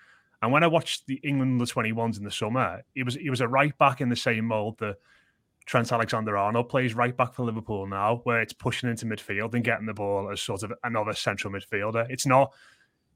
And 0.43 0.53
when 0.53 0.65
I 0.65 0.69
watched 0.69 1.07
the 1.07 1.21
England 1.23 1.61
the 1.61 1.67
21s 1.67 2.17
in 2.17 2.25
the 2.25 2.31
summer, 2.31 2.83
he 2.95 3.03
was 3.03 3.15
he 3.15 3.29
was 3.29 3.43
a 3.43 3.49
right 3.49 3.77
back 3.77 4.01
in 4.01 4.09
the 4.09 4.17
same 4.17 4.47
mold 4.47 4.79
that 4.79 4.97
Trent 5.67 5.93
Alexander 5.93 6.37
Arnold 6.37 6.69
plays 6.69 6.95
right 6.95 7.17
back 7.17 7.35
for 7.35 7.45
Liverpool 7.45 7.87
now, 7.87 8.21
where 8.25 8.41
it's 8.41 8.53
pushing 8.53 8.91
into 8.91 9.07
midfield 9.07 9.55
and 9.55 9.65
getting 9.65 9.87
the 9.87 9.95
ball 9.95 10.31
as 10.31 10.43
sort 10.43 10.63
of 10.63 10.73
another 10.85 11.13
central 11.15 11.53
midfielder. 11.53 12.07
It's 12.11 12.27
not, 12.27 12.53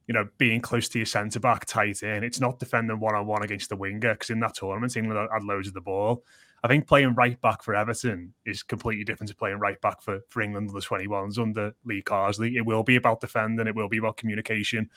you 0.07 0.15
know, 0.15 0.29
being 0.39 0.61
close 0.61 0.89
to 0.91 0.99
your 0.99 1.07
centre 1.07 1.41
back 1.41 1.65
tight 1.65 2.03
in. 2.03 2.23
It's 2.23 2.41
not 2.41 2.59
defending 2.59 3.01
one 3.01 3.15
on 3.15 3.27
one 3.27 3.43
against 3.43 3.71
the 3.71 3.77
winger 3.77 4.15
because 4.15 4.31
in 4.31 4.41
that 4.41 4.55
tournament, 4.55 4.97
England 4.97 5.29
had 5.33 5.45
loads 5.45 5.69
of 5.69 5.75
the 5.75 5.81
ball. 5.81 6.25
I 6.65 6.69
think 6.69 6.87
playing 6.87 7.15
right 7.15 7.39
back 7.43 7.63
for 7.63 7.75
Everton 7.75 8.33
is 8.47 8.63
completely 8.63 9.05
different 9.05 9.29
to 9.29 9.37
playing 9.37 9.59
right 9.59 9.79
back 9.83 10.01
for, 10.01 10.21
for 10.31 10.41
England 10.41 10.71
under 10.71 10.81
21s 10.81 11.39
under 11.39 11.75
Lee 11.85 12.03
Carsley. 12.03 12.57
It 12.57 12.65
will 12.65 12.83
be 12.83 12.97
about 12.97 13.21
defending, 13.21 13.67
it 13.67 13.75
will 13.75 13.91
be 13.91 13.99
about 13.99 14.17
communication, 14.17 14.89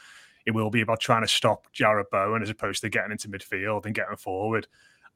it 0.46 0.52
will 0.52 0.70
be 0.70 0.80
about 0.80 1.02
trying 1.02 1.24
to 1.24 1.28
stop 1.28 1.68
Jarrod 1.74 2.10
Bowen 2.10 2.42
as 2.42 2.50
opposed 2.50 2.82
to 2.82 2.90
getting 2.90 3.12
into 3.12 3.28
midfield 3.28 3.86
and 3.86 3.94
getting 3.94 4.16
forward 4.16 4.66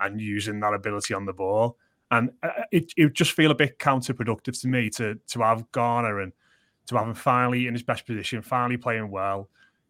and 0.02 0.20
using 0.20 0.60
that 0.60 0.74
ability 0.74 1.14
on 1.14 1.26
the 1.26 1.32
ball. 1.32 1.78
And 2.12 2.30
uh, 2.44 2.50
it, 2.72 2.94
it 2.98 3.06
would 3.06 3.16
just 3.16 3.32
feel 3.32 3.52
a 3.52 3.56
bit 3.56 3.80
counterproductive 3.80 4.60
to 4.62 4.68
me 4.68 4.90
to 4.92 5.18
to 5.28 5.42
have 5.42 5.72
Garner 5.72 6.20
and 6.20 6.34
to 6.88 6.98
have 6.98 7.08
him 7.08 7.14
finally 7.14 7.68
in 7.68 7.74
his 7.74 7.84
best 7.84 8.06
position, 8.06 8.42
finally 8.42 8.78
playing 8.78 9.10
well, 9.10 9.50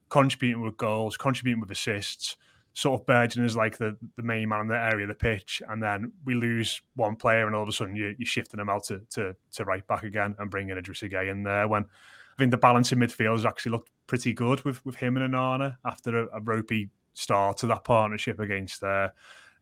contributing 0.10 0.62
with 0.62 0.78
goals, 0.78 1.18
contributing 1.18 1.60
with 1.60 1.72
assists, 1.72 2.38
sort 2.74 3.00
of 3.00 3.06
burgeoning 3.08 3.46
as 3.46 3.56
like 3.56 3.78
the, 3.78 3.98
the 4.18 4.24
main 4.24 4.50
man 4.50 4.62
in 4.62 4.68
the 4.68 4.76
area 4.76 5.06
of 5.06 5.10
the 5.10 5.16
pitch. 5.16 5.62
And 5.68 5.82
then 5.82 6.12
we 6.26 6.36
lose 6.36 6.82
one 6.96 7.16
player, 7.16 7.48
and 7.48 7.56
all 7.56 7.64
of 7.64 7.70
a 7.70 7.72
sudden 7.72 7.96
you, 7.96 8.16
you're 8.18 8.26
shifting 8.26 8.60
him 8.60 8.70
out 8.70 8.86
to, 8.86 9.02
to, 9.12 9.36
to 9.54 9.66
right 9.66 9.86
back 9.88 10.04
again 10.04 10.36
and 10.38 10.52
bringing 10.52 10.76
Idrissa 10.76 11.12
Gueye 11.12 11.32
in 11.32 11.44
there. 11.44 11.68
When 11.68 11.84
I 11.84 12.38
think 12.38 12.52
the 12.52 12.58
balance 12.58 12.92
in 12.92 13.00
midfield 13.00 13.38
has 13.38 13.46
actually 13.46 13.72
looked 13.72 13.90
pretty 14.08 14.34
good 14.34 14.64
with, 14.64 14.86
with 14.86 14.96
him 14.96 15.18
and 15.18 15.34
Onana 15.34 15.78
after 15.86 16.24
a, 16.24 16.38
a 16.38 16.42
ropey 16.42 16.90
start 17.14 17.58
to 17.58 17.68
that 17.68 17.84
partnership 17.84 18.40
against 18.40 18.84
uh, 18.84 19.10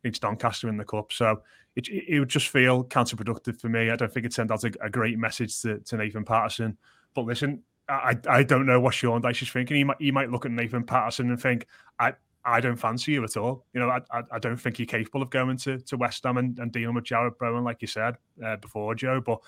against 0.04 0.22
Doncaster 0.22 0.69
in 0.69 0.78
the 0.78 0.86
cup. 0.86 1.12
So 1.12 1.41
it, 1.88 2.06
it 2.08 2.20
would 2.20 2.30
just 2.30 2.50
feel 2.50 2.84
counterproductive 2.84 3.60
for 3.60 3.70
me. 3.70 3.89
I 3.89 3.96
don't 3.96 4.12
think 4.12 4.26
it 4.26 4.34
sent 4.34 4.52
out 4.52 4.63
a, 4.63 4.72
a 4.82 4.89
great 4.89 5.18
message 5.18 5.62
to, 5.62 5.80
to 5.80 5.98
Nathan 5.98 6.26
Patterson. 6.26 6.78
But 7.13 7.26
listen, 7.26 7.63
I, 7.88 8.18
I 8.28 8.44
don't 8.44 8.65
know 8.65 8.80
what 8.80 8.94
Sean 8.94 9.22
Dyche 9.22 9.44
is 9.44 9.50
thinking. 9.50 9.78
He 9.78 9.84
might 9.84 9.98
he 10.00 10.12
might 10.12 10.30
look 10.30 10.46
at 10.46 10.52
Nathan 10.52 10.84
Patterson 10.84 11.30
and 11.30 11.42
think, 11.42 11.65
I 12.00 12.13
I 12.46 12.62
don't 12.62 12.78
fancy 12.78 13.13
you 13.13 13.24
at 13.24 13.36
all. 13.38 13.65
You 13.74 13.82
know, 13.82 13.89
I, 13.89 14.00
I, 14.12 14.24
I 14.34 14.39
don't 14.39 14.58
think 14.58 14.80
you're 14.80 14.86
capable 14.86 15.22
of 15.22 15.30
going 15.30 15.58
to, 15.58 15.80
to 15.80 15.98
West 15.98 16.24
Ham 16.24 16.38
and, 16.38 16.58
and 16.60 16.72
dealing 16.72 16.96
with 16.96 17.04
Jarrod 17.04 17.38
Bowen, 17.38 17.63
like 17.63 17.82
you 17.82 17.88
said 17.88 18.15
uh, 18.44 18.56
before, 18.58 18.96
Joe. 18.96 19.22
But 19.22 19.39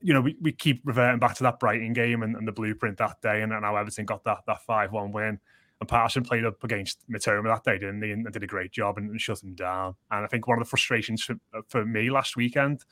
you 0.00 0.12
know, 0.12 0.20
we, 0.20 0.36
we 0.40 0.52
keep 0.52 0.82
reverting 0.84 1.20
back 1.20 1.36
to 1.36 1.44
that 1.44 1.60
Brighton 1.60 1.92
game 1.92 2.22
and, 2.22 2.36
and 2.36 2.46
the 2.46 2.52
blueprint 2.52 2.98
that 2.98 3.20
day, 3.22 3.42
and, 3.42 3.52
and 3.52 3.64
how 3.64 3.76
Everton 3.76 4.06
got 4.06 4.24
that 4.24 4.38
that 4.46 4.62
five 4.62 4.92
one 4.92 5.12
win. 5.12 5.40
And 5.82 5.88
Patterson 5.88 6.22
played 6.22 6.44
up 6.44 6.62
against 6.62 7.00
Mitoma 7.10 7.42
that 7.42 7.64
day, 7.64 7.76
didn't 7.76 8.00
he? 8.04 8.12
And 8.12 8.32
did 8.32 8.44
a 8.44 8.46
great 8.46 8.70
job 8.70 8.98
and, 8.98 9.10
and 9.10 9.20
shut 9.20 9.42
him 9.42 9.56
down. 9.56 9.96
And 10.12 10.24
I 10.24 10.28
think 10.28 10.46
one 10.46 10.58
of 10.58 10.64
the 10.64 10.68
frustrations 10.70 11.24
for, 11.24 11.34
for 11.66 11.84
me 11.84 12.08
last 12.08 12.36
weekend 12.36 12.84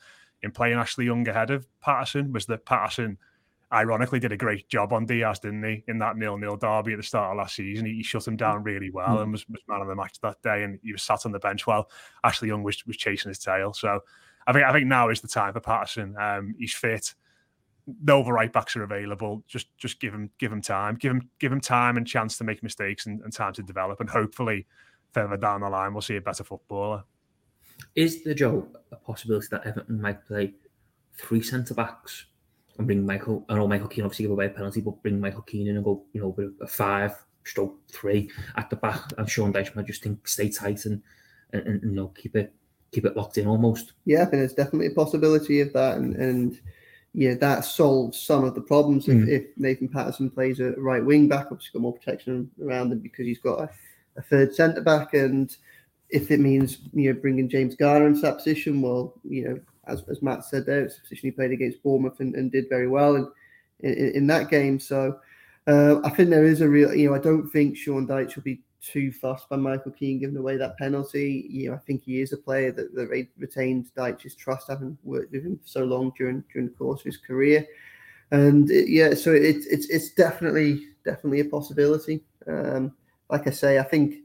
in 0.43 0.51
playing 0.51 0.77
Ashley 0.77 1.05
Young 1.05 1.25
ahead 1.25 1.51
of 1.51 1.65
Patterson 1.79 2.33
was 2.33 2.47
that 2.47 2.65
Patterson 2.65 3.17
ironically 3.71 4.19
did 4.19 4.33
a 4.33 4.37
great 4.37 4.67
job 4.67 4.91
on 4.91 5.05
Diaz, 5.05 5.39
didn't 5.39 5.63
he, 5.63 5.85
in 5.87 5.99
that 5.99 6.17
nil-nil 6.17 6.57
derby 6.57 6.91
at 6.91 6.97
the 6.97 7.03
start 7.03 7.31
of 7.31 7.37
last 7.37 7.55
season. 7.55 7.85
He, 7.85 7.93
he 7.93 8.03
shut 8.03 8.27
him 8.27 8.35
down 8.35 8.61
really 8.61 8.89
well 8.91 9.19
mm. 9.19 9.21
and 9.21 9.31
was, 9.31 9.47
was 9.47 9.61
man 9.69 9.79
of 9.79 9.87
the 9.87 9.95
match 9.95 10.19
that 10.21 10.41
day. 10.41 10.63
And 10.63 10.77
he 10.83 10.91
was 10.91 11.01
sat 11.01 11.25
on 11.25 11.31
the 11.31 11.39
bench 11.39 11.65
while 11.65 11.89
Ashley 12.25 12.49
Young 12.49 12.61
was, 12.61 12.85
was 12.85 12.97
chasing 12.97 13.29
his 13.29 13.39
tail. 13.39 13.71
So 13.71 14.01
I 14.45 14.51
think 14.51 14.65
I 14.65 14.73
think 14.73 14.87
now 14.87 15.07
is 15.07 15.21
the 15.21 15.29
time 15.29 15.53
for 15.53 15.61
Patterson. 15.61 16.17
Um, 16.19 16.55
he's 16.59 16.73
fit. 16.73 17.15
No 18.03 18.23
the 18.23 18.31
right 18.31 18.51
backs 18.51 18.75
are 18.75 18.83
available. 18.83 19.43
Just 19.47 19.75
just 19.77 19.99
give 19.99 20.13
him 20.13 20.29
give 20.39 20.51
him 20.51 20.61
time. 20.61 20.95
Give 20.95 21.11
him 21.11 21.29
give 21.39 21.51
him 21.51 21.61
time 21.61 21.97
and 21.97 22.07
chance 22.07 22.37
to 22.37 22.43
make 22.43 22.63
mistakes 22.63 23.05
and, 23.05 23.21
and 23.21 23.33
time 23.33 23.53
to 23.53 23.63
develop. 23.63 23.99
And 23.99 24.09
hopefully, 24.09 24.67
further 25.13 25.37
down 25.37 25.61
the 25.61 25.69
line, 25.69 25.93
we'll 25.93 26.01
see 26.01 26.15
a 26.15 26.21
better 26.21 26.43
footballer. 26.43 27.03
Is 27.95 28.23
the 28.23 28.35
Joe 28.35 28.67
a 28.91 28.95
possibility 28.95 29.47
that 29.51 29.65
Everton 29.65 30.01
might 30.01 30.25
play 30.25 30.53
three 31.17 31.41
centre 31.41 31.73
backs 31.73 32.25
and 32.77 32.87
bring 32.87 33.05
Michael? 33.05 33.45
I 33.49 33.55
know 33.55 33.67
Michael 33.67 33.87
Keane 33.87 34.05
obviously 34.05 34.23
give 34.23 34.31
away 34.31 34.45
a 34.47 34.49
penalty, 34.49 34.81
but 34.81 35.01
bring 35.01 35.19
Michael 35.19 35.41
Keane 35.41 35.67
in 35.67 35.75
and 35.75 35.85
go, 35.85 36.03
you 36.13 36.21
know, 36.21 36.29
with 36.29 36.53
a 36.61 36.67
five 36.67 37.15
stroke 37.43 37.75
three 37.91 38.29
at 38.55 38.69
the 38.69 38.75
back, 38.75 39.03
and 39.17 39.29
Sean 39.29 39.53
Dyche 39.53 39.75
might 39.75 39.87
just 39.87 40.03
think 40.03 40.27
stay 40.27 40.49
tight 40.49 40.85
and, 40.85 41.01
and, 41.53 41.65
and 41.65 41.83
you 41.83 41.91
know 41.91 42.07
keep 42.09 42.35
it 42.35 42.53
keep 42.91 43.05
it 43.05 43.15
locked 43.15 43.37
in 43.37 43.47
almost. 43.47 43.93
Yeah, 44.05 44.21
I 44.21 44.25
think 44.25 44.41
there's 44.41 44.53
definitely 44.53 44.87
a 44.87 44.95
possibility 44.95 45.61
of 45.61 45.73
that, 45.73 45.97
and 45.97 46.15
and 46.15 46.59
yeah, 47.13 47.33
that 47.35 47.65
solves 47.65 48.19
some 48.19 48.43
of 48.43 48.55
the 48.55 48.61
problems 48.61 49.05
mm. 49.05 49.23
if, 49.23 49.41
if, 49.41 49.57
Nathan 49.57 49.89
Patterson 49.89 50.29
plays 50.29 50.59
a 50.59 50.71
right 50.71 51.03
wing 51.03 51.27
back. 51.27 51.47
Obviously, 51.51 51.71
got 51.73 51.81
more 51.81 51.93
protection 51.93 52.49
around 52.63 52.91
him 52.91 52.99
because 52.99 53.25
he's 53.25 53.39
got 53.39 53.59
a, 53.59 53.69
a 54.17 54.21
third 54.21 54.55
centre 54.55 54.81
back, 54.81 55.13
and 55.13 55.55
if 56.09 56.31
it 56.31 56.39
means 56.39 56.79
you 56.93 57.13
know 57.13 57.19
bringing 57.19 57.49
James 57.49 57.75
Garner 57.75 58.07
into 58.07 58.21
that 58.21 58.37
position, 58.37 58.81
well, 58.81 59.13
you 59.23 59.43
know, 59.43 59.59
as, 59.87 60.03
as 60.09 60.21
Matt 60.21 60.45
said 60.45 60.65
there, 60.65 60.83
it's 60.83 60.97
a 60.97 61.01
position 61.01 61.27
he 61.27 61.31
played 61.31 61.51
against 61.51 61.83
Bournemouth 61.83 62.19
and, 62.19 62.35
and 62.35 62.51
did 62.51 62.69
very 62.69 62.87
well 62.87 63.15
in, 63.15 63.27
in, 63.81 64.11
in 64.15 64.27
that 64.27 64.49
game. 64.49 64.79
So 64.79 65.19
uh, 65.67 65.99
I 66.03 66.09
think 66.09 66.29
there 66.29 66.45
is 66.45 66.61
a 66.61 66.69
real, 66.69 66.93
you 66.93 67.09
know, 67.09 67.15
I 67.15 67.19
don't 67.19 67.49
think 67.49 67.77
Sean 67.77 68.07
Dyche 68.07 68.35
will 68.35 68.43
be 68.43 68.61
too 68.81 69.11
fussed 69.11 69.47
by 69.47 69.55
Michael 69.55 69.91
Keane 69.91 70.19
giving 70.19 70.37
away 70.37 70.57
that 70.57 70.77
penalty. 70.77 71.47
You 71.49 71.69
know, 71.69 71.75
I 71.75 71.79
think 71.79 72.03
he 72.03 72.21
is 72.21 72.33
a 72.33 72.37
player 72.37 72.71
that, 72.71 72.93
that 72.95 73.27
retained 73.37 73.93
Dyche's 73.95 74.35
trust, 74.35 74.67
having 74.69 74.97
worked 75.03 75.31
with 75.31 75.45
him 75.45 75.57
for 75.57 75.67
so 75.67 75.83
long 75.83 76.11
during 76.17 76.43
during 76.51 76.69
the 76.69 76.73
course 76.73 77.01
of 77.01 77.05
his 77.05 77.17
career. 77.17 77.65
And 78.31 78.69
it, 78.71 78.89
yeah, 78.89 79.13
so 79.13 79.33
it's 79.33 79.65
it's 79.67 79.87
it's 79.89 80.13
definitely 80.13 80.87
definitely 81.05 81.41
a 81.41 81.45
possibility. 81.45 82.23
Um, 82.47 82.93
like 83.29 83.47
I 83.47 83.51
say, 83.51 83.77
I 83.77 83.83
think 83.83 84.15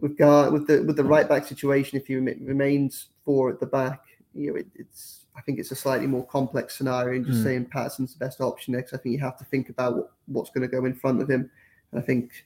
with 0.00 0.18
Gar 0.18 0.50
with 0.50 0.66
the 0.66 0.82
with 0.82 0.96
the 0.96 1.04
right 1.04 1.28
back 1.28 1.46
situation, 1.46 1.98
if 1.98 2.06
he 2.06 2.16
remains 2.16 3.08
four 3.24 3.50
at 3.50 3.60
the 3.60 3.66
back, 3.66 4.02
you 4.34 4.50
know, 4.50 4.56
it, 4.56 4.66
it's 4.74 5.26
I 5.36 5.40
think 5.42 5.58
it's 5.58 5.70
a 5.70 5.76
slightly 5.76 6.06
more 6.06 6.26
complex 6.26 6.76
scenario. 6.76 7.16
And 7.16 7.26
just 7.26 7.40
mm. 7.40 7.44
saying 7.44 7.64
Patterson's 7.66 8.12
the 8.12 8.24
best 8.24 8.40
option 8.40 8.74
next, 8.74 8.92
I 8.92 8.98
think 8.98 9.14
you 9.14 9.20
have 9.20 9.38
to 9.38 9.44
think 9.44 9.70
about 9.70 9.96
what, 9.96 10.12
what's 10.26 10.50
going 10.50 10.68
to 10.68 10.76
go 10.76 10.84
in 10.84 10.94
front 10.94 11.22
of 11.22 11.30
him. 11.30 11.50
And 11.92 12.02
I 12.02 12.04
think 12.04 12.44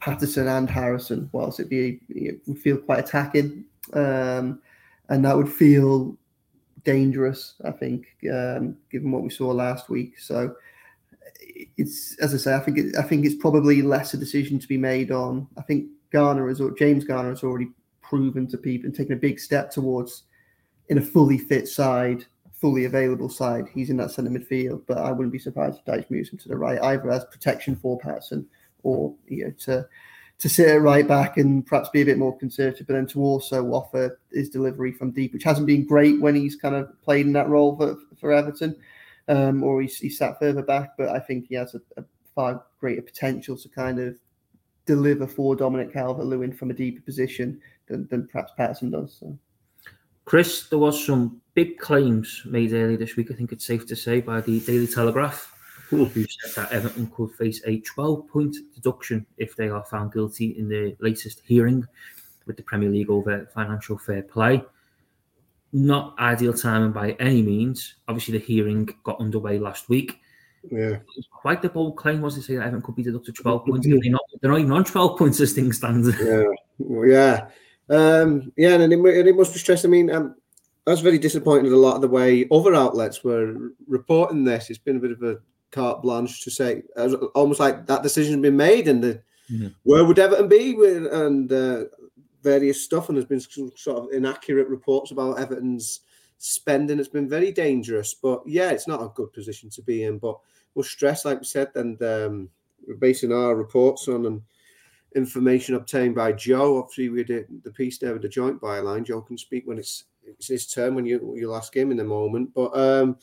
Patterson 0.00 0.48
and 0.48 0.68
Harrison, 0.68 1.28
whilst 1.32 1.60
it'd 1.60 1.70
be 1.70 2.00
it 2.08 2.40
would 2.46 2.58
feel 2.58 2.78
quite 2.78 3.00
attacking, 3.00 3.64
um, 3.92 4.60
and 5.08 5.24
that 5.24 5.36
would 5.36 5.48
feel 5.48 6.16
dangerous. 6.84 7.54
I 7.64 7.70
think, 7.72 8.06
um, 8.32 8.76
given 8.90 9.12
what 9.12 9.22
we 9.22 9.30
saw 9.30 9.48
last 9.50 9.88
week. 9.88 10.18
So 10.18 10.54
it's 11.76 12.16
as 12.18 12.34
I 12.34 12.38
say, 12.38 12.54
I 12.54 12.60
think 12.60 12.78
it, 12.78 12.96
I 12.96 13.02
think 13.02 13.24
it's 13.24 13.34
probably 13.34 13.82
less 13.82 14.14
a 14.14 14.16
decision 14.16 14.58
to 14.58 14.68
be 14.68 14.78
made 14.78 15.10
on. 15.10 15.46
I 15.58 15.62
think 15.62 15.86
Garner 16.10 16.48
is 16.48 16.60
or 16.60 16.70
James 16.72 17.04
Garner 17.04 17.30
has 17.30 17.42
already 17.42 17.68
proven 18.00 18.46
to 18.48 18.58
people 18.58 18.86
and 18.86 18.94
taken 18.94 19.12
a 19.12 19.20
big 19.20 19.38
step 19.38 19.70
towards 19.70 20.24
in 20.88 20.98
a 20.98 21.02
fully 21.02 21.38
fit 21.38 21.68
side, 21.68 22.24
fully 22.52 22.86
available 22.86 23.28
side. 23.28 23.66
He's 23.72 23.90
in 23.90 23.96
that 23.98 24.10
centre 24.10 24.30
midfield, 24.30 24.82
but 24.88 24.98
I 24.98 25.12
wouldn't 25.12 25.32
be 25.32 25.38
surprised 25.38 25.78
if 25.78 25.84
Dyche 25.84 26.10
moves 26.10 26.30
him 26.30 26.38
to 26.38 26.48
the 26.48 26.56
right, 26.56 26.82
either 26.82 27.10
as 27.10 27.24
protection 27.26 27.76
for 27.76 27.98
Patterson 27.98 28.46
or 28.82 29.14
you 29.26 29.44
know 29.44 29.50
to 29.60 29.86
to 30.40 30.48
sit 30.48 30.68
at 30.68 30.80
right 30.80 31.06
back 31.06 31.36
and 31.36 31.66
perhaps 31.66 31.90
be 31.90 32.00
a 32.00 32.04
bit 32.04 32.16
more 32.16 32.36
conservative, 32.38 32.86
but 32.86 32.94
then 32.94 33.06
to 33.06 33.20
also 33.20 33.66
offer 33.66 34.18
his 34.32 34.48
delivery 34.48 34.90
from 34.90 35.10
deep, 35.10 35.34
which 35.34 35.44
hasn't 35.44 35.66
been 35.66 35.86
great 35.86 36.18
when 36.18 36.34
he's 36.34 36.56
kind 36.56 36.74
of 36.74 36.88
played 37.02 37.26
in 37.26 37.34
that 37.34 37.48
role 37.48 37.76
for, 37.76 37.96
for 38.18 38.32
Everton, 38.32 38.74
um, 39.28 39.62
or 39.62 39.82
he's, 39.82 39.98
he's 39.98 40.16
sat 40.16 40.38
further 40.38 40.62
back. 40.62 40.92
But 40.96 41.10
I 41.10 41.18
think 41.18 41.46
he 41.46 41.56
has 41.56 41.74
a, 41.74 41.80
a 41.98 42.04
far 42.34 42.64
greater 42.80 43.02
potential 43.02 43.54
to 43.58 43.68
kind 43.68 44.00
of 44.00 44.16
deliver 44.86 45.26
for 45.26 45.54
Dominic 45.54 45.92
Calvert 45.92 46.24
Lewin 46.24 46.54
from 46.54 46.70
a 46.70 46.74
deeper 46.74 47.02
position 47.02 47.60
than, 47.86 48.08
than 48.08 48.26
perhaps 48.26 48.52
Patterson 48.56 48.90
does. 48.90 49.18
So. 49.20 49.38
Chris, 50.24 50.68
there 50.68 50.78
was 50.78 51.04
some 51.04 51.42
big 51.52 51.78
claims 51.78 52.42
made 52.46 52.72
earlier 52.72 52.96
this 52.96 53.14
week. 53.16 53.30
I 53.30 53.34
think 53.34 53.52
it's 53.52 53.66
safe 53.66 53.86
to 53.88 53.96
say 53.96 54.22
by 54.22 54.40
the 54.40 54.60
Daily 54.60 54.86
Telegraph 54.86 55.54
who 55.90 56.06
said 56.06 56.54
that 56.56 56.72
Everton 56.72 57.10
could 57.14 57.32
face 57.32 57.60
a 57.66 57.80
12 57.80 58.28
point 58.28 58.56
deduction 58.74 59.26
if 59.36 59.56
they 59.56 59.68
are 59.68 59.84
found 59.84 60.12
guilty 60.12 60.56
in 60.58 60.68
the 60.68 60.96
latest 61.00 61.42
hearing 61.44 61.86
with 62.46 62.56
the 62.56 62.62
Premier 62.62 62.88
League 62.88 63.10
over 63.10 63.48
financial 63.52 63.98
fair 63.98 64.22
play. 64.22 64.62
Not 65.72 66.18
ideal 66.18 66.54
timing 66.54 66.92
by 66.92 67.12
any 67.20 67.42
means. 67.42 67.96
Obviously, 68.08 68.38
the 68.38 68.44
hearing 68.44 68.88
got 69.04 69.20
underway 69.20 69.58
last 69.58 69.88
week. 69.88 70.20
Yeah. 70.70 70.98
Quite 71.30 71.62
the 71.62 71.68
bold 71.68 71.96
claim 71.96 72.20
was 72.20 72.34
to 72.34 72.42
say 72.42 72.56
that 72.56 72.66
Everton 72.66 72.82
could 72.82 72.96
be 72.96 73.02
deducted 73.02 73.34
12 73.36 73.66
points. 73.66 73.86
They're 73.86 73.98
not, 74.10 74.22
they're 74.40 74.50
not 74.50 74.60
even 74.60 74.72
on 74.72 74.84
12 74.84 75.18
points 75.18 75.40
as 75.40 75.52
things 75.52 75.76
stand. 75.78 76.06
Yeah. 76.20 76.44
Yeah. 76.78 77.48
Um, 77.88 78.52
yeah, 78.56 78.74
and 78.74 78.92
it, 78.92 78.98
and 78.98 79.28
it 79.28 79.36
must 79.36 79.52
be 79.52 79.58
stressed. 79.58 79.84
I 79.84 79.88
mean, 79.88 80.10
um, 80.10 80.36
I 80.86 80.90
was 80.90 81.00
very 81.00 81.18
disappointed 81.18 81.72
a 81.72 81.76
lot 81.76 81.96
of 81.96 82.00
the 82.00 82.08
way 82.08 82.46
other 82.50 82.74
outlets 82.74 83.22
were 83.22 83.72
reporting 83.86 84.44
this. 84.44 84.70
It's 84.70 84.78
been 84.78 84.96
a 84.96 85.00
bit 85.00 85.12
of 85.12 85.22
a 85.22 85.38
carte 85.70 86.02
blanche 86.02 86.42
to 86.42 86.50
say 86.50 86.82
almost 87.34 87.60
like 87.60 87.86
that 87.86 88.02
decision 88.02 88.34
has 88.34 88.42
been 88.42 88.56
made 88.56 88.88
and 88.88 89.02
the 89.02 89.22
mm-hmm. 89.50 89.68
where 89.84 90.04
would 90.04 90.18
Everton 90.18 90.48
be 90.48 90.74
with 90.74 91.06
and 91.12 91.52
uh, 91.52 91.84
various 92.42 92.82
stuff 92.82 93.08
and 93.08 93.16
there's 93.16 93.26
been 93.26 93.70
sort 93.76 93.98
of 93.98 94.12
inaccurate 94.12 94.68
reports 94.68 95.10
about 95.10 95.38
Everton's 95.38 96.00
spending. 96.38 96.98
It's 96.98 97.08
been 97.08 97.28
very 97.28 97.52
dangerous 97.52 98.14
but 98.14 98.42
yeah 98.46 98.70
it's 98.70 98.88
not 98.88 99.02
a 99.02 99.12
good 99.14 99.32
position 99.32 99.70
to 99.70 99.82
be 99.82 100.04
in 100.04 100.18
but 100.18 100.38
we're 100.74 100.84
stressed 100.84 101.24
like 101.24 101.40
we 101.40 101.46
said 101.46 101.70
and 101.74 102.02
um, 102.02 102.48
we're 102.86 102.94
basing 102.94 103.32
our 103.32 103.54
reports 103.54 104.08
on 104.08 104.26
and 104.26 104.42
information 105.16 105.74
obtained 105.74 106.14
by 106.14 106.32
Joe. 106.32 106.78
Obviously 106.78 107.08
we 107.08 107.24
did 107.24 107.46
the 107.64 107.70
piece 107.70 107.98
there 107.98 108.12
with 108.12 108.22
the 108.22 108.28
joint 108.28 108.60
byline. 108.60 109.04
Joe 109.04 109.20
can 109.20 109.38
speak 109.38 109.66
when 109.66 109.78
it's 109.78 110.04
it's 110.24 110.48
his 110.48 110.66
turn 110.66 110.94
when 110.94 111.06
you 111.06 111.34
you'll 111.36 111.56
ask 111.56 111.74
him 111.74 111.90
in 111.90 112.00
a 112.00 112.04
moment 112.04 112.52
but 112.54 112.70
um 112.76 113.16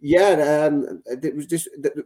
yeah, 0.00 0.66
um, 0.66 1.02
it 1.06 1.34
was 1.34 1.46
just 1.46 1.68
the 1.78 2.04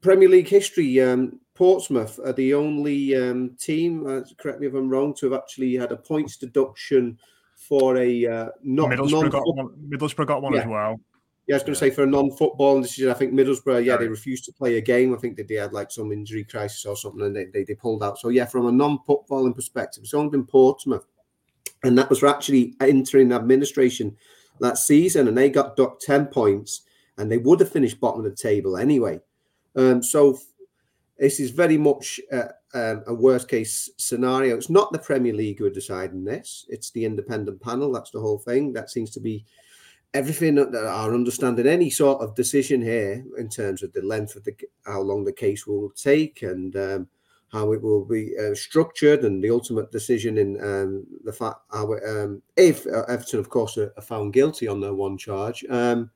Premier 0.00 0.28
League 0.28 0.48
history. 0.48 1.00
Um, 1.00 1.40
Portsmouth 1.54 2.18
are 2.24 2.32
the 2.32 2.54
only 2.54 3.14
um, 3.14 3.56
team, 3.58 4.06
uh, 4.06 4.22
correct 4.38 4.60
me 4.60 4.66
if 4.66 4.74
I'm 4.74 4.88
wrong, 4.88 5.14
to 5.14 5.30
have 5.30 5.40
actually 5.40 5.74
had 5.74 5.92
a 5.92 5.96
points 5.96 6.36
deduction 6.36 7.18
for 7.56 7.96
a 7.96 8.26
uh, 8.26 8.48
not 8.62 8.90
Middlesbrough, 8.90 9.30
got 9.30 9.42
one, 9.46 9.68
Middlesbrough 9.88 10.26
got 10.26 10.42
one 10.42 10.54
yeah. 10.54 10.60
as 10.60 10.66
well. 10.66 11.00
Yeah, 11.46 11.56
I 11.56 11.56
was 11.56 11.62
going 11.64 11.74
to 11.74 11.78
say 11.78 11.90
for 11.90 12.04
a 12.04 12.06
non-football 12.06 12.82
decision, 12.82 13.10
I 13.10 13.14
think 13.14 13.32
Middlesbrough, 13.32 13.84
yeah, 13.84 13.96
they 13.96 14.08
refused 14.08 14.44
to 14.44 14.52
play 14.52 14.78
a 14.78 14.80
game. 14.80 15.12
I 15.12 15.18
think 15.18 15.36
that 15.36 15.48
they 15.48 15.56
had 15.56 15.72
like 15.72 15.90
some 15.90 16.12
injury 16.12 16.44
crisis 16.44 16.86
or 16.86 16.96
something, 16.96 17.22
and 17.22 17.34
they, 17.34 17.46
they, 17.46 17.64
they 17.64 17.74
pulled 17.74 18.02
out. 18.02 18.18
So 18.18 18.28
yeah, 18.28 18.46
from 18.46 18.66
a 18.66 18.72
non-footballing 18.72 19.54
perspective, 19.54 20.04
it's 20.04 20.14
only 20.14 20.30
been 20.30 20.46
Portsmouth, 20.46 21.06
and 21.84 21.98
that 21.98 22.08
was 22.08 22.20
for 22.20 22.28
actually 22.28 22.74
entering 22.80 23.32
administration 23.32 24.16
that 24.60 24.78
season, 24.78 25.28
and 25.28 25.36
they 25.36 25.50
got 25.50 25.76
docked 25.76 26.02
ten 26.02 26.26
points 26.26 26.82
and 27.18 27.30
they 27.30 27.38
would 27.38 27.60
have 27.60 27.70
finished 27.70 28.00
bottom 28.00 28.24
of 28.24 28.30
the 28.30 28.36
table 28.36 28.76
anyway. 28.76 29.20
Um, 29.76 30.02
so 30.02 30.38
this 31.18 31.40
is 31.40 31.50
very 31.50 31.78
much 31.78 32.20
uh, 32.32 32.48
um, 32.74 33.04
a 33.06 33.14
worst 33.14 33.48
case 33.48 33.90
scenario. 33.98 34.56
It's 34.56 34.70
not 34.70 34.92
the 34.92 34.98
Premier 34.98 35.34
League 35.34 35.58
who 35.58 35.66
are 35.66 35.70
deciding 35.70 36.24
this; 36.24 36.66
it's 36.68 36.90
the 36.90 37.04
independent 37.04 37.60
panel. 37.60 37.92
That's 37.92 38.10
the 38.10 38.20
whole 38.20 38.38
thing. 38.38 38.72
That 38.72 38.90
seems 38.90 39.10
to 39.12 39.20
be 39.20 39.44
everything 40.14 40.56
that 40.56 40.74
our 40.74 41.14
understanding. 41.14 41.66
Any 41.66 41.90
sort 41.90 42.20
of 42.20 42.34
decision 42.34 42.82
here 42.82 43.24
in 43.38 43.48
terms 43.48 43.82
of 43.82 43.92
the 43.92 44.02
length 44.02 44.36
of 44.36 44.44
the 44.44 44.54
how 44.84 45.00
long 45.00 45.24
the 45.24 45.32
case 45.32 45.66
will 45.66 45.90
take 45.90 46.42
and 46.42 46.74
um, 46.76 47.08
how 47.52 47.72
it 47.72 47.82
will 47.82 48.04
be 48.04 48.32
uh, 48.38 48.54
structured 48.54 49.24
and 49.24 49.44
the 49.44 49.50
ultimate 49.50 49.92
decision 49.92 50.38
in 50.38 50.60
um, 50.62 51.06
the 51.24 51.32
fact 51.32 51.60
how 51.70 51.92
it, 51.92 52.02
um, 52.08 52.42
if 52.56 52.86
uh, 52.86 53.02
Everton, 53.08 53.38
of 53.38 53.50
course, 53.50 53.76
are, 53.76 53.92
are, 53.96 54.02
found 54.02 54.32
guilty 54.32 54.66
on 54.66 54.80
their 54.80 54.94
one 54.94 55.18
charge, 55.18 55.64
um, 55.68 56.10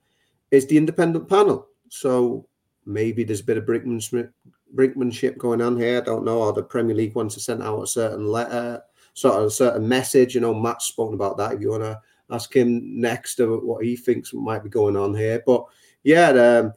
is 0.50 0.66
the 0.66 0.76
independent 0.76 1.28
panel. 1.28 1.68
So 1.88 2.46
maybe 2.84 3.24
there's 3.24 3.40
a 3.40 3.44
bit 3.44 3.58
of 3.58 3.64
brinkmanship, 3.64 5.38
going 5.38 5.60
on 5.60 5.76
here. 5.76 5.98
I 5.98 6.04
don't 6.04 6.24
know. 6.24 6.38
Or 6.42 6.52
the 6.52 6.62
Premier 6.62 6.94
League 6.94 7.14
wants 7.14 7.34
to 7.34 7.40
send 7.40 7.62
out 7.62 7.82
a 7.82 7.86
certain 7.86 8.26
letter, 8.26 8.82
sort 9.14 9.36
of 9.36 9.44
a 9.44 9.50
certain 9.50 9.88
message. 9.88 10.34
You 10.34 10.40
know, 10.40 10.54
Matt's 10.54 10.86
spoken 10.86 11.14
about 11.14 11.36
that. 11.38 11.52
If 11.52 11.60
you 11.60 11.70
want 11.70 11.82
to 11.84 12.00
ask 12.30 12.54
him 12.54 13.00
next 13.00 13.40
of 13.40 13.62
what 13.62 13.84
he 13.84 13.96
thinks 13.96 14.32
might 14.32 14.64
be 14.64 14.68
going 14.68 14.96
on 14.96 15.14
here, 15.14 15.42
but 15.46 15.64
yeah, 16.02 16.32
the, 16.32 16.74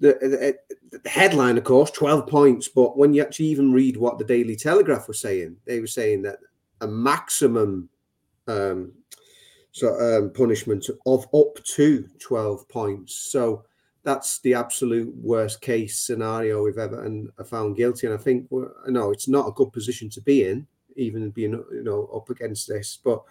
the, 0.00 0.56
the, 0.90 1.08
headline, 1.08 1.58
of 1.58 1.64
course, 1.64 1.90
12 1.90 2.26
points. 2.28 2.68
But 2.68 2.96
when 2.96 3.12
you 3.12 3.22
actually 3.22 3.46
even 3.46 3.72
read 3.72 3.96
what 3.96 4.18
the 4.18 4.24
Daily 4.24 4.54
Telegraph 4.54 5.08
was 5.08 5.20
saying, 5.20 5.56
they 5.64 5.80
were 5.80 5.86
saying 5.86 6.22
that 6.22 6.38
a 6.80 6.86
maximum 6.86 7.88
um, 8.46 8.92
so, 9.78 10.18
um, 10.18 10.30
punishment 10.32 10.88
of 11.06 11.26
up 11.34 11.62
to 11.64 12.08
12 12.18 12.68
points. 12.68 13.14
So 13.14 13.64
that's 14.02 14.40
the 14.40 14.54
absolute 14.54 15.14
worst 15.16 15.60
case 15.60 16.00
scenario 16.00 16.66
if 16.66 16.78
Everton 16.78 17.30
are 17.38 17.44
found 17.44 17.76
guilty. 17.76 18.06
And 18.06 18.18
I 18.18 18.18
think, 18.18 18.48
no, 18.50 19.10
it's 19.10 19.28
not 19.28 19.48
a 19.48 19.52
good 19.52 19.72
position 19.72 20.08
to 20.10 20.20
be 20.20 20.44
in, 20.44 20.66
even 20.96 21.30
being, 21.30 21.52
you 21.72 21.82
know, 21.84 22.06
up 22.14 22.30
against 22.30 22.68
this. 22.68 22.98
But 23.02 23.22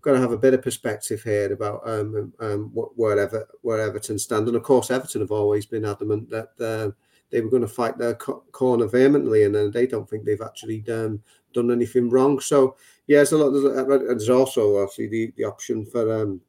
got 0.00 0.12
to 0.12 0.20
have 0.20 0.32
a 0.32 0.38
bit 0.38 0.54
of 0.54 0.62
perspective 0.62 1.22
here 1.22 1.52
about 1.52 1.80
um, 1.88 2.32
um, 2.40 2.70
where, 2.74 3.18
Ever, 3.18 3.48
where 3.62 3.80
Everton 3.80 4.18
stand. 4.18 4.46
And 4.46 4.56
of 4.56 4.62
course, 4.62 4.90
Everton 4.90 5.20
have 5.22 5.32
always 5.32 5.66
been 5.66 5.84
adamant 5.84 6.30
that 6.30 6.50
uh, 6.60 6.90
they 7.30 7.40
were 7.40 7.50
going 7.50 7.62
to 7.62 7.68
fight 7.68 7.98
their 7.98 8.14
co- 8.14 8.44
corner 8.52 8.86
vehemently, 8.86 9.44
and 9.44 9.54
uh, 9.54 9.68
they 9.68 9.86
don't 9.86 10.08
think 10.08 10.24
they've 10.24 10.40
actually 10.40 10.84
um, 10.90 11.22
done 11.52 11.70
anything 11.70 12.08
wrong. 12.08 12.40
So, 12.40 12.76
yeah, 13.06 13.18
there's, 13.18 13.32
a 13.32 13.38
lot, 13.38 13.50
there's, 13.50 14.06
there's 14.06 14.30
also 14.30 14.78
obviously 14.78 15.08
the, 15.08 15.32
the 15.36 15.44
option 15.44 15.84
for 15.84 16.22
um, 16.22 16.40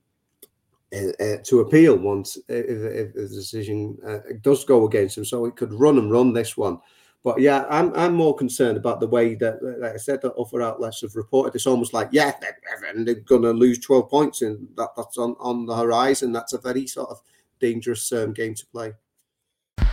uh, 0.92 1.24
uh, 1.24 1.38
to 1.44 1.60
appeal 1.60 1.96
once 1.96 2.36
if, 2.48 2.66
if 2.68 3.14
the 3.14 3.28
decision 3.28 3.96
uh, 4.08 4.20
does 4.42 4.64
go 4.66 4.88
against 4.88 5.16
them. 5.16 5.26
So 5.26 5.46
it 5.46 5.56
could 5.56 5.72
run 5.72 6.00
and 6.00 6.12
run 6.12 6.34
this 6.34 6.58
one. 6.58 6.80
But 7.24 7.40
yeah, 7.42 7.66
I'm 7.70 7.94
I'm 7.96 8.16
more 8.16 8.36
concerned 8.36 8.78
about 8.78 9.00
the 9.00 9.08
way 9.08 9.36
that, 9.36 9.62
like 9.62 9.94
I 9.94 9.98
said, 9.98 10.22
that 10.22 10.34
other 10.36 10.62
outlets 10.64 11.02
have 11.02 11.16
reported. 11.16 11.54
It's 11.54 11.68
almost 11.68 11.94
like, 11.94 12.10
yeah, 12.12 12.32
they're, 12.40 12.58
they're 13.04 13.16
going 13.16 13.42
to 13.42 13.52
lose 13.52 13.78
12 13.80 14.10
points, 14.10 14.42
and 14.42 14.68
that, 14.78 14.90
that's 14.96 15.18
on, 15.18 15.36
on 15.40 15.66
the 15.66 15.76
horizon. 15.76 16.32
That's 16.32 16.54
a 16.54 16.58
very 16.58 16.88
sort 16.88 17.10
of 17.10 17.22
dangerous 17.60 18.12
um, 18.14 18.34
game 18.34 18.56
to 18.56 18.66
play. 18.68 18.94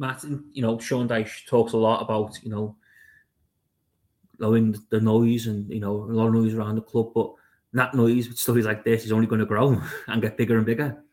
Martin, 0.00 0.50
you 0.52 0.62
know, 0.62 0.78
Sean 0.78 1.06
Dyche 1.06 1.46
talks 1.46 1.74
a 1.74 1.76
lot 1.76 2.00
about, 2.00 2.42
you 2.42 2.50
know, 2.50 2.74
knowing 4.38 4.74
the 4.88 4.98
noise 4.98 5.46
and, 5.46 5.70
you 5.70 5.78
know, 5.78 5.92
a 5.92 6.10
lot 6.10 6.28
of 6.28 6.32
noise 6.32 6.54
around 6.54 6.76
the 6.76 6.80
club, 6.80 7.12
but 7.14 7.30
that 7.74 7.94
noise 7.94 8.26
with 8.26 8.38
stories 8.38 8.64
like 8.64 8.82
this 8.82 9.04
is 9.04 9.12
only 9.12 9.26
going 9.26 9.40
to 9.40 9.46
grow 9.46 9.78
and 10.08 10.22
get 10.22 10.38
bigger 10.38 10.56
and 10.56 10.64
bigger. 10.64 11.04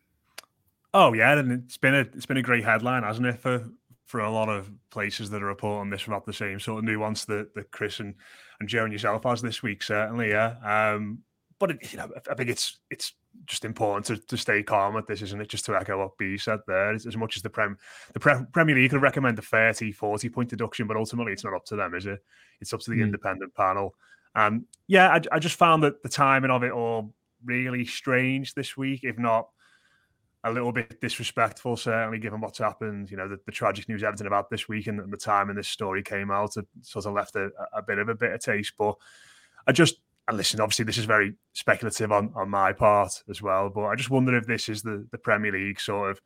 Oh 0.94 1.12
yeah, 1.12 1.38
and 1.38 1.52
it's 1.52 1.76
been 1.78 1.94
a 1.94 2.00
it's 2.00 2.26
been 2.26 2.38
a 2.38 2.42
great 2.42 2.64
headline, 2.64 3.04
hasn't 3.04 3.28
it, 3.28 3.40
for 3.40 3.70
for 4.06 4.22
a 4.22 4.32
lot 4.32 4.48
of 4.48 4.72
places 4.90 5.30
that 5.32 5.44
are 5.44 5.48
reporting 5.48 5.90
this 5.90 6.08
about 6.08 6.26
the 6.26 6.32
same 6.32 6.58
sort 6.62 6.80
of 6.80 6.86
nuance 6.86 7.26
that, 7.26 7.54
that 7.56 7.70
Chris 7.72 8.00
and, 8.00 8.16
and 8.62 8.70
Joe 8.70 8.86
and 8.86 8.94
yourself 8.94 9.26
has 9.26 9.42
this 9.42 9.62
week, 9.62 9.84
certainly, 9.84 10.30
yeah. 10.30 10.56
Um, 10.64 11.20
but 11.60 11.72
it, 11.72 11.92
you 11.92 11.98
know, 11.98 12.10
I 12.30 12.34
think 12.36 12.50
it's 12.50 12.80
it's 12.90 13.14
just 13.46 13.66
important 13.66 14.06
to, 14.06 14.28
to 14.28 14.38
stay 14.38 14.64
calm 14.64 14.94
with 14.94 15.08
this, 15.08 15.22
isn't 15.22 15.42
it? 15.42 15.50
Just 15.50 15.66
to 15.66 15.76
echo 15.76 16.00
what 16.00 16.18
B 16.18 16.38
said 16.38 16.60
there, 16.68 16.94
as, 16.94 17.06
as 17.06 17.18
much 17.18 17.36
as 17.38 17.44
the 17.44 17.50
Prem 17.50 17.78
the 18.14 18.20
Pre- 18.20 18.46
Premier 18.52 18.76
League 18.76 18.84
you 18.84 18.90
could 18.90 19.02
recommend 19.02 19.40
a 19.40 19.42
30, 19.42 19.92
40 19.92 20.30
point 20.30 20.50
deduction, 20.50 20.88
but 20.88 20.98
ultimately 20.98 21.34
it's 21.34 21.44
not 21.44 21.54
up 21.54 21.66
to 21.66 21.76
them, 21.76 21.94
is 21.96 22.06
it? 22.06 22.20
It's 22.62 22.74
up 22.74 22.80
to 22.82 22.92
the 22.92 22.98
mm. 22.98 23.04
independent 23.04 23.54
panel. 23.56 23.96
Um, 24.36 24.66
yeah, 24.88 25.10
I, 25.10 25.36
I 25.36 25.40
just 25.40 25.56
found 25.56 25.84
that 25.84 26.04
the 26.04 26.10
timing 26.10 26.52
of 26.52 26.64
it 26.64 26.72
all 26.72 27.14
really 27.44 27.86
strange 27.86 28.54
this 28.54 28.78
week, 28.78 29.02
if 29.04 29.18
not 29.18 29.48
a 30.44 30.52
little 30.52 30.72
bit 30.72 31.02
disrespectful, 31.02 31.76
certainly 31.76 32.20
given 32.20 32.40
what's 32.40 32.60
happened. 32.60 33.10
You 33.10 33.18
know, 33.18 33.28
the, 33.28 33.40
the 33.46 33.52
tragic 33.52 33.90
news 33.90 34.04
Everton 34.04 34.28
about 34.28 34.50
this 34.50 34.68
week 34.70 34.88
and, 34.88 35.00
and 35.00 35.12
the 35.12 35.18
time 35.18 35.50
and 35.50 35.58
this 35.58 35.68
story 35.68 36.04
came 36.04 36.32
out, 36.32 36.58
it 36.58 36.66
sort 36.82 37.06
of 37.06 37.14
left 37.14 37.36
a, 37.36 37.50
a 37.74 37.82
bit 37.82 38.00
of 38.00 38.10
a 38.10 38.16
bitter 38.16 38.38
taste. 38.38 38.74
But 38.78 38.96
I 39.66 39.72
just 39.72 39.98
and 40.28 40.38
listen, 40.38 40.60
obviously 40.60 40.86
this 40.86 40.98
is 40.98 41.06
very 41.06 41.34
speculative 41.54 42.12
on, 42.12 42.32
on 42.36 42.50
my 42.50 42.74
part 42.74 43.24
as 43.30 43.42
well, 43.42 43.70
but 43.70 43.86
I 43.86 43.96
just 43.96 44.10
wonder 44.10 44.36
if 44.38 44.46
this 44.46 44.68
is 44.68 44.82
the, 44.82 45.08
the 45.12 45.18
Premier 45.18 45.52
League 45.52 45.80
sort 45.80 46.12
of 46.12 46.22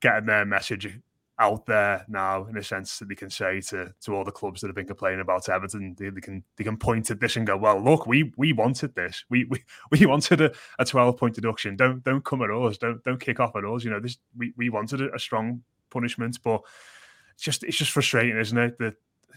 getting 0.00 0.26
their 0.26 0.44
message 0.44 1.00
out 1.38 1.66
there 1.66 2.04
now 2.08 2.46
in 2.46 2.56
a 2.56 2.62
sense 2.62 2.98
that 2.98 3.08
they 3.08 3.14
can 3.14 3.28
say 3.28 3.60
to 3.60 3.92
to 4.00 4.14
all 4.14 4.24
the 4.24 4.32
clubs 4.32 4.60
that 4.60 4.68
have 4.68 4.74
been 4.74 4.86
complaining 4.86 5.20
about 5.20 5.48
Everton, 5.48 5.94
they, 5.98 6.08
they 6.08 6.20
can 6.20 6.42
they 6.56 6.64
can 6.64 6.76
point 6.76 7.10
at 7.10 7.20
this 7.20 7.36
and 7.36 7.46
go, 7.46 7.56
well, 7.56 7.82
look, 7.82 8.06
we 8.06 8.32
we 8.36 8.52
wanted 8.52 8.94
this, 8.94 9.24
we 9.28 9.44
we, 9.44 9.62
we 9.90 10.06
wanted 10.06 10.40
a, 10.40 10.52
a 10.78 10.84
twelve 10.84 11.16
point 11.18 11.34
deduction. 11.34 11.76
Don't 11.76 12.02
don't 12.04 12.24
come 12.24 12.42
at 12.42 12.50
us, 12.50 12.78
don't 12.78 13.02
don't 13.04 13.20
kick 13.20 13.38
off 13.38 13.54
at 13.54 13.64
us. 13.64 13.84
You 13.84 13.90
know, 13.90 14.00
this 14.00 14.16
we, 14.36 14.54
we 14.56 14.70
wanted 14.70 15.02
a, 15.02 15.14
a 15.14 15.18
strong 15.18 15.62
punishment, 15.90 16.38
but 16.42 16.62
it's 17.34 17.44
just 17.44 17.64
it's 17.64 17.76
just 17.76 17.90
frustrating, 17.90 18.38
isn't 18.38 18.58
it? 18.58 18.78
That 18.78 18.94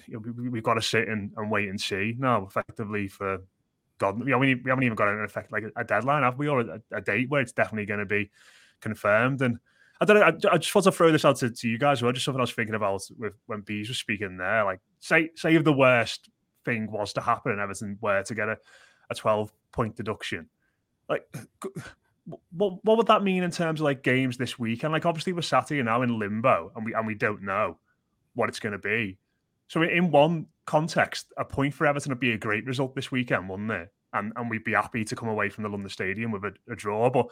you 0.07 0.14
know, 0.14 0.49
we, 0.49 0.57
have 0.57 0.64
got 0.64 0.76
to 0.76 0.82
sit 0.82 1.07
and, 1.10 1.32
and 1.36 1.51
wait 1.51 1.70
and 1.70 1.80
see 1.80 2.16
now, 2.18 2.45
effectively 2.45 3.07
for 3.10 3.39
God, 4.00 4.20
you 4.20 4.32
know, 4.32 4.38
we, 4.39 4.62
haven't 4.66 4.84
even 4.84 4.95
got 4.95 5.10
an 5.10 5.24
effect 5.24 5.52
like 5.52 5.66
a 5.76 5.84
deadline, 5.84 6.24
have 6.24 6.39
we, 6.39 6.47
or 6.47 6.62
a, 6.62 6.82
a 6.91 7.02
date 7.02 7.30
where 7.30 7.41
it's 7.41 7.52
definitely 7.52 7.86
going 7.86 8.00
to 8.00 8.06
be 8.06 8.32
confirmed. 8.82 9.41
And 9.41 9.60
I 10.02 10.06
don't 10.06 10.18
know. 10.18 10.24
I, 10.24 10.54
I, 10.54 10.58
just 10.58 10.74
want 10.74 10.86
to 10.86 10.91
throw 10.91 11.12
this 11.12 11.26
out 11.26 11.36
to, 11.38 11.50
to 11.52 11.70
you 11.70 11.78
guys. 11.78 12.02
Well, 12.02 12.12
just 12.14 12.26
something 12.26 12.39
I 12.39 12.43
was 12.43 12.54
thinking 12.54 12.76
about 12.76 13.04
with 13.18 13.34
when 13.45 13.62
Bees 13.62 13.89
was 13.89 13.97
speaking 13.97 14.38
there. 14.38 14.64
Like, 14.64 14.80
say, 15.00 15.30
say 15.36 15.56
if 15.56 15.64
the 15.64 15.74
worst 15.74 16.30
thing 16.66 16.89
was 16.89 17.14
to 17.14 17.22
happen 17.22 17.52
and 17.52 17.62
Everton 17.62 17.97
were 18.02 18.24
to 18.24 18.36
get 18.36 18.50
a, 18.50 18.58
a 19.10 19.16
twelve 19.16 19.52
point 19.72 19.95
deduction, 19.95 20.50
like. 21.08 21.28
What, 22.52 22.86
what 22.86 22.97
would 22.97 23.08
that 23.08 23.24
mean 23.24 23.41
in 23.41 23.50
terms 23.50 23.80
of 23.80 23.86
like 23.86 24.04
games 24.04 24.38
this 24.38 24.60
week? 24.60 24.84
And 24.84 24.93
like 24.93 25.08
obviously 25.08 25.34
we're 25.34 25.41
sat 25.41 25.70
here 25.70 25.84
now 25.84 26.04
in 26.04 26.20
limbo 26.20 26.72
and 26.76 26.86
we 26.86 26.93
and 26.93 27.08
we 27.08 27.16
don't 27.16 27.41
know 27.41 27.80
what 28.36 28.50
it's 28.50 28.60
going 28.60 28.74
to 28.74 28.78
be. 28.78 29.18
So 29.68 29.82
in 29.82 30.12
one 30.12 30.45
context, 30.70 31.34
a 31.36 31.43
point 31.43 31.74
for 31.74 31.88
Everton 31.88 32.11
would 32.11 32.20
be 32.20 32.34
a 32.34 32.38
great 32.38 32.65
result 32.65 32.93
this 32.93 33.11
weekend, 33.11 33.49
wouldn't 33.49 33.72
it? 33.72 33.89
And 34.13 34.32
and 34.36 34.49
we'd 34.49 34.63
be 34.63 34.74
happy 34.74 35.03
to 35.03 35.15
come 35.15 35.28
away 35.28 35.49
from 35.49 35.63
the 35.63 35.70
London 35.70 35.89
Stadium 35.89 36.32
with 36.32 36.45
a, 36.45 36.53
a 36.72 36.76
draw. 36.76 37.09
But 37.09 37.26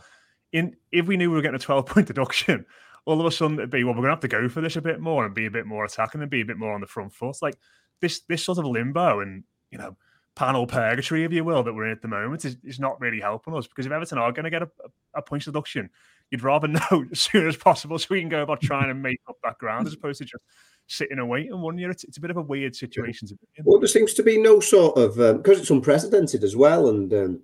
in 0.52 0.76
if 0.92 1.06
we 1.06 1.18
knew 1.18 1.30
we 1.30 1.36
were 1.36 1.42
getting 1.44 1.56
a 1.56 1.60
12 1.60 1.86
point 1.86 2.08
deduction, 2.14 2.66
all 3.06 3.20
of 3.20 3.28
a 3.28 3.32
sudden 3.32 3.60
it'd 3.60 3.70
be, 3.70 3.84
well, 3.84 3.94
we're 3.94 4.02
gonna 4.02 4.14
have 4.14 4.20
to 4.22 4.28
go 4.28 4.50
for 4.50 4.62
this 4.62 4.76
a 4.76 4.82
bit 4.82 5.00
more 5.00 5.24
and 5.24 5.36
be 5.36 5.46
a 5.46 5.52
bit 5.52 5.68
more 5.68 5.86
attacking 5.86 6.22
and 6.22 6.32
be 6.32 6.42
a 6.42 6.46
bit 6.46 6.58
more 6.58 6.74
on 6.74 6.82
the 6.82 6.88
front 6.88 7.14
foot. 7.14 7.38
Like 7.42 7.58
this 8.02 8.22
this 8.22 8.44
sort 8.44 8.58
of 8.58 8.66
limbo 8.66 9.20
and 9.20 9.44
you 9.70 9.78
know 9.78 9.96
panel 10.36 10.66
purgatory, 10.66 11.24
if 11.24 11.32
you 11.32 11.44
will, 11.44 11.64
that 11.64 11.74
we're 11.74 11.86
in 11.86 11.92
at 11.92 12.02
the 12.02 12.08
moment 12.08 12.46
is, 12.46 12.58
is 12.64 12.80
not 12.80 13.00
really 13.00 13.20
helping 13.20 13.56
us 13.56 13.68
because 13.68 13.86
if 13.86 13.92
Everton 13.92 14.20
are 14.20 14.32
going 14.32 14.44
to 14.44 14.52
get 14.52 14.62
a, 14.62 14.70
a, 15.16 15.20
a 15.20 15.22
point 15.22 15.44
deduction, 15.44 15.90
you'd 16.32 16.44
rather 16.44 16.68
know 16.92 17.06
as 17.12 17.22
soon 17.22 17.48
as 17.48 17.56
possible 17.56 18.00
so 18.00 18.08
we 18.10 18.20
can 18.20 18.30
go 18.30 18.42
about 18.42 18.62
trying 18.62 18.88
to 18.88 18.94
make 18.94 19.20
up 19.28 19.38
that 19.44 19.58
ground 19.60 19.88
as 19.88 19.94
opposed 19.94 20.20
to 20.20 20.26
just 20.26 20.44
sitting 20.88 21.20
away 21.20 21.42
and 21.42 21.50
waiting 21.50 21.62
one 21.62 21.78
year. 21.78 21.92
It's, 21.92 22.04
it's 22.04 22.18
a 22.18 22.22
bit 22.22 22.32
of 22.32 22.38
a 22.38 22.42
weird 22.42 22.76
situation 22.76 23.28
to 23.28 23.36
be 23.36 23.48
in. 23.58 23.66
Well, 23.66 23.80
there 23.80 23.88
seems 23.88 24.14
to 24.16 24.24
be 24.24 24.42
no 24.42 24.60
sort 24.60 24.98
of 24.98 25.16
because 25.38 25.58
um, 25.58 25.62
it's 25.62 25.70
unprecedented 25.70 26.44
as 26.44 26.56
well, 26.56 26.90
and 26.90 27.14
um, 27.14 27.42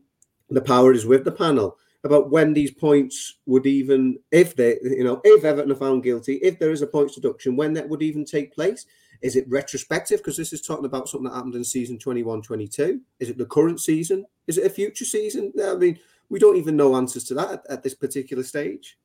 the 0.49 0.61
power 0.61 0.93
is 0.93 1.05
with 1.05 1.25
the 1.25 1.31
panel. 1.31 1.77
about 2.03 2.31
when 2.31 2.53
these 2.53 2.71
points 2.71 3.35
would 3.45 3.65
even, 3.65 4.17
if 4.31 4.55
they, 4.55 4.77
you 4.83 5.03
know, 5.03 5.21
if 5.23 5.43
Everton 5.43 5.71
are 5.71 5.75
found 5.75 6.03
guilty, 6.03 6.35
if 6.35 6.59
there 6.59 6.71
is 6.71 6.81
a 6.81 6.87
points 6.87 7.15
deduction, 7.15 7.55
when 7.55 7.73
that 7.73 7.87
would 7.87 8.01
even 8.01 8.25
take 8.25 8.53
place. 8.53 8.85
Is 9.21 9.37
it 9.37 9.45
retrospective? 9.47 10.19
Because 10.19 10.35
this 10.35 10.51
is 10.51 10.61
talking 10.61 10.83
about 10.83 11.07
something 11.07 11.29
that 11.29 11.35
happened 11.35 11.55
in 11.55 11.63
season 11.63 11.97
21 11.97 12.41
22. 12.41 12.99
Is 13.21 13.29
it 13.29 13.37
the 13.37 13.45
current 13.45 13.79
season? 13.79 14.25
Is 14.47 14.57
it 14.57 14.65
a 14.65 14.69
future 14.69 15.05
season? 15.05 15.53
I 15.63 15.75
mean, 15.75 15.97
we 16.27 16.39
don't 16.39 16.57
even 16.57 16.75
know 16.75 16.97
answers 16.97 17.23
to 17.25 17.33
that 17.35 17.51
at, 17.51 17.65
at 17.69 17.83
this 17.83 17.93
particular 17.93 18.43
stage. 18.43 18.97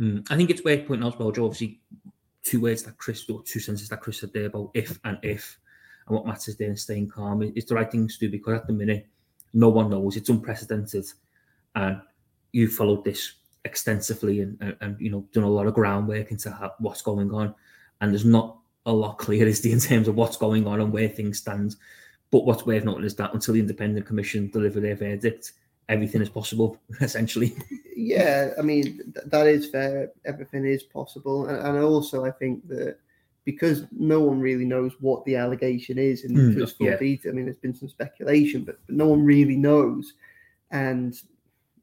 Mm. 0.00 0.26
I 0.30 0.36
think 0.36 0.48
it's 0.48 0.64
worth 0.64 0.86
pointing 0.86 1.04
out, 1.04 1.14
as 1.14 1.18
well, 1.18 1.32
Joe, 1.32 1.44
obviously, 1.44 1.80
two 2.44 2.60
words 2.60 2.82
that 2.84 2.96
Chris, 2.98 3.28
or 3.28 3.42
two 3.42 3.58
sentences 3.58 3.88
that 3.88 4.00
Chris 4.00 4.20
said 4.20 4.32
there 4.32 4.46
about 4.46 4.70
if 4.74 4.98
and 5.04 5.18
if, 5.22 5.58
and 6.06 6.14
what 6.14 6.26
matters 6.26 6.56
there 6.56 6.68
and 6.68 6.78
staying 6.78 7.08
calm 7.08 7.42
is 7.42 7.64
the 7.64 7.74
right 7.74 7.90
thing 7.90 8.06
to 8.06 8.18
do 8.18 8.30
because 8.30 8.60
at 8.60 8.66
the 8.66 8.72
minute, 8.72 9.08
no 9.54 9.70
one 9.70 9.90
knows. 9.90 10.16
It's 10.16 10.28
unprecedented. 10.28 11.06
And 11.74 12.00
you 12.52 12.68
followed 12.68 13.04
this 13.04 13.32
extensively 13.64 14.40
and, 14.40 14.58
and, 14.60 14.76
and 14.80 15.00
you 15.00 15.10
know, 15.10 15.26
done 15.32 15.44
a 15.44 15.48
lot 15.48 15.66
of 15.66 15.74
groundwork 15.74 16.30
into 16.30 16.50
how, 16.50 16.74
what's 16.78 17.02
going 17.02 17.32
on. 17.32 17.54
And 18.00 18.12
there's 18.12 18.24
not 18.24 18.58
a 18.84 18.92
lot 18.92 19.16
clear, 19.16 19.46
is 19.46 19.64
in 19.64 19.80
terms 19.80 20.08
of 20.08 20.16
what's 20.16 20.36
going 20.36 20.66
on 20.66 20.80
and 20.80 20.92
where 20.92 21.08
things 21.08 21.38
stand. 21.38 21.76
But 22.30 22.44
what's 22.44 22.66
worth 22.66 22.84
noting 22.84 23.04
is 23.04 23.14
that 23.16 23.32
until 23.32 23.54
the 23.54 23.60
independent 23.60 24.06
commission 24.06 24.50
deliver 24.50 24.80
their 24.80 24.96
verdict, 24.96 25.52
everything 25.88 26.22
is 26.22 26.28
possible, 26.28 26.78
essentially. 27.00 27.54
Yeah, 27.96 28.50
I 28.58 28.62
mean 28.62 28.98
th- 29.14 29.26
that 29.26 29.46
is 29.46 29.68
fair. 29.70 30.10
Everything 30.24 30.64
is 30.66 30.82
possible, 30.82 31.46
and, 31.46 31.58
and 31.58 31.78
also 31.84 32.24
I 32.24 32.30
think 32.30 32.66
that 32.68 32.98
because 33.44 33.84
no 33.92 34.20
one 34.20 34.40
really 34.40 34.64
knows 34.64 34.92
what 35.00 35.24
the 35.24 35.36
allegation 35.36 35.98
is 35.98 36.24
in 36.24 36.34
Mm, 36.34 36.76
full 36.76 36.86
yeah. 36.86 36.96
detail. 36.96 37.32
I 37.32 37.34
mean, 37.34 37.44
there's 37.44 37.58
been 37.58 37.74
some 37.74 37.88
speculation, 37.90 38.64
but, 38.64 38.78
but 38.86 38.96
no 38.96 39.06
one 39.08 39.22
really 39.24 39.56
knows. 39.56 40.14
And 40.70 41.14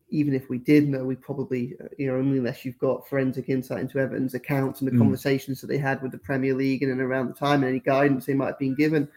even 0.10 0.34
if 0.34 0.50
we 0.50 0.58
did 0.58 0.90
know, 0.90 1.04
we 1.06 1.16
probably, 1.16 1.76
uh, 1.80 1.88
you 1.98 2.08
know, 2.08 2.18
only 2.18 2.40
unless 2.40 2.66
you've 2.66 2.80
got 2.80 3.08
forensic 3.08 3.48
insight 3.48 3.80
into 3.80 4.00
Everton's 4.00 4.34
accounts 4.34 4.82
and 4.82 4.88
the 4.92 4.96
Mm. 4.96 4.98
conversations 4.98 5.62
that 5.62 5.68
they 5.68 5.78
had 5.78 6.02
with 6.02 6.12
the 6.12 6.18
Premier 6.18 6.54
League 6.56 6.82
and 6.84 7.00
around 7.00 7.28
the 7.28 7.34
time, 7.34 7.62
and 7.62 7.70
any 7.70 7.80
guidance 7.80 8.26
they 8.26 8.34
might 8.34 8.48
have 8.48 8.60
been 8.60 8.76
given. 8.76 9.08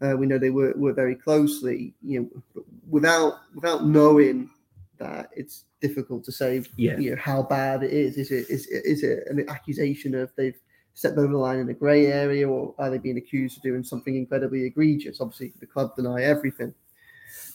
Uh, 0.00 0.16
we 0.16 0.26
know 0.26 0.38
they 0.38 0.50
work, 0.50 0.76
work 0.76 0.96
very 0.96 1.14
closely. 1.14 1.94
You 2.02 2.20
know, 2.54 2.62
without 2.88 3.40
without 3.54 3.84
knowing 3.86 4.50
that, 4.98 5.30
it's 5.36 5.64
difficult 5.80 6.24
to 6.24 6.32
say. 6.32 6.62
Yeah. 6.76 6.98
You 6.98 7.10
know 7.10 7.16
how 7.20 7.42
bad 7.42 7.82
it 7.82 7.92
is. 7.92 8.16
Is 8.16 8.30
it 8.30 8.48
is 8.50 8.66
it- 8.68 8.84
is 8.84 9.02
it 9.02 9.24
an 9.28 9.48
accusation 9.48 10.14
of 10.14 10.30
they've 10.36 10.58
stepped 10.94 11.18
over 11.18 11.32
the 11.32 11.38
line 11.38 11.58
in 11.58 11.68
a 11.68 11.74
grey 11.74 12.06
area, 12.06 12.48
or 12.48 12.74
are 12.78 12.90
they 12.90 12.98
being 12.98 13.18
accused 13.18 13.56
of 13.58 13.62
doing 13.62 13.84
something 13.84 14.16
incredibly 14.16 14.64
egregious? 14.64 15.20
Obviously, 15.20 15.52
the 15.60 15.66
club 15.66 15.94
deny 15.96 16.22
everything. 16.22 16.74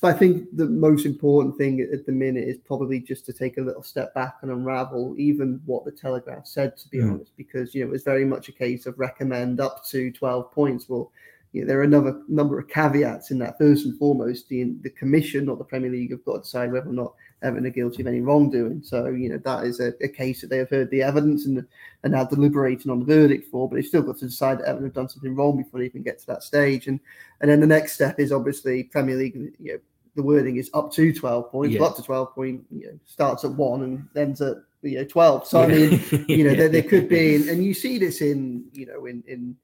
But 0.01 0.15
I 0.15 0.17
think 0.17 0.55
the 0.55 0.67
most 0.67 1.05
important 1.05 1.57
thing 1.57 1.81
at 1.81 2.05
the 2.05 2.11
minute 2.11 2.47
is 2.47 2.57
probably 2.57 2.99
just 2.99 3.25
to 3.25 3.33
take 3.33 3.57
a 3.57 3.61
little 3.61 3.83
step 3.83 4.13
back 4.13 4.35
and 4.41 4.51
unravel 4.51 5.15
even 5.17 5.61
what 5.65 5.83
the 5.85 5.91
Telegraph 5.91 6.45
said, 6.47 6.77
to 6.77 6.89
be 6.89 6.99
Mm. 6.99 7.13
honest, 7.13 7.35
because 7.37 7.73
you 7.73 7.81
know 7.81 7.87
it 7.89 7.91
was 7.91 8.03
very 8.03 8.25
much 8.25 8.47
a 8.49 8.51
case 8.51 8.85
of 8.85 8.97
recommend 8.99 9.59
up 9.59 9.83
to 9.87 10.11
12 10.11 10.51
points. 10.51 10.87
Well, 10.89 11.11
you 11.55 11.61
know, 11.61 11.67
there 11.67 11.79
are 11.79 11.83
another 11.83 12.21
number 12.27 12.59
of 12.59 12.67
caveats 12.67 13.31
in 13.31 13.39
that. 13.39 13.57
First 13.57 13.85
and 13.85 13.97
foremost, 13.97 14.49
the 14.49 14.73
the 14.81 14.89
commission, 14.89 15.45
not 15.45 15.57
the 15.57 15.63
Premier 15.63 15.89
League, 15.89 16.11
have 16.11 16.25
got 16.25 16.33
to 16.33 16.39
decide 16.41 16.73
whether 16.73 16.89
or 16.89 16.93
not 16.93 17.13
Everton 17.41 17.65
are 17.65 17.69
guilty 17.69 18.01
of 18.01 18.07
any 18.07 18.19
wrongdoing. 18.19 18.81
So, 18.83 19.05
you 19.07 19.29
know, 19.29 19.37
that 19.37 19.63
is 19.65 19.79
a, 19.79 19.93
a 20.03 20.09
case 20.09 20.41
that 20.41 20.49
they 20.49 20.57
have 20.57 20.69
heard 20.69 20.91
the 20.91 21.01
evidence 21.01 21.45
and 21.45 21.65
are 22.03 22.09
now 22.09 22.25
deliberating 22.25 22.91
on 22.91 22.99
the 22.99 23.05
verdict 23.05 23.49
for, 23.49 23.69
but 23.69 23.75
they've 23.75 23.85
still 23.85 24.01
got 24.01 24.17
to 24.17 24.25
decide 24.25 24.59
that 24.59 24.67
Everton 24.67 24.87
have 24.87 24.93
done 24.93 25.07
something 25.09 25.33
wrong 25.33 25.55
before 25.55 25.79
they 25.79 25.85
even 25.85 26.03
get 26.03 26.19
to 26.19 26.27
that 26.27 26.43
stage. 26.43 26.87
And 26.87 26.99
and 27.39 27.49
then 27.49 27.61
the 27.61 27.67
next 27.67 27.93
step 27.93 28.19
is 28.19 28.33
obviously 28.33 28.83
Premier 28.83 29.15
League, 29.15 29.35
you 29.57 29.73
know, 29.73 29.79
the 30.15 30.23
wording 30.23 30.57
is 30.57 30.69
up 30.73 30.91
to 30.93 31.13
12 31.13 31.51
points, 31.51 31.75
Yeah. 31.75 31.83
up 31.83 31.95
to 31.95 32.01
12 32.03 32.35
point, 32.35 32.65
you 32.69 32.87
know, 32.87 32.99
starts 33.05 33.45
at 33.45 33.51
one 33.51 33.83
and 33.83 34.07
ends 34.17 34.41
at 34.41 34.57
you 34.81 34.97
know 34.97 35.05
12. 35.05 35.47
So 35.47 35.61
I 35.61 35.67
mean, 35.67 36.01
you 36.27 36.43
know, 36.43 36.51
Yeah. 36.51 36.57
there, 36.57 36.69
there 36.69 36.83
could 36.83 37.07
be, 37.07 37.35
and, 37.35 37.47
and 37.49 37.63
you 37.63 37.73
see 37.73 37.97
this 37.97 38.19
in, 38.21 38.65
you 38.73 38.85
know, 38.87 39.05
in 39.05 39.23
in 39.27 39.55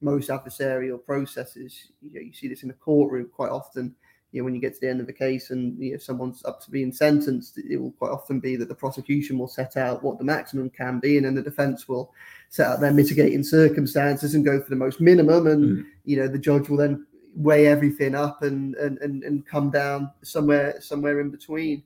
most 0.00 0.30
adversarial 0.30 1.04
processes. 1.04 1.92
You 2.00 2.12
know, 2.14 2.20
you 2.20 2.32
see 2.32 2.48
this 2.48 2.62
in 2.62 2.70
a 2.70 2.74
courtroom 2.74 3.30
quite 3.32 3.50
often. 3.50 3.94
You 4.32 4.40
know, 4.40 4.44
when 4.44 4.54
you 4.54 4.60
get 4.60 4.74
to 4.74 4.80
the 4.80 4.88
end 4.88 5.00
of 5.00 5.08
the 5.08 5.12
case 5.12 5.50
and 5.50 5.76
you 5.82 5.92
know 5.92 5.98
someone's 5.98 6.44
up 6.44 6.60
to 6.62 6.70
being 6.70 6.92
sentenced, 6.92 7.58
it 7.58 7.76
will 7.76 7.90
quite 7.92 8.12
often 8.12 8.38
be 8.38 8.54
that 8.56 8.68
the 8.68 8.74
prosecution 8.74 9.38
will 9.38 9.48
set 9.48 9.76
out 9.76 10.04
what 10.04 10.18
the 10.18 10.24
maximum 10.24 10.70
can 10.70 11.00
be, 11.00 11.16
and 11.16 11.26
then 11.26 11.34
the 11.34 11.42
defence 11.42 11.88
will 11.88 12.12
set 12.48 12.66
out 12.68 12.80
their 12.80 12.92
mitigating 12.92 13.42
circumstances 13.42 14.34
and 14.34 14.44
go 14.44 14.60
for 14.60 14.70
the 14.70 14.76
most 14.76 15.00
minimum. 15.00 15.46
And 15.48 15.78
Mm. 15.78 15.86
you 16.04 16.16
know, 16.16 16.28
the 16.28 16.38
judge 16.38 16.68
will 16.68 16.76
then 16.76 17.06
weigh 17.34 17.66
everything 17.66 18.14
up 18.14 18.42
and 18.42 18.74
and 18.76 18.98
and, 18.98 19.24
and 19.24 19.44
come 19.46 19.70
down 19.70 20.10
somewhere 20.22 20.80
somewhere 20.80 21.20
in 21.20 21.30
between. 21.30 21.82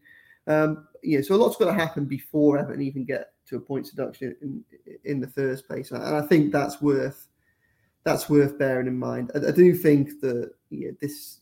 Um, 0.47 0.87
yeah, 1.03 1.23
so 1.23 1.35
a 1.35 1.37
lot's 1.37 1.57
got 1.57 1.67
to 1.67 1.73
happen 1.75 2.05
before 2.05 2.59
Everton 2.59 2.83
even 2.83 3.05
get 3.05 3.33
to 3.47 3.57
a 3.57 3.61
point 3.61 3.87
deduction 3.87 4.37
in 4.43 4.65
in 5.05 5.21
the 5.21 5.29
first 5.29 5.67
place, 5.67 5.93
and 5.93 6.03
I 6.03 6.21
think 6.23 6.53
that's 6.53 6.83
worth 6.83 7.29
that's 8.05 8.29
worth 8.29 8.59
bearing 8.59 8.87
in 8.87 8.99
mind. 8.99 9.33
I, 9.35 9.49
I 9.49 9.51
do 9.51 9.75
think 9.75 10.21
that 10.21 10.53
yeah, 10.71 10.91
this 11.01 11.39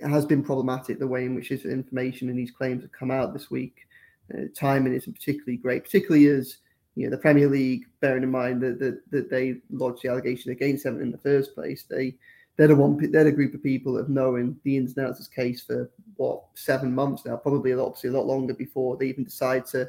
has 0.00 0.24
been 0.24 0.42
problematic 0.42 0.98
the 0.98 1.06
way 1.06 1.24
in 1.24 1.34
which 1.34 1.48
this 1.48 1.64
information 1.64 2.28
and 2.28 2.38
these 2.38 2.50
claims 2.50 2.82
have 2.82 2.92
come 2.92 3.10
out 3.10 3.32
this 3.32 3.50
week. 3.50 3.86
Uh, 4.32 4.44
timing 4.54 4.94
isn't 4.94 5.14
particularly 5.14 5.56
great, 5.56 5.84
particularly 5.84 6.26
as 6.28 6.58
you 6.94 7.04
know 7.04 7.10
the 7.10 7.18
Premier 7.18 7.48
League, 7.48 7.84
bearing 8.00 8.22
in 8.22 8.30
mind 8.30 8.60
that 8.60 8.78
that, 8.78 9.00
that 9.10 9.30
they 9.30 9.56
lodged 9.70 10.02
the 10.02 10.08
allegation 10.08 10.52
against 10.52 10.86
Everton 10.86 11.06
in 11.06 11.12
the 11.12 11.18
first 11.18 11.54
place. 11.54 11.84
They 11.88 12.14
they're 12.56 12.68
the 12.68 12.76
one 12.76 13.10
they're 13.10 13.24
the 13.24 13.32
group 13.32 13.54
of 13.54 13.62
people 13.62 13.94
that 13.94 14.02
have 14.02 14.10
known 14.10 14.58
the 14.64 14.76
ins 14.76 14.96
and 14.96 15.06
outs 15.06 15.18
of 15.18 15.24
this 15.24 15.28
case 15.28 15.62
for 15.62 15.90
what 16.16 16.42
seven 16.54 16.94
months 16.94 17.24
now, 17.24 17.36
probably 17.36 17.72
obviously 17.72 18.10
a 18.10 18.12
lot 18.12 18.26
longer 18.26 18.54
before 18.54 18.96
they 18.96 19.06
even 19.06 19.24
decide 19.24 19.64
to 19.66 19.88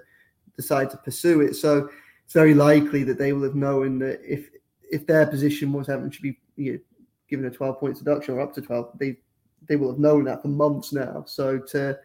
decide 0.56 0.90
to 0.90 0.98
pursue 0.98 1.42
it. 1.42 1.56
So 1.56 1.90
it's 2.24 2.34
very 2.34 2.54
likely 2.54 3.04
that 3.04 3.18
they 3.18 3.34
will 3.34 3.44
have 3.44 3.56
known 3.56 4.00
that 4.00 4.22
if 4.24 4.50
if 4.92 5.08
their 5.08 5.26
position 5.26 5.74
was 5.74 5.90
Everton 5.90 6.12
should 6.12 6.22
be 6.24 6.38
you 6.56 6.74
know, 6.74 6.80
given 7.30 7.46
a 7.46 7.52
12 7.52 7.80
point 7.80 7.98
deduction 7.98 8.36
or 8.36 8.42
up 8.42 8.54
to 8.54 8.62
12, 8.62 8.98
they 9.00 9.18
they 9.68 9.76
will 9.76 9.92
have 9.92 10.00
known 10.00 10.26
that 10.26 10.42
for 10.42 10.48
months 10.48 10.92
now. 10.92 11.24
So 11.28 11.60
to 11.60 11.98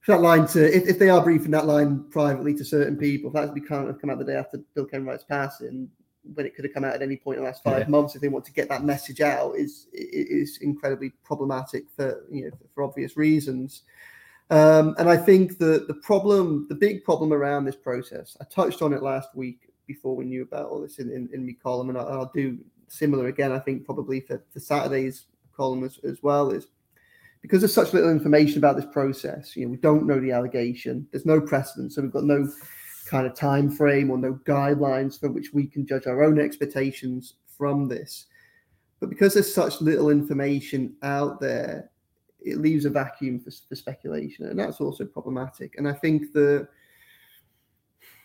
for 0.00 0.12
that 0.12 0.20
line 0.20 0.46
to 0.48 0.76
if, 0.76 0.88
if 0.88 0.98
they 0.98 1.10
are 1.10 1.22
briefing 1.22 1.50
that 1.52 1.66
line 1.66 2.04
privately 2.10 2.54
to 2.54 2.64
certain 2.64 2.96
people, 2.96 3.28
if 3.30 3.34
that's 3.34 3.50
become 3.50 3.86
have 3.86 4.00
come 4.00 4.10
out 4.10 4.18
the 4.18 4.24
day 4.24 4.36
after 4.36 4.58
Bill 4.74 4.86
Kenwright's 4.86 5.24
passing, 5.24 5.88
when 6.34 6.46
it 6.46 6.54
could 6.54 6.64
have 6.64 6.74
come 6.74 6.84
out 6.84 6.94
at 6.94 7.02
any 7.02 7.16
point 7.16 7.38
in 7.38 7.44
the 7.44 7.48
last 7.48 7.62
five 7.64 7.80
Yeah. 7.80 7.88
months, 7.88 8.14
if 8.14 8.20
they 8.20 8.28
want 8.28 8.44
to 8.46 8.52
get 8.52 8.68
that 8.68 8.84
message 8.84 9.20
out, 9.20 9.56
is 9.56 9.88
is 9.92 10.58
incredibly 10.60 11.10
problematic 11.24 11.84
for 11.96 12.24
you 12.30 12.44
know 12.44 12.50
for 12.74 12.84
obvious 12.84 13.16
reasons. 13.16 13.82
Um, 14.50 14.94
and 14.98 15.08
I 15.08 15.16
think 15.16 15.56
that 15.58 15.88
the 15.88 15.94
problem, 15.94 16.66
the 16.68 16.74
big 16.74 17.04
problem 17.04 17.32
around 17.32 17.64
this 17.64 17.76
process, 17.76 18.36
I 18.38 18.44
touched 18.44 18.82
on 18.82 18.92
it 18.92 19.02
last 19.02 19.34
week 19.34 19.71
before 19.92 20.16
we 20.16 20.24
knew 20.24 20.42
about 20.42 20.68
all 20.68 20.80
this 20.80 20.98
in, 20.98 21.10
in, 21.10 21.28
in 21.32 21.46
my 21.46 21.54
column, 21.62 21.88
and 21.90 21.98
I'll, 21.98 22.08
I'll 22.08 22.32
do 22.34 22.58
similar 22.88 23.26
again, 23.28 23.52
I 23.52 23.58
think, 23.58 23.84
probably 23.84 24.20
for, 24.20 24.42
for 24.52 24.60
Saturday's 24.60 25.26
column 25.56 25.84
as, 25.84 25.98
as 26.04 26.22
well, 26.22 26.50
is 26.50 26.66
because 27.42 27.60
there's 27.60 27.74
such 27.74 27.92
little 27.92 28.10
information 28.10 28.58
about 28.58 28.76
this 28.76 28.92
process, 28.92 29.56
you 29.56 29.64
know, 29.64 29.70
we 29.70 29.76
don't 29.76 30.06
know 30.06 30.20
the 30.20 30.32
allegation, 30.32 31.06
there's 31.10 31.26
no 31.26 31.40
precedent, 31.40 31.92
so 31.92 32.00
we've 32.00 32.12
got 32.12 32.24
no 32.24 32.48
kind 33.06 33.26
of 33.26 33.34
time 33.34 33.70
frame 33.70 34.10
or 34.10 34.16
no 34.16 34.38
guidelines 34.46 35.18
for 35.18 35.30
which 35.30 35.52
we 35.52 35.66
can 35.66 35.86
judge 35.86 36.06
our 36.06 36.22
own 36.22 36.40
expectations 36.40 37.34
from 37.58 37.88
this. 37.88 38.26
But 39.00 39.10
because 39.10 39.34
there's 39.34 39.52
such 39.52 39.80
little 39.80 40.10
information 40.10 40.94
out 41.02 41.40
there, 41.40 41.90
it 42.40 42.58
leaves 42.58 42.84
a 42.84 42.90
vacuum 42.90 43.40
for, 43.40 43.50
for 43.68 43.74
speculation, 43.74 44.46
and 44.46 44.58
that's 44.58 44.80
also 44.80 45.04
problematic. 45.04 45.74
And 45.76 45.88
I 45.88 45.92
think 45.92 46.32
that 46.32 46.68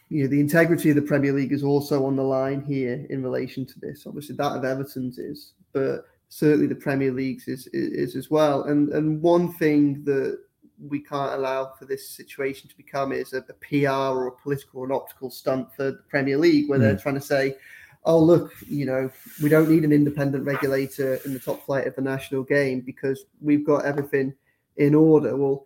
you 0.09 0.23
know 0.23 0.29
the 0.29 0.39
integrity 0.39 0.89
of 0.89 0.95
the 0.95 1.01
Premier 1.01 1.33
League 1.33 1.51
is 1.51 1.63
also 1.63 2.05
on 2.05 2.15
the 2.15 2.23
line 2.23 2.61
here 2.61 3.05
in 3.09 3.21
relation 3.21 3.65
to 3.65 3.79
this. 3.79 4.05
Obviously, 4.07 4.35
that 4.37 4.55
of 4.55 4.63
Everton's 4.63 5.17
is, 5.17 5.53
but 5.73 6.05
certainly 6.29 6.67
the 6.67 6.75
Premier 6.75 7.11
League's 7.11 7.47
is, 7.47 7.67
is, 7.67 7.91
is 7.93 8.15
as 8.15 8.31
well. 8.31 8.63
And 8.63 8.89
and 8.89 9.21
one 9.21 9.51
thing 9.53 10.03
that 10.05 10.39
we 10.79 10.99
can't 10.99 11.33
allow 11.33 11.73
for 11.77 11.85
this 11.85 12.09
situation 12.09 12.69
to 12.69 12.77
become 12.77 13.11
is 13.11 13.33
a, 13.33 13.39
a 13.49 13.53
PR 13.53 14.15
or 14.15 14.27
a 14.27 14.31
political 14.31 14.81
or 14.81 14.85
an 14.85 14.91
optical 14.91 15.29
stunt 15.29 15.73
for 15.73 15.91
the 15.91 16.03
Premier 16.09 16.37
League, 16.37 16.69
where 16.69 16.79
they're 16.79 16.93
hmm. 16.93 17.01
trying 17.01 17.15
to 17.15 17.21
say, 17.21 17.57
"Oh, 18.05 18.19
look, 18.19 18.53
you 18.65 18.85
know, 18.85 19.09
we 19.43 19.49
don't 19.49 19.69
need 19.69 19.83
an 19.83 19.91
independent 19.91 20.45
regulator 20.45 21.15
in 21.25 21.33
the 21.33 21.39
top 21.39 21.65
flight 21.65 21.85
of 21.85 21.95
the 21.95 22.01
national 22.01 22.43
game 22.43 22.79
because 22.79 23.25
we've 23.41 23.65
got 23.65 23.83
everything 23.83 24.33
in 24.77 24.95
order." 24.95 25.35
Well, 25.35 25.65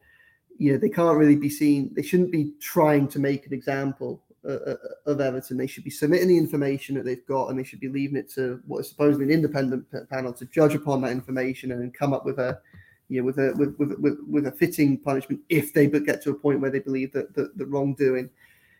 you 0.57 0.71
know, 0.71 0.79
they 0.79 0.89
can't 0.89 1.17
really 1.17 1.35
be 1.35 1.49
seen. 1.49 1.91
They 1.95 2.01
shouldn't 2.01 2.31
be 2.31 2.53
trying 2.59 3.07
to 3.09 3.19
make 3.19 3.45
an 3.45 3.53
example 3.53 4.23
uh, 4.43 4.71
uh, 4.71 4.75
of 5.05 5.21
Everton. 5.21 5.57
They 5.57 5.67
should 5.67 5.83
be 5.83 5.91
submitting 5.91 6.29
the 6.29 6.37
information 6.37 6.95
that 6.95 7.05
they've 7.05 7.25
got, 7.27 7.49
and 7.49 7.59
they 7.59 7.63
should 7.63 7.79
be 7.79 7.89
leaving 7.89 8.17
it 8.17 8.27
to 8.31 8.59
what 8.65 8.79
is 8.79 8.89
supposedly 8.89 9.25
an 9.25 9.31
independent 9.31 9.85
panel 10.09 10.33
to 10.33 10.45
judge 10.45 10.73
upon 10.73 11.01
that 11.01 11.11
information 11.11 11.71
and 11.71 11.81
then 11.81 11.91
come 11.91 12.11
up 12.11 12.25
with 12.25 12.39
a, 12.39 12.59
you 13.07 13.21
know, 13.21 13.25
with 13.25 13.37
a 13.37 13.53
with 13.55 13.75
with, 13.77 13.99
with, 13.99 14.17
with 14.27 14.47
a 14.47 14.51
fitting 14.51 14.97
punishment 14.97 15.41
if 15.49 15.73
they 15.73 15.85
but 15.85 16.05
get 16.05 16.23
to 16.23 16.31
a 16.31 16.35
point 16.35 16.59
where 16.59 16.71
they 16.71 16.79
believe 16.79 17.11
that 17.13 17.35
that 17.35 17.55
the 17.57 17.65
wrongdoing 17.67 18.29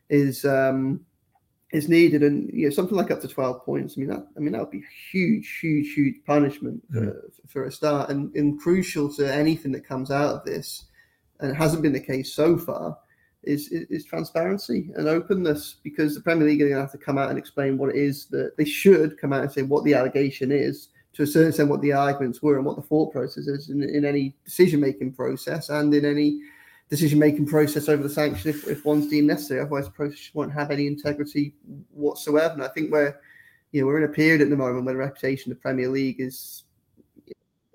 is 0.10 0.46
um 0.46 1.06
is 1.72 1.88
needed, 1.88 2.24
and 2.24 2.50
you 2.52 2.66
know 2.66 2.74
something 2.74 2.98
like 2.98 3.12
up 3.12 3.22
to 3.22 3.28
twelve 3.28 3.64
points. 3.64 3.96
I 3.96 4.00
mean 4.00 4.10
that 4.10 4.28
I 4.36 4.40
mean 4.40 4.54
that 4.54 4.62
would 4.62 4.72
be 4.72 4.84
huge, 5.12 5.60
huge, 5.62 5.94
huge 5.94 6.16
punishment 6.26 6.82
for, 6.92 7.32
for 7.48 7.66
a 7.66 7.72
start, 7.72 8.10
and 8.10 8.34
and 8.36 8.60
crucial 8.60 9.14
to 9.14 9.32
anything 9.32 9.72
that 9.74 9.88
comes 9.88 10.10
out 10.10 10.36
of 10.36 10.44
this, 10.44 10.86
and 11.40 11.52
it 11.52 11.56
hasn't 11.56 11.84
been 11.84 11.94
the 11.94 12.00
case 12.00 12.34
so 12.34 12.58
far 12.58 12.98
is, 13.44 13.70
is, 13.70 13.88
is 13.90 14.06
transparency 14.06 14.90
and 14.96 15.08
openness 15.08 15.78
because 15.84 16.14
the 16.14 16.22
Premier 16.22 16.48
League 16.48 16.62
are 16.62 16.66
going 16.66 16.76
to 16.76 16.82
have 16.82 16.92
to 16.92 16.98
come 16.98 17.18
out 17.18 17.30
and 17.30 17.40
explain 17.40 17.78
what 17.78 17.90
it 17.90 17.96
is 17.96 18.26
that 18.28 18.56
they 18.58 18.66
should 18.66 19.18
come 19.18 19.34
out 19.34 19.42
and 19.42 19.52
say 19.52 19.64
what 19.64 19.84
the 19.84 19.94
allegation 19.94 20.52
is 20.52 20.90
to 21.14 21.24
a 21.24 21.28
certain 21.28 21.50
extent 21.50 21.70
what 21.70 21.82
the 21.82 21.92
arguments 21.92 22.42
were 22.42 22.58
and 22.58 22.66
what 22.66 22.76
the 22.76 22.82
thought 22.82 23.12
process 23.12 23.48
is 23.48 23.70
in, 23.70 23.84
in 23.84 24.06
any 24.06 24.36
decision 24.46 24.80
making 24.80 25.12
process 25.12 25.70
and 25.70 25.94
in 25.94 26.06
any 26.06 26.40
decision 26.92 27.18
making 27.18 27.48
process 27.48 27.90
over 27.90 28.04
the 28.04 28.10
sanction 28.10 28.50
if, 28.50 28.68
if 28.68 28.86
one's 28.86 29.08
deemed 29.08 29.28
necessary. 29.28 29.62
Otherwise, 29.62 29.86
the 29.86 29.92
process 29.92 30.30
won't 30.34 30.52
have 30.52 30.72
any 30.72 30.88
integrity 30.88 31.54
whatsoever. 31.92 32.54
And 32.54 32.64
I 32.64 32.68
think 32.68 32.92
we're 32.92 33.16
you 33.72 33.82
know 33.82 33.88
we're 33.88 33.98
in 33.98 34.10
a 34.10 34.14
period 34.14 34.42
at 34.42 34.50
the 34.50 34.58
moment 34.58 34.86
where 34.86 34.94
the 34.94 35.00
reputation 35.00 35.52
of 35.52 35.58
the 35.58 35.62
Premier 35.62 35.88
League 35.88 36.20
is 36.20 36.64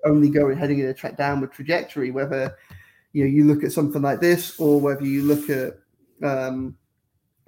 only 0.05 0.29
going 0.29 0.55
heading 0.55 0.79
in 0.79 0.85
a 0.85 0.93
tra- 0.93 1.15
downward 1.15 1.51
trajectory. 1.51 2.11
Whether 2.11 2.55
you 3.17 3.23
know 3.23 3.29
you 3.31 3.45
look 3.45 3.63
at 3.63 3.71
something 3.71 4.03
like 4.03 4.19
this 4.19 4.59
or 4.59 4.79
whether 4.79 5.03
you 5.03 5.23
look 5.23 5.49
at 5.49 5.79
um, 6.21 6.77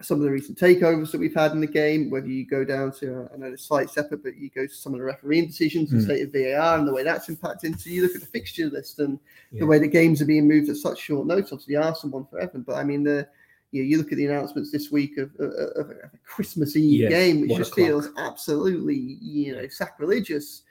some 0.01 0.17
of 0.17 0.23
the 0.23 0.31
recent 0.31 0.57
takeovers 0.57 1.11
that 1.11 1.19
we've 1.19 1.35
had 1.35 1.51
in 1.51 1.61
the 1.61 1.67
game, 1.67 2.09
whether 2.09 2.27
you 2.27 2.43
go 2.43 2.65
down 2.65 2.91
to, 2.93 3.29
I 3.31 3.37
know 3.37 3.47
it's 3.47 3.65
slight 3.65 3.91
separate, 3.91 4.23
but 4.23 4.35
you 4.35 4.49
go 4.49 4.65
to 4.65 4.73
some 4.73 4.93
of 4.93 4.99
the 4.99 5.05
refereeing 5.05 5.45
decisions, 5.45 5.91
the 5.91 5.97
mm. 5.97 6.05
state 6.05 6.23
of 6.23 6.31
VAR, 6.31 6.79
and 6.79 6.87
the 6.87 6.93
way 6.93 7.03
that's 7.03 7.27
impacting. 7.27 7.79
So 7.79 7.91
you 7.91 8.01
look 8.01 8.15
at 8.15 8.21
the 8.21 8.27
fixture 8.27 8.65
list 8.67 8.97
and 8.97 9.19
yeah. 9.51 9.59
the 9.59 9.67
way 9.67 9.77
the 9.77 9.87
games 9.87 10.23
are 10.23 10.25
being 10.25 10.47
moved 10.47 10.69
at 10.69 10.77
such 10.77 10.97
short 10.97 11.27
notice. 11.27 11.51
Obviously, 11.51 11.75
Arsenal 11.75 12.19
one 12.19 12.27
for 12.31 12.39
Everton, 12.39 12.63
but 12.63 12.77
I 12.77 12.83
mean, 12.83 13.03
the 13.03 13.27
you, 13.71 13.83
know, 13.83 13.87
you 13.89 13.99
look 13.99 14.11
at 14.11 14.17
the 14.17 14.25
announcements 14.25 14.71
this 14.71 14.89
week 14.89 15.19
of, 15.19 15.29
of, 15.37 15.51
of 15.51 15.89
a 15.91 16.17
Christmas 16.25 16.75
Eve 16.75 17.01
yes, 17.01 17.11
game, 17.11 17.41
which 17.41 17.55
just 17.55 17.75
feels 17.75 18.09
absolutely, 18.17 19.19
you 19.21 19.55
know, 19.55 19.67
sacrilegious. 19.67 20.63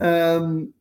Um, 0.00 0.72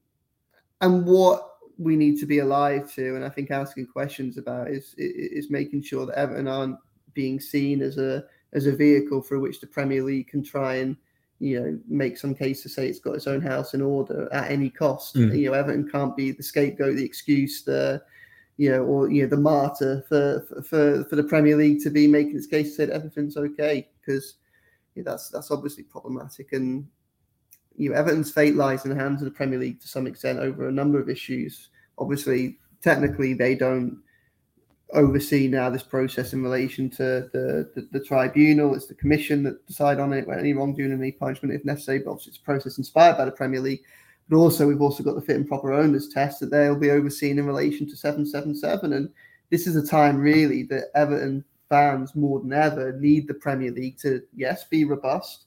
and 0.82 1.06
what 1.06 1.53
we 1.78 1.96
need 1.96 2.20
to 2.20 2.26
be 2.26 2.40
alive 2.40 2.92
to, 2.94 3.16
and 3.16 3.26
I 3.26 3.30
think 3.30 3.52
asking 3.52 3.88
questions 3.88 4.38
about 4.38 4.70
is 4.70 4.94
is 4.98 5.50
making 5.50 5.84
sure 5.84 6.06
that 6.06 6.18
Everton 6.18 6.48
aren't 6.48 6.78
being 7.14 7.40
seen 7.40 7.82
as 7.82 7.98
a 7.98 8.24
as 8.54 8.68
a 8.68 8.76
vehicle 8.76 9.22
for 9.22 9.40
which 9.40 9.60
the 9.60 9.68
Premier 9.68 10.04
League 10.04 10.28
can 10.28 10.44
try 10.44 10.76
and 10.76 10.96
you 11.40 11.60
know 11.60 11.80
make 11.88 12.18
some 12.18 12.36
case 12.36 12.62
to 12.64 12.70
say 12.70 12.88
it's 12.88 13.00
got 13.00 13.16
its 13.16 13.28
own 13.28 13.42
house 13.42 13.74
in 13.74 13.82
order 13.82 14.30
at 14.32 14.52
any 14.52 14.70
cost. 14.70 15.16
Mm. 15.16 15.38
You 15.38 15.52
know, 15.52 15.54
Everton 15.54 15.90
can't 15.90 16.16
be 16.16 16.32
the 16.32 16.44
scapegoat, 16.44 16.96
the 16.96 17.06
excuse, 17.06 17.64
the 17.64 18.02
you 18.58 18.70
know, 18.70 18.84
or 18.84 19.10
you 19.10 19.24
know, 19.24 19.30
the 19.30 19.38
martyr 19.38 20.04
for 20.08 20.46
for 20.64 21.04
for 21.06 21.16
the 21.16 21.24
Premier 21.24 21.56
League 21.56 21.82
to 21.84 21.90
be 21.90 22.08
making 22.08 22.36
its 22.36 22.48
case 22.48 22.70
to 22.70 22.76
say 22.76 22.86
that 22.86 22.96
everything's 22.96 23.38
okay 23.38 23.90
because 24.00 24.36
you 24.96 25.04
know, 25.04 25.12
that's 25.12 25.30
that's 25.30 25.52
obviously 25.52 25.84
problematic 25.84 26.54
and. 26.54 26.88
You 27.76 27.90
know, 27.90 27.96
Everton's 27.96 28.32
fate 28.32 28.56
lies 28.56 28.86
in 28.86 28.92
the 28.92 29.02
hands 29.02 29.22
of 29.22 29.26
the 29.26 29.36
Premier 29.36 29.60
League 29.60 29.82
to 29.82 29.88
some 29.88 30.08
extent 30.08 30.40
over 30.40 30.68
a 30.68 30.72
number 30.72 31.00
of 31.00 31.10
issues. 31.10 31.70
Obviously, 31.98 32.58
technically, 32.82 33.34
they 33.34 33.56
don't 33.56 34.02
oversee 34.94 35.48
now 35.48 35.70
this 35.70 35.84
process 35.84 36.34
in 36.34 36.44
relation 36.44 36.90
to 36.90 37.30
the, 37.34 37.70
the, 37.76 37.88
the, 37.92 38.06
tribunal. 38.06 38.76
It's 38.76 38.86
the 38.86 38.94
commission 38.94 39.44
that 39.44 39.66
decide 39.66 40.00
on 40.00 40.14
it, 40.14 40.28
any 40.30 40.54
wrongdoing 40.54 40.92
any 40.92 41.12
punishment 41.12 41.54
if 41.54 41.66
necessary. 41.66 42.00
But 42.00 42.12
obviously, 42.12 42.32
it's 42.32 42.40
a 42.40 42.44
process 42.44 42.78
inspired 42.78 43.18
by 43.18 43.26
the 43.26 43.32
Premier 43.32 43.60
League. 43.60 43.82
But 44.30 44.38
also, 44.38 44.68
we've 44.68 44.82
also 44.82 45.04
got 45.04 45.16
the 45.16 45.22
fit 45.22 45.36
and 45.36 45.48
proper 45.48 45.74
owners 45.74 46.10
test 46.10 46.40
that 46.40 46.52
they'll 46.52 46.80
be 46.80 46.92
overseen 46.92 47.40
in 47.40 47.46
relation 47.46 47.88
to 47.90 47.98
777. 47.98 48.94
And 48.94 49.10
this 49.50 49.68
is 49.68 49.76
a 49.76 49.86
time 49.86 50.18
really 50.18 50.64
that 50.64 50.92
Everton 50.96 51.44
fans 51.70 52.16
more 52.16 52.40
than 52.40 52.54
ever 52.54 52.94
need 53.00 53.28
the 53.28 53.34
Premier 53.34 53.72
League 53.72 53.98
to, 53.98 54.22
yes, 54.36 54.66
be 54.66 54.86
robust, 54.86 55.46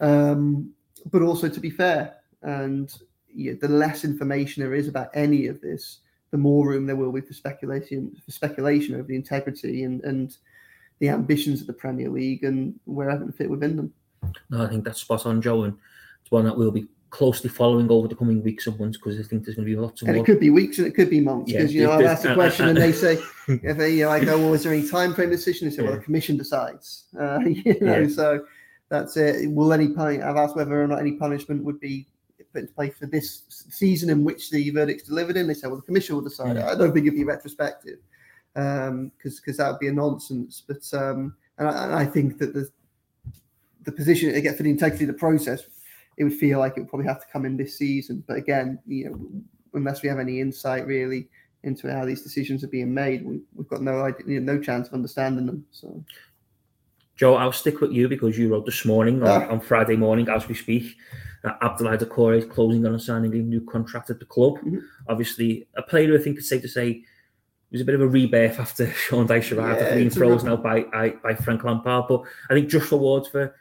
um, 0.00 0.72
but 1.06 1.22
also 1.22 1.48
to 1.48 1.60
be 1.60 1.70
fair. 1.70 2.16
And 2.42 2.92
yeah, 3.34 3.52
the 3.60 3.68
less 3.68 4.04
information 4.04 4.62
there 4.62 4.74
is 4.74 4.88
about 4.88 5.10
any 5.14 5.46
of 5.46 5.60
this, 5.60 5.98
the 6.30 6.38
more 6.38 6.68
room 6.68 6.86
there 6.86 6.96
will 6.96 7.12
be 7.12 7.20
for 7.20 7.34
speculation 7.34 8.14
for 8.24 8.30
speculation 8.30 8.94
over 8.94 9.04
the 9.04 9.16
integrity 9.16 9.84
and, 9.84 10.02
and 10.04 10.36
the 10.98 11.08
ambitions 11.08 11.60
of 11.60 11.66
the 11.66 11.72
Premier 11.72 12.10
League 12.10 12.44
and 12.44 12.78
where 12.84 13.10
Everton 13.10 13.32
fit 13.32 13.50
within 13.50 13.76
them. 13.76 13.92
No, 14.50 14.64
I 14.64 14.68
think 14.68 14.84
that's 14.84 15.00
spot 15.00 15.26
on, 15.26 15.40
Joe, 15.40 15.64
and 15.64 15.76
it's 16.20 16.30
one 16.30 16.44
that 16.44 16.56
we'll 16.56 16.70
be 16.70 16.86
closely 17.10 17.48
following 17.48 17.90
over 17.90 18.06
the 18.06 18.14
coming 18.14 18.42
weeks 18.42 18.66
and 18.66 18.78
months 18.78 18.98
because 18.98 19.18
I 19.18 19.22
think 19.22 19.44
there's 19.44 19.56
going 19.56 19.66
to 19.66 19.74
be 19.74 19.80
lots 19.80 20.02
of. 20.02 20.08
And 20.08 20.16
more. 20.16 20.24
it 20.24 20.26
could 20.26 20.40
be 20.40 20.50
weeks 20.50 20.78
and 20.78 20.86
it 20.86 20.94
could 20.94 21.08
be 21.08 21.20
months 21.20 21.52
because 21.52 21.74
yeah, 21.74 21.82
you 21.82 21.86
know 21.86 21.92
I've 21.92 22.04
asked 22.04 22.24
a 22.24 22.34
question 22.34 22.68
and 22.68 22.76
they 22.76 22.92
say 22.92 23.18
if 23.48 23.76
they 23.76 23.94
you 23.94 24.04
know 24.04 24.10
I 24.10 24.24
go, 24.24 24.36
well, 24.38 24.54
is 24.54 24.64
there 24.64 24.72
any 24.72 24.88
time 24.88 25.14
frame 25.14 25.30
decision? 25.30 25.68
They 25.68 25.76
say, 25.76 25.82
well, 25.82 25.92
the 25.92 25.98
commission 25.98 26.36
decides. 26.36 27.04
Uh, 27.18 27.38
you 27.46 27.80
know, 27.80 28.00
yeah. 28.00 28.08
so 28.08 28.44
that's 28.88 29.16
it. 29.16 29.50
Will 29.50 29.72
any 29.72 29.94
I've 29.96 30.36
asked 30.36 30.56
whether 30.56 30.82
or 30.82 30.86
not 30.86 31.00
any 31.00 31.12
punishment 31.12 31.64
would 31.64 31.80
be 31.80 32.06
put 32.52 32.62
into 32.62 32.74
play 32.74 32.90
for 32.90 33.06
this 33.06 33.42
season 33.48 34.10
in 34.10 34.24
which 34.24 34.50
the 34.50 34.70
verdict's 34.70 35.04
delivered 35.04 35.36
in. 35.36 35.46
They 35.46 35.54
say, 35.54 35.66
well, 35.66 35.76
the 35.76 35.82
commission 35.82 36.14
will 36.14 36.22
decide. 36.22 36.56
Yeah. 36.56 36.68
I 36.68 36.74
don't 36.74 36.92
think 36.92 37.06
it'd 37.06 37.18
be 37.18 37.24
retrospective 37.24 37.98
because 38.54 38.88
um, 38.88 39.12
because 39.22 39.56
that 39.56 39.70
would 39.70 39.80
be 39.80 39.88
a 39.88 39.92
nonsense. 39.92 40.62
But 40.66 40.82
um, 40.98 41.36
and 41.58 41.68
I, 41.68 41.84
and 41.84 41.94
I 41.94 42.06
think 42.06 42.38
that 42.38 42.54
the 42.54 42.68
the 43.84 43.92
position 43.92 44.34
it 44.34 44.42
gets 44.42 44.56
for 44.56 44.62
the 44.62 44.70
integrity 44.70 45.04
of 45.04 45.08
the 45.08 45.14
process, 45.14 45.62
it 46.16 46.24
would 46.24 46.34
feel 46.34 46.58
like 46.58 46.76
it 46.76 46.80
would 46.80 46.88
probably 46.88 47.06
have 47.06 47.20
to 47.20 47.32
come 47.32 47.44
in 47.44 47.56
this 47.56 47.76
season. 47.76 48.24
But 48.26 48.36
again, 48.36 48.78
you 48.86 49.10
know, 49.10 49.42
unless 49.74 50.02
we 50.02 50.08
have 50.08 50.18
any 50.18 50.40
insight 50.40 50.86
really 50.86 51.28
into 51.64 51.92
how 51.92 52.04
these 52.04 52.22
decisions 52.22 52.62
are 52.62 52.68
being 52.68 52.94
made, 52.94 53.24
we, 53.26 53.40
have 53.56 53.68
got 53.68 53.82
no 53.82 54.02
idea, 54.02 54.26
you 54.26 54.40
know, 54.40 54.54
no 54.54 54.60
chance 54.60 54.88
of 54.88 54.94
understanding 54.94 55.46
them. 55.46 55.64
So. 55.70 56.04
Joe, 57.18 57.34
I'll 57.34 57.52
stick 57.52 57.80
with 57.80 57.92
you 57.92 58.08
because 58.08 58.38
you 58.38 58.48
wrote 58.48 58.64
this 58.64 58.84
morning 58.84 59.22
on, 59.22 59.28
ah. 59.28 59.48
on 59.50 59.60
Friday 59.60 59.96
morning 59.96 60.28
as 60.28 60.46
we 60.46 60.54
speak 60.54 60.96
that 61.42 61.60
Abdoulaye 61.60 61.98
Doucouré 61.98 62.38
is 62.38 62.44
closing 62.44 62.86
on 62.86 62.98
signing 62.98 63.32
a 63.32 63.36
new 63.36 63.60
contract 63.60 64.08
at 64.10 64.20
the 64.20 64.24
club. 64.24 64.58
Mm-hmm. 64.58 64.78
Obviously, 65.08 65.66
a 65.76 65.82
player 65.82 66.14
I 66.14 66.22
think 66.22 66.38
it's 66.38 66.48
safe 66.48 66.62
to 66.62 66.68
say 66.68 66.90
it 66.90 67.02
was 67.72 67.80
a 67.80 67.84
bit 67.84 67.96
of 67.96 68.00
a 68.00 68.08
rebirth 68.08 68.60
after 68.60 68.90
Sean 68.92 69.26
Dyche 69.26 69.56
arrived 69.56 69.80
yeah, 69.80 69.86
after 69.86 69.96
being 69.96 70.10
frozen 70.10 70.48
out 70.48 70.62
by, 70.62 70.82
by, 70.82 71.10
by 71.22 71.34
Frank 71.34 71.64
Lampard. 71.64 72.06
But 72.08 72.22
I 72.50 72.54
think 72.54 72.70
just 72.70 72.90
rewards 72.92 73.28
for 73.28 73.54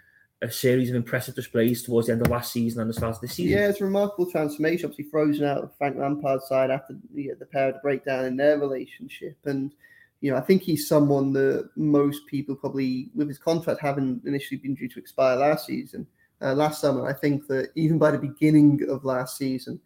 a 0.43 0.51
series 0.51 0.91
of 0.91 0.95
impressive 0.95 1.33
displays 1.33 1.81
towards 1.81 2.07
the 2.07 2.13
end 2.13 2.21
of 2.21 2.29
last 2.29 2.53
season 2.53 2.81
and 2.81 2.89
the 2.89 2.93
start 2.93 3.15
of 3.15 3.21
this 3.21 3.33
season. 3.33 3.57
Yeah, 3.57 3.69
it's 3.69 3.81
a 3.81 3.85
remarkable 3.85 4.29
transformation. 4.29 4.85
Obviously, 4.85 5.09
frozen 5.09 5.45
out 5.45 5.63
of 5.63 5.75
Frank 5.77 5.97
Lampard's 5.97 6.47
side 6.47 6.69
after 6.69 6.95
the, 7.13 7.31
the 7.39 7.45
pair 7.45 7.69
of 7.69 7.81
breakdown 7.81 8.25
in 8.25 8.37
their 8.37 8.59
relationship. 8.59 9.35
And 9.45 9.73
you 10.22 10.32
know, 10.32 10.38
I 10.38 10.41
think 10.41 10.63
he's 10.63 10.88
someone 10.88 11.32
that 11.34 11.70
most 11.76 12.26
people 12.28 12.55
probably, 12.55 13.09
with 13.13 13.28
his 13.28 13.38
contract 13.38 13.82
having 13.82 14.22
initially 14.26 14.57
been 14.57 14.74
due 14.74 14.89
to 14.89 14.99
expire 14.99 15.36
last 15.36 15.68
season, 15.68 16.07
uh, 16.41 16.53
last 16.53 16.82
summer, 16.82 17.07
I 17.07 17.13
think 17.13 17.47
that 17.47 17.72
even 17.76 17.97
by 17.97 18.11
the 18.11 18.18
beginning 18.18 18.82
of 18.89 19.05
last 19.05 19.38
season, 19.38 19.80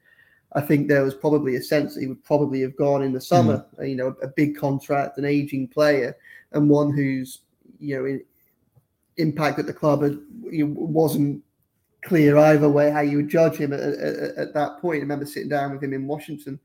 I 0.54 0.62
think 0.62 0.88
there 0.88 1.04
was 1.04 1.14
probably 1.14 1.56
a 1.56 1.62
sense 1.62 1.96
that 1.96 2.02
he 2.02 2.08
would 2.08 2.24
probably 2.24 2.62
have 2.62 2.76
gone 2.76 3.04
in 3.04 3.14
the 3.14 3.22
summer. 3.22 3.66
Mm. 3.80 3.90
You 3.90 3.96
know, 3.96 4.16
a 4.22 4.28
big 4.28 4.58
contract, 4.58 5.18
an 5.18 5.26
aging 5.26 5.70
player, 5.70 6.16
and 6.52 6.70
one 6.70 6.92
whose 6.94 7.42
you 7.80 7.98
know 7.98 8.06
in, 8.06 8.24
impact 9.18 9.60
at 9.60 9.66
the 9.66 9.74
club 9.74 10.02
had, 10.02 10.18
wasn't 10.44 11.42
clear 12.04 12.38
either 12.38 12.70
way 12.70 12.90
how 12.90 13.02
you 13.02 13.18
would 13.18 13.30
judge 13.30 13.56
him 13.56 13.72
at, 13.72 13.80
at, 13.80 14.38
at, 14.38 14.54
that 14.54 14.80
point. 14.80 14.98
I 14.98 15.02
remember 15.02 15.26
sitting 15.26 15.50
down 15.50 15.72
with 15.72 15.84
him 15.84 15.94
in 15.94 16.08
Washington 16.08 16.60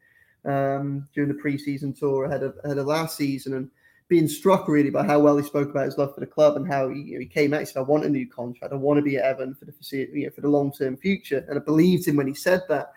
um, 0.47 1.09
during 1.14 1.28
the 1.28 1.42
preseason 1.42 1.99
tour 1.99 2.24
ahead 2.24 2.42
of 2.42 2.57
ahead 2.64 2.78
of 2.78 2.86
last 2.86 3.16
season 3.16 3.55
and 3.55 3.70
being 4.09 4.28
struck 4.28 4.68
really 4.68 4.90
by 4.90 5.05
how 5.05 5.18
well 5.18 5.36
he 5.36 5.42
spoke 5.42 5.68
about 5.68 5.86
his 5.86 5.99
love 5.99 6.14
for 6.14 6.20
the 6.20 6.26
club 6.26 6.57
and 6.57 6.68
how 6.68 6.88
he, 6.88 7.01
you 7.01 7.14
know, 7.14 7.20
he 7.20 7.26
came 7.26 7.53
out. 7.53 7.61
He 7.61 7.66
said, 7.66 7.80
"I 7.80 7.82
want 7.82 8.05
a 8.05 8.09
new 8.09 8.28
contract. 8.28 8.72
I 8.72 8.76
want 8.76 8.99
to 8.99 9.03
be 9.03 9.16
at 9.16 9.24
Everton 9.24 9.55
for 9.55 9.64
the 9.64 9.74
you 9.92 10.24
know, 10.24 10.30
for 10.30 10.42
the 10.42 10.49
long 10.49 10.72
term 10.72 10.97
future." 10.97 11.44
And 11.49 11.59
I 11.59 11.62
believed 11.62 12.07
him 12.07 12.16
when 12.16 12.28
he 12.28 12.34
said 12.34 12.62
that. 12.68 12.92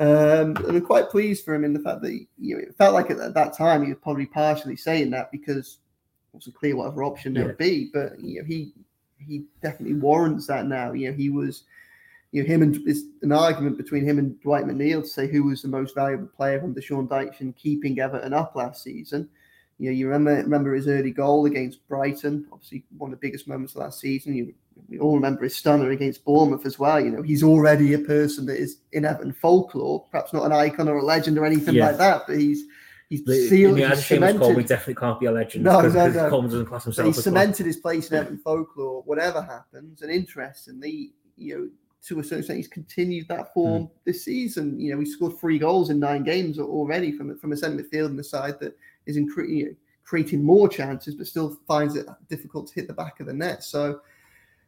Um, 0.00 0.56
and 0.56 0.76
I'm 0.76 0.80
quite 0.80 1.10
pleased 1.10 1.44
for 1.44 1.54
him 1.54 1.64
in 1.64 1.72
the 1.72 1.80
fact 1.80 2.02
that 2.02 2.10
he, 2.10 2.28
you 2.38 2.54
know, 2.54 2.62
it 2.62 2.76
felt 2.76 2.94
like 2.94 3.10
at 3.10 3.34
that 3.34 3.56
time 3.56 3.82
he 3.82 3.88
was 3.88 3.98
probably 4.00 4.26
partially 4.26 4.76
saying 4.76 5.10
that 5.10 5.32
because 5.32 5.78
it 6.32 6.36
wasn't 6.36 6.54
clear 6.54 6.76
what 6.76 6.86
other 6.86 7.02
option 7.02 7.34
there 7.34 7.42
yeah. 7.42 7.46
would 7.48 7.58
be. 7.58 7.90
But 7.92 8.20
you 8.20 8.40
know, 8.40 8.46
he 8.46 8.72
he 9.18 9.44
definitely 9.62 9.98
warrants 9.98 10.46
that 10.48 10.66
now. 10.66 10.92
You 10.92 11.10
know, 11.10 11.16
he 11.16 11.30
was 11.30 11.64
you 12.32 12.42
know, 12.42 12.48
him 12.48 12.62
and 12.62 12.76
it's 12.86 13.02
an 13.22 13.32
argument 13.32 13.78
between 13.78 14.04
him 14.04 14.18
and 14.18 14.40
Dwight 14.40 14.64
McNeil 14.64 15.02
to 15.02 15.08
say 15.08 15.26
who 15.26 15.44
was 15.44 15.62
the 15.62 15.68
most 15.68 15.94
valuable 15.94 16.28
player 16.28 16.60
from 16.60 16.74
the 16.74 16.82
Sean 16.82 17.08
Dyche 17.08 17.40
and 17.40 17.56
keeping 17.56 17.98
Everton 18.00 18.34
up 18.34 18.54
last 18.54 18.82
season. 18.82 19.28
You 19.78 19.90
know, 19.90 19.96
you 19.96 20.08
remember 20.08 20.42
remember 20.42 20.74
his 20.74 20.88
early 20.88 21.12
goal 21.12 21.46
against 21.46 21.86
Brighton, 21.88 22.46
obviously 22.52 22.84
one 22.96 23.12
of 23.12 23.20
the 23.20 23.26
biggest 23.26 23.46
moments 23.48 23.74
of 23.74 23.80
last 23.80 24.00
season. 24.00 24.34
You 24.34 24.52
we 24.88 24.98
all 24.98 25.14
remember 25.14 25.44
his 25.44 25.56
stunner 25.56 25.90
against 25.90 26.24
Bournemouth 26.24 26.66
as 26.66 26.78
well. 26.78 27.00
You 27.00 27.10
know, 27.10 27.22
he's 27.22 27.42
already 27.42 27.94
a 27.94 27.98
person 27.98 28.46
that 28.46 28.58
is 28.58 28.78
in 28.92 29.04
Everton 29.04 29.32
folklore, 29.32 30.06
perhaps 30.10 30.32
not 30.32 30.44
an 30.44 30.52
icon 30.52 30.88
or 30.88 30.98
a 30.98 31.04
legend 31.04 31.38
or 31.38 31.44
anything 31.44 31.74
yeah. 31.74 31.88
like 31.88 31.98
that, 31.98 32.22
but 32.26 32.38
he's 32.38 32.64
he's 33.08 33.24
the, 33.24 33.48
sealed. 33.48 33.78
He's 33.78 34.06
cemented. 34.06 34.56
We 34.56 34.64
definitely 34.64 34.94
can't 34.94 35.20
be 35.20 35.26
a 35.26 35.32
legend. 35.32 35.64
No, 35.64 35.80
no, 35.80 36.08
no. 36.08 36.28
Coleman 36.28 36.50
doesn't 36.50 36.66
class 36.66 36.84
himself. 36.84 37.06
He's 37.06 37.22
cemented 37.22 37.60
well. 37.60 37.66
his 37.66 37.76
place 37.76 38.10
in 38.10 38.18
Everton 38.18 38.38
folklore. 38.38 39.02
Whatever 39.02 39.42
happens, 39.42 40.02
and 40.02 40.10
interestingly, 40.10 41.12
you 41.36 41.58
know, 41.58 41.68
to 42.08 42.20
a 42.20 42.24
certain 42.24 42.38
extent, 42.38 42.56
he's 42.56 42.68
continued 42.68 43.28
that 43.28 43.52
form 43.52 43.84
mm. 43.84 43.90
this 44.04 44.24
season. 44.24 44.80
You 44.80 44.92
know, 44.92 45.00
he 45.00 45.06
scored 45.06 45.38
three 45.38 45.58
goals 45.58 45.90
in 45.90 46.00
nine 46.00 46.24
games 46.24 46.58
already 46.58 47.12
from 47.12 47.38
from 47.38 47.52
a 47.52 47.56
centre 47.56 47.82
midfield 47.82 48.06
and 48.06 48.18
the 48.18 48.24
side 48.24 48.58
that 48.60 48.76
is 49.06 49.16
incre- 49.16 49.76
creating 50.04 50.42
more 50.42 50.68
chances, 50.68 51.14
but 51.14 51.26
still 51.26 51.58
finds 51.66 51.94
it 51.94 52.06
difficult 52.28 52.66
to 52.68 52.74
hit 52.74 52.88
the 52.88 52.94
back 52.94 53.20
of 53.20 53.26
the 53.26 53.32
net. 53.32 53.62
So, 53.62 54.00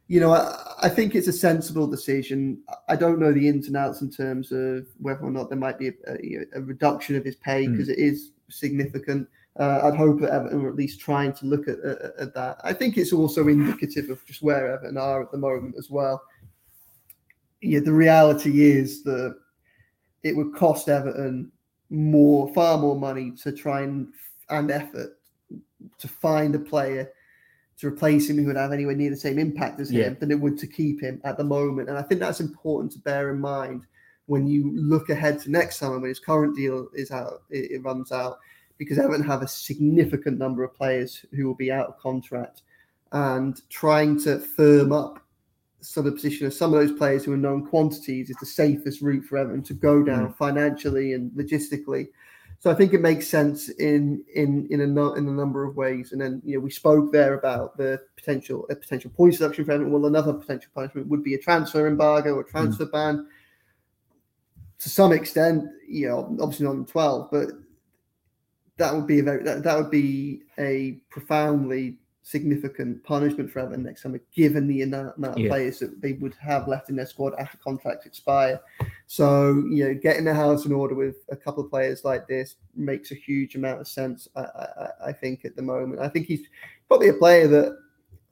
you 0.07 0.19
know, 0.19 0.33
I, 0.33 0.55
I, 0.83 0.89
think 0.89 1.15
it's 1.15 1.27
a 1.27 1.33
sensible 1.33 1.87
decision. 1.87 2.61
I 2.87 2.95
don't 2.95 3.19
know 3.19 3.31
the 3.31 3.47
ins 3.47 3.67
and 3.67 3.75
outs 3.75 4.01
in 4.01 4.11
terms 4.11 4.51
of 4.51 4.85
whether 4.99 5.21
or 5.21 5.31
not 5.31 5.49
there 5.49 5.57
might 5.57 5.79
be 5.79 5.87
a, 5.87 5.93
a, 6.07 6.45
a 6.55 6.61
reduction 6.61 7.15
of 7.15 7.25
his 7.25 7.37
pay 7.37 7.65
because 7.67 7.87
mm. 7.87 7.93
it 7.93 7.99
is 7.99 8.31
significant. 8.49 9.27
Uh, 9.59 9.81
I'd 9.83 9.97
hope 9.97 10.21
that 10.21 10.31
Everton 10.31 10.63
are 10.63 10.69
at 10.69 10.75
least 10.75 10.99
trying 10.99 11.33
to 11.33 11.45
look 11.45 11.67
at, 11.67 11.79
at, 11.79 12.13
at, 12.19 12.33
that. 12.35 12.61
I 12.63 12.73
think 12.73 12.97
it's 12.97 13.11
also 13.11 13.47
indicative 13.47 14.09
of 14.09 14.25
just 14.25 14.41
where 14.41 14.73
Everton 14.73 14.97
are 14.97 15.23
at 15.23 15.31
the 15.31 15.37
moment 15.37 15.75
as 15.77 15.89
well. 15.89 16.21
Yeah, 17.61 17.79
the 17.79 17.93
reality 17.93 18.69
is 18.71 19.03
that 19.03 19.35
it 20.23 20.35
would 20.35 20.53
cost 20.55 20.89
Everton 20.89 21.51
more, 21.89 22.53
far 22.53 22.77
more 22.77 22.99
money 22.99 23.31
to 23.43 23.51
try 23.51 23.81
and 23.81 24.07
and 24.49 24.71
effort 24.71 25.17
to 25.97 26.07
find 26.07 26.53
a 26.55 26.59
player 26.59 27.09
to 27.77 27.87
replace 27.87 28.29
him 28.29 28.37
who 28.37 28.45
would 28.45 28.57
have 28.57 28.71
anywhere 28.71 28.95
near 28.95 29.09
the 29.09 29.15
same 29.15 29.39
impact 29.39 29.79
as 29.79 29.89
him 29.89 29.99
yeah. 29.99 30.19
than 30.19 30.29
it 30.29 30.39
would 30.39 30.57
to 30.59 30.67
keep 30.67 31.01
him 31.01 31.19
at 31.23 31.37
the 31.37 31.43
moment. 31.43 31.89
And 31.89 31.97
I 31.97 32.03
think 32.03 32.19
that's 32.19 32.39
important 32.39 32.91
to 32.91 32.99
bear 32.99 33.31
in 33.31 33.39
mind 33.39 33.87
when 34.27 34.45
you 34.45 34.71
look 34.75 35.09
ahead 35.09 35.39
to 35.41 35.51
next 35.51 35.77
summer 35.77 35.99
when 35.99 36.09
his 36.09 36.19
current 36.19 36.55
deal 36.55 36.87
is 36.93 37.09
out, 37.11 37.41
it, 37.49 37.71
it 37.71 37.83
runs 37.83 38.11
out, 38.11 38.37
because 38.77 38.99
Everton 38.99 39.25
have 39.25 39.41
a 39.41 39.47
significant 39.47 40.37
number 40.37 40.63
of 40.63 40.75
players 40.75 41.25
who 41.35 41.47
will 41.47 41.55
be 41.55 41.71
out 41.71 41.87
of 41.87 41.97
contract 41.97 42.61
and 43.11 43.61
trying 43.69 44.19
to 44.21 44.39
firm 44.39 44.91
up 44.91 45.19
sort 45.81 46.07
of 46.07 46.15
position 46.15 46.47
of 46.47 46.53
some 46.53 46.73
of 46.73 46.79
those 46.79 46.97
players 46.97 47.25
who 47.25 47.33
are 47.33 47.37
known 47.37 47.65
quantities 47.65 48.29
is 48.29 48.35
the 48.37 48.45
safest 48.45 49.01
route 49.01 49.25
for 49.25 49.37
Everton 49.37 49.63
to 49.63 49.73
go 49.73 50.03
down 50.03 50.27
mm. 50.27 50.35
financially 50.35 51.13
and 51.13 51.31
logistically. 51.31 52.07
So 52.59 52.69
I 52.69 52.75
think 52.75 52.93
it 52.93 53.01
makes 53.01 53.27
sense 53.27 53.69
in 53.69 54.23
in 54.35 54.67
in 54.69 54.81
a 54.81 55.13
in 55.13 55.27
a 55.27 55.31
number 55.31 55.65
of 55.65 55.75
ways. 55.75 56.11
And 56.11 56.21
then 56.21 56.41
you 56.45 56.55
know 56.55 56.59
we 56.59 56.69
spoke 56.69 57.11
there 57.11 57.33
about 57.33 57.75
the 57.75 57.99
potential 58.15 58.67
a 58.69 58.75
potential 58.75 59.09
point 59.09 59.33
deduction 59.33 59.65
for 59.65 59.71
Everton. 59.71 59.91
Well, 59.91 60.05
another 60.05 60.33
potential 60.33 60.71
punishment 60.75 61.07
would 61.07 61.23
be 61.23 61.33
a 61.33 61.39
transfer 61.39 61.87
embargo 61.87 62.35
or 62.35 62.43
transfer 62.43 62.85
mm. 62.85 62.91
ban. 62.91 63.27
To 64.79 64.89
some 64.89 65.11
extent, 65.11 65.65
you 65.87 66.07
know, 66.07 66.37
obviously 66.39 66.67
not 66.67 66.75
in 66.75 66.85
twelve, 66.85 67.29
but 67.31 67.49
that 68.77 68.93
would 68.93 69.07
be 69.07 69.19
a 69.19 69.23
very 69.23 69.43
that, 69.43 69.63
that 69.63 69.77
would 69.77 69.91
be 69.91 70.41
a 70.59 70.99
profoundly 71.09 71.97
significant 72.23 73.03
punishment 73.03 73.51
for 73.51 73.59
Everton 73.59 73.83
next 73.83 74.03
summer, 74.03 74.19
given 74.35 74.67
the 74.67 74.83
amount, 74.83 75.17
of 75.17 75.37
yeah. 75.39 75.49
players 75.49 75.79
that 75.79 76.01
they 76.01 76.13
would 76.13 76.35
have 76.35 76.67
left 76.67 76.89
in 76.89 76.95
their 76.95 77.05
squad 77.05 77.33
after 77.39 77.57
contracts 77.57 78.05
expire. 78.05 78.59
So, 79.07 79.63
you 79.69 79.87
know, 79.87 79.93
getting 79.93 80.25
the 80.25 80.33
house 80.33 80.65
in 80.65 80.71
order 80.71 80.95
with 80.95 81.17
a 81.29 81.35
couple 81.35 81.63
of 81.63 81.69
players 81.69 82.05
like 82.05 82.27
this 82.27 82.55
makes 82.75 83.11
a 83.11 83.15
huge 83.15 83.55
amount 83.55 83.81
of 83.81 83.87
sense, 83.87 84.27
I, 84.35 84.41
I, 84.41 84.87
I 85.07 85.11
think, 85.11 85.45
at 85.45 85.55
the 85.55 85.61
moment. 85.61 85.99
I 85.99 86.09
think 86.09 86.27
he's 86.27 86.47
probably 86.87 87.09
a 87.09 87.13
player 87.13 87.47
that 87.47 87.77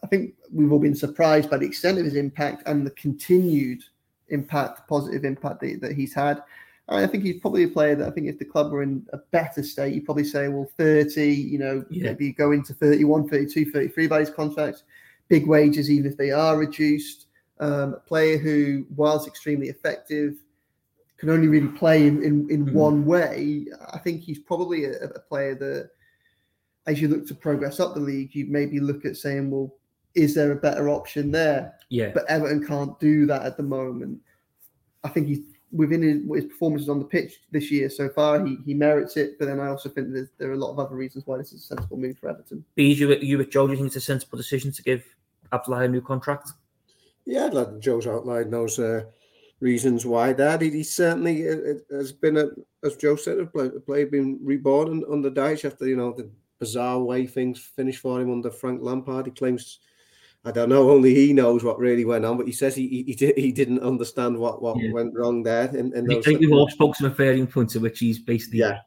I 0.04 0.08
think 0.08 0.36
we've 0.52 0.72
all 0.72 0.80
been 0.80 0.96
surprised 0.96 1.50
by 1.50 1.58
the 1.58 1.66
extent 1.66 1.98
of 1.98 2.06
his 2.06 2.16
impact 2.16 2.64
and 2.68 2.86
the 2.86 2.92
continued 2.92 3.84
impact, 4.30 4.88
positive 4.88 5.26
impact 5.26 5.62
that, 5.62 5.82
that 5.82 5.94
he's 5.94 6.14
had. 6.14 6.42
I 6.90 7.06
think 7.06 7.24
he's 7.24 7.40
probably 7.40 7.64
a 7.64 7.68
player 7.68 7.96
that 7.96 8.08
I 8.08 8.12
think 8.12 8.28
if 8.28 8.40
the 8.40 8.46
club 8.46 8.72
were 8.72 8.82
in 8.82 9.06
a 9.14 9.18
better 9.18 9.62
state, 9.62 9.94
you'd 9.94 10.06
probably 10.06 10.24
say, 10.24 10.48
well, 10.48 10.70
30, 10.78 11.24
you 11.32 11.60
know, 11.60 11.86
yeah. 11.90 12.06
maybe 12.06 12.32
go 12.32 12.52
into 12.52 12.74
31, 12.74 13.30
32, 13.30 13.72
33 13.72 14.08
by 14.08 14.20
his 14.22 14.30
contracts, 14.32 14.84
big 15.28 15.46
wages, 15.46 15.92
even 15.92 16.10
if 16.12 16.18
they 16.18 16.32
are 16.32 16.58
reduced. 16.58 17.28
Um, 17.60 17.94
a 17.94 18.00
player 18.00 18.38
who, 18.38 18.86
whilst 18.96 19.28
extremely 19.28 19.68
effective, 19.68 20.36
can 21.18 21.30
only 21.30 21.48
really 21.48 21.68
play 21.68 22.08
in, 22.08 22.24
in, 22.24 22.50
in 22.50 22.66
mm-hmm. 22.66 22.76
one 22.76 23.06
way. 23.06 23.66
I 23.92 24.00
think 24.00 24.22
he's 24.22 24.40
probably 24.40 24.86
a, 24.86 25.04
a 25.04 25.20
player 25.20 25.54
that, 25.56 25.92
as 26.88 27.02
you 27.02 27.10
look 27.10 27.28
to 27.28 27.36
progress 27.36 27.80
up 27.80 27.94
the 27.94 28.00
league, 28.00 28.34
you 28.34 28.46
maybe 28.48 28.80
look 28.80 29.06
at 29.06 29.18
saying, 29.18 29.52
well, 29.52 29.76
is 30.16 30.34
there 30.34 30.54
a 30.54 30.56
better 30.56 30.90
option 30.90 31.30
there? 31.30 31.76
Yeah. 31.90 32.12
But 32.14 32.26
Everton 32.30 32.66
can't 32.66 33.00
do 33.00 33.26
that 33.28 33.44
at 33.44 33.58
the 33.58 33.64
moment. 33.64 34.20
I 35.04 35.10
think 35.10 35.28
he's 35.28 35.42
within 35.72 36.02
his, 36.02 36.22
his, 36.36 36.46
performances 36.46 36.90
on 36.90 37.00
the 37.00 37.06
pitch 37.06 37.42
this 37.52 37.72
year 37.72 37.90
so 37.90 38.10
far, 38.10 38.46
he, 38.46 38.58
he 38.66 38.74
merits 38.74 39.18
it. 39.18 39.38
But 39.38 39.46
then 39.46 39.60
I 39.60 39.68
also 39.68 39.90
think 39.90 40.12
that 40.14 40.30
there 40.38 40.50
are 40.50 40.54
a 40.54 40.58
lot 40.58 40.72
of 40.72 40.80
other 40.80 40.96
reasons 40.96 41.26
why 41.28 41.38
this 41.38 41.54
is 41.54 41.64
a 41.64 41.76
sensible 41.76 41.98
move 41.98 42.18
for 42.18 42.30
Everton. 42.30 42.64
Bees, 42.76 43.00
you, 43.00 43.14
you 43.16 43.38
with 43.38 43.52
Joe, 43.52 43.68
do 43.68 43.74
you 43.74 43.78
think 43.78 43.88
it's 43.88 43.96
a 43.96 44.02
sensible 44.02 44.38
decision 44.38 44.72
to 44.72 44.84
give 44.84 45.04
Abdullah 45.52 45.82
a 45.82 45.88
new 45.88 46.02
contract? 46.02 46.52
Yeah, 47.26 47.46
I'd 47.46 47.54
like 47.54 47.80
Joe's 47.80 48.08
outlined 48.08 48.52
those 48.52 48.80
uh, 48.80 49.04
reasons 49.60 50.06
why 50.06 50.34
that. 50.34 50.62
He, 50.62 50.72
he 50.72 50.84
certainly 50.84 51.48
uh, 51.48 51.54
uh, 51.54 51.98
has 51.98 52.12
been, 52.12 52.38
a, 52.38 52.48
as 52.84 52.96
Joe 52.98 53.16
said, 53.16 53.40
a 53.40 53.46
play, 53.46 53.68
a 53.68 53.80
player 53.80 54.08
been 54.08 54.40
reborn 54.42 55.04
under 55.12 55.30
Dyche 55.30 55.66
after, 55.66 55.88
you 55.88 55.98
know, 55.98 56.14
the 56.14 56.30
bizarre 56.60 57.00
way 57.00 57.26
things 57.26 57.60
finished 57.60 58.02
for 58.02 58.20
him 58.20 58.32
under 58.32 58.52
Frank 58.52 58.82
Lampard. 58.82 59.28
He 59.28 59.32
claims 59.32 59.80
I 60.46 60.52
don't 60.52 60.70
know. 60.70 60.90
Only 60.90 61.14
he 61.14 61.34
knows 61.34 61.64
what 61.64 61.80
really 61.80 62.06
went 62.06 62.26
on. 62.26 62.38
But 62.38 62.48
he 62.48 62.54
says 62.54 62.76
he 62.76 62.88
he, 62.88 63.14
he, 63.14 63.34
he 63.42 63.52
didn't 63.52 63.82
understand 63.82 64.38
what, 64.38 64.62
what 64.62 64.78
yeah. 64.80 64.92
went 64.92 65.14
wrong 65.16 65.44
there. 65.44 65.76
In, 65.76 65.94
in 65.94 66.12
I 66.12 66.22
think 66.22 66.40
we've 66.40 66.52
all 66.52 66.70
spoken 66.70 67.06
to 67.06 67.12
a 67.12 67.16
varying 67.16 67.48
points 67.48 67.76
at 67.76 67.82
which 67.82 68.00
he's 68.00 68.20
basically 68.20 68.60
yeah. 68.60 68.80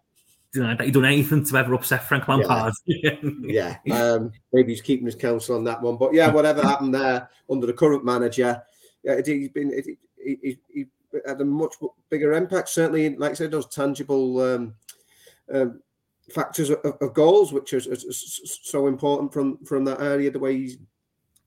denied 0.53 0.79
that 0.79 0.85
he'd 0.85 0.95
done 0.95 1.05
anything 1.05 1.45
to 1.45 1.57
ever 1.57 1.75
upset 1.75 2.05
Frank 2.05 2.27
Lampard. 2.27 2.73
Yeah, 2.87 3.17
yeah. 3.85 3.95
Um, 3.95 4.33
maybe 4.53 4.73
he's 4.73 4.81
keeping 4.81 5.07
his 5.07 5.15
counsel 5.15 5.57
on 5.57 5.65
that 5.65 5.83
one. 5.83 5.99
But 5.99 6.15
yeah, 6.15 6.31
whatever 6.31 6.63
happened 6.63 6.95
there 6.95 7.29
under 7.51 7.67
the 7.67 7.75
current 7.75 8.05
manager, 8.05 8.63
yeah, 9.05 9.21
he's 9.25 9.51
been 9.51 9.73
he, 10.25 10.39
he, 10.43 10.59
he, 10.73 10.87
had 11.27 11.43
a 11.43 11.45
much 11.45 11.75
bigger 12.09 12.33
impact. 12.33 12.71
Certainly, 12.71 13.17
like 13.17 13.33
I 13.33 13.35
said, 13.35 13.51
those 13.51 13.69
tangible. 13.69 14.41
Um, 14.41 14.75
um, 15.53 15.83
factors 16.31 16.71
of, 16.71 16.79
of, 17.01 17.13
goals, 17.13 17.53
which 17.53 17.73
is, 17.73 17.87
is, 17.87 18.05
is, 18.05 18.61
so 18.63 18.87
important 18.87 19.33
from 19.33 19.59
from 19.65 19.85
that 19.85 20.01
area. 20.01 20.31
The 20.31 20.39
way 20.39 20.57
he's 20.57 20.79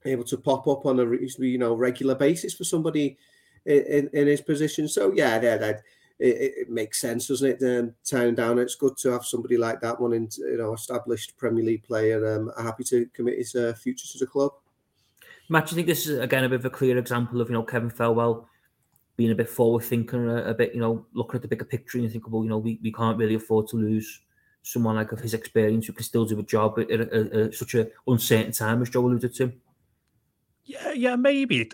able 0.06 0.24
to 0.24 0.38
pop 0.38 0.66
up 0.68 0.86
on 0.86 1.00
a 1.00 1.04
you 1.38 1.58
know 1.58 1.74
regular 1.74 2.14
basis 2.14 2.54
for 2.54 2.64
somebody 2.64 3.16
in, 3.66 4.08
in, 4.12 4.26
his 4.26 4.40
position. 4.40 4.88
So 4.88 5.12
yeah, 5.12 5.38
that, 5.38 5.82
it, 6.18 6.54
it, 6.58 6.70
makes 6.70 7.00
sense, 7.00 7.28
doesn't 7.28 7.62
it? 7.62 7.78
Um, 7.78 7.94
town 8.04 8.34
down, 8.34 8.58
it's 8.58 8.74
good 8.74 8.96
to 8.98 9.10
have 9.10 9.24
somebody 9.24 9.56
like 9.56 9.80
that 9.80 10.00
one, 10.00 10.12
in, 10.12 10.28
you 10.38 10.58
know, 10.58 10.72
established 10.72 11.36
Premier 11.36 11.64
League 11.64 11.82
player, 11.82 12.34
um, 12.34 12.50
happy 12.62 12.84
to 12.84 13.06
commit 13.12 13.38
his 13.38 13.54
uh, 13.54 13.74
future 13.74 14.06
to 14.12 14.18
the 14.18 14.26
club. 14.26 14.52
Matt, 15.48 15.66
do 15.66 15.70
you 15.72 15.76
think 15.76 15.86
this 15.86 16.06
is 16.06 16.18
again 16.18 16.44
a 16.44 16.48
bit 16.48 16.60
of 16.60 16.64
a 16.64 16.70
clear 16.70 16.98
example 16.98 17.40
of 17.40 17.48
you 17.48 17.54
know 17.54 17.62
Kevin 17.62 17.90
Thelwell 17.90 18.46
being 19.16 19.30
a 19.30 19.34
bit 19.34 19.48
forward 19.48 19.84
thinking, 19.84 20.28
a, 20.28 20.44
a 20.44 20.54
bit 20.54 20.74
you 20.74 20.80
know 20.80 21.06
looking 21.12 21.36
at 21.36 21.42
the 21.42 21.48
bigger 21.48 21.64
picture 21.64 21.98
and 21.98 22.10
think, 22.10 22.30
well, 22.30 22.42
you 22.42 22.50
know, 22.50 22.58
we, 22.58 22.78
we 22.82 22.92
can't 22.92 23.18
really 23.18 23.34
afford 23.34 23.68
to 23.68 23.76
lose 23.76 24.20
someone 24.62 24.96
like 24.96 25.12
of 25.12 25.20
his 25.20 25.34
experience 25.34 25.86
who 25.86 25.92
can 25.92 26.04
still 26.04 26.24
do 26.24 26.38
a 26.40 26.42
job 26.42 26.78
at, 26.78 26.90
at, 26.90 27.12
at, 27.12 27.32
at 27.32 27.54
such 27.54 27.74
an 27.74 27.88
uncertain 28.08 28.50
time, 28.50 28.82
as 28.82 28.90
Joe 28.90 29.06
alluded 29.06 29.34
to. 29.34 29.52
Yeah, 30.66 30.92
yeah, 30.92 31.16
maybe. 31.16 31.70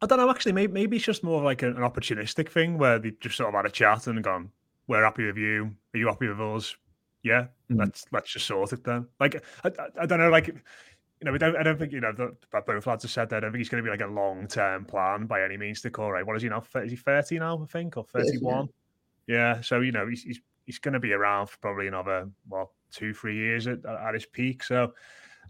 I 0.00 0.06
don't 0.06 0.18
know. 0.18 0.30
Actually, 0.30 0.52
maybe, 0.52 0.72
maybe 0.72 0.96
it's 0.96 1.04
just 1.04 1.24
more 1.24 1.42
like 1.42 1.62
an, 1.62 1.76
an 1.76 1.82
opportunistic 1.82 2.48
thing 2.48 2.78
where 2.78 2.98
they 2.98 3.10
just 3.20 3.36
sort 3.36 3.48
of 3.48 3.54
had 3.54 3.66
a 3.66 3.70
chat 3.70 4.06
and 4.06 4.22
gone, 4.22 4.50
"We're 4.86 5.04
happy 5.04 5.26
with 5.26 5.36
you. 5.36 5.74
Are 5.94 5.98
you 5.98 6.06
happy 6.06 6.28
with 6.28 6.40
us? 6.40 6.76
Yeah, 7.22 7.46
mm. 7.70 7.78
let's 7.78 8.04
let's 8.12 8.32
just 8.32 8.46
sort 8.46 8.72
it 8.72 8.84
then." 8.84 9.08
Like, 9.18 9.44
I, 9.64 9.68
I, 9.68 10.02
I 10.02 10.06
don't 10.06 10.20
know. 10.20 10.30
Like, 10.30 10.46
you 10.46 10.54
know, 11.22 11.32
we 11.32 11.38
don't, 11.38 11.56
I 11.56 11.64
don't 11.64 11.78
think 11.78 11.92
you 11.92 12.00
know 12.00 12.12
that 12.12 12.66
both 12.66 12.86
lads 12.86 13.02
have 13.02 13.10
said 13.10 13.30
that. 13.30 13.38
I 13.38 13.40
don't 13.40 13.52
think 13.52 13.60
he's 13.60 13.68
going 13.68 13.82
to 13.82 13.86
be 13.86 13.90
like 13.90 14.08
a 14.08 14.12
long 14.12 14.46
term 14.46 14.84
plan 14.84 15.26
by 15.26 15.42
any 15.42 15.56
means. 15.56 15.80
To 15.80 15.90
call 15.90 16.12
right, 16.12 16.24
what 16.24 16.36
is 16.36 16.42
he 16.42 16.48
now? 16.48 16.62
Is 16.76 16.90
he 16.92 16.96
thirty 16.96 17.38
now? 17.40 17.60
I 17.62 17.66
think 17.66 17.96
or 17.96 18.04
thirty 18.04 18.38
one. 18.38 18.68
Yeah. 19.26 19.60
So 19.60 19.80
you 19.80 19.90
know, 19.90 20.06
he's 20.06 20.22
he's, 20.22 20.40
he's 20.66 20.78
going 20.78 20.94
to 20.94 21.00
be 21.00 21.12
around 21.12 21.48
for 21.48 21.58
probably 21.58 21.88
another 21.88 22.28
well 22.48 22.72
two 22.92 23.12
three 23.12 23.36
years 23.36 23.66
at, 23.66 23.84
at 23.84 24.14
his 24.14 24.26
peak. 24.26 24.62
So 24.62 24.92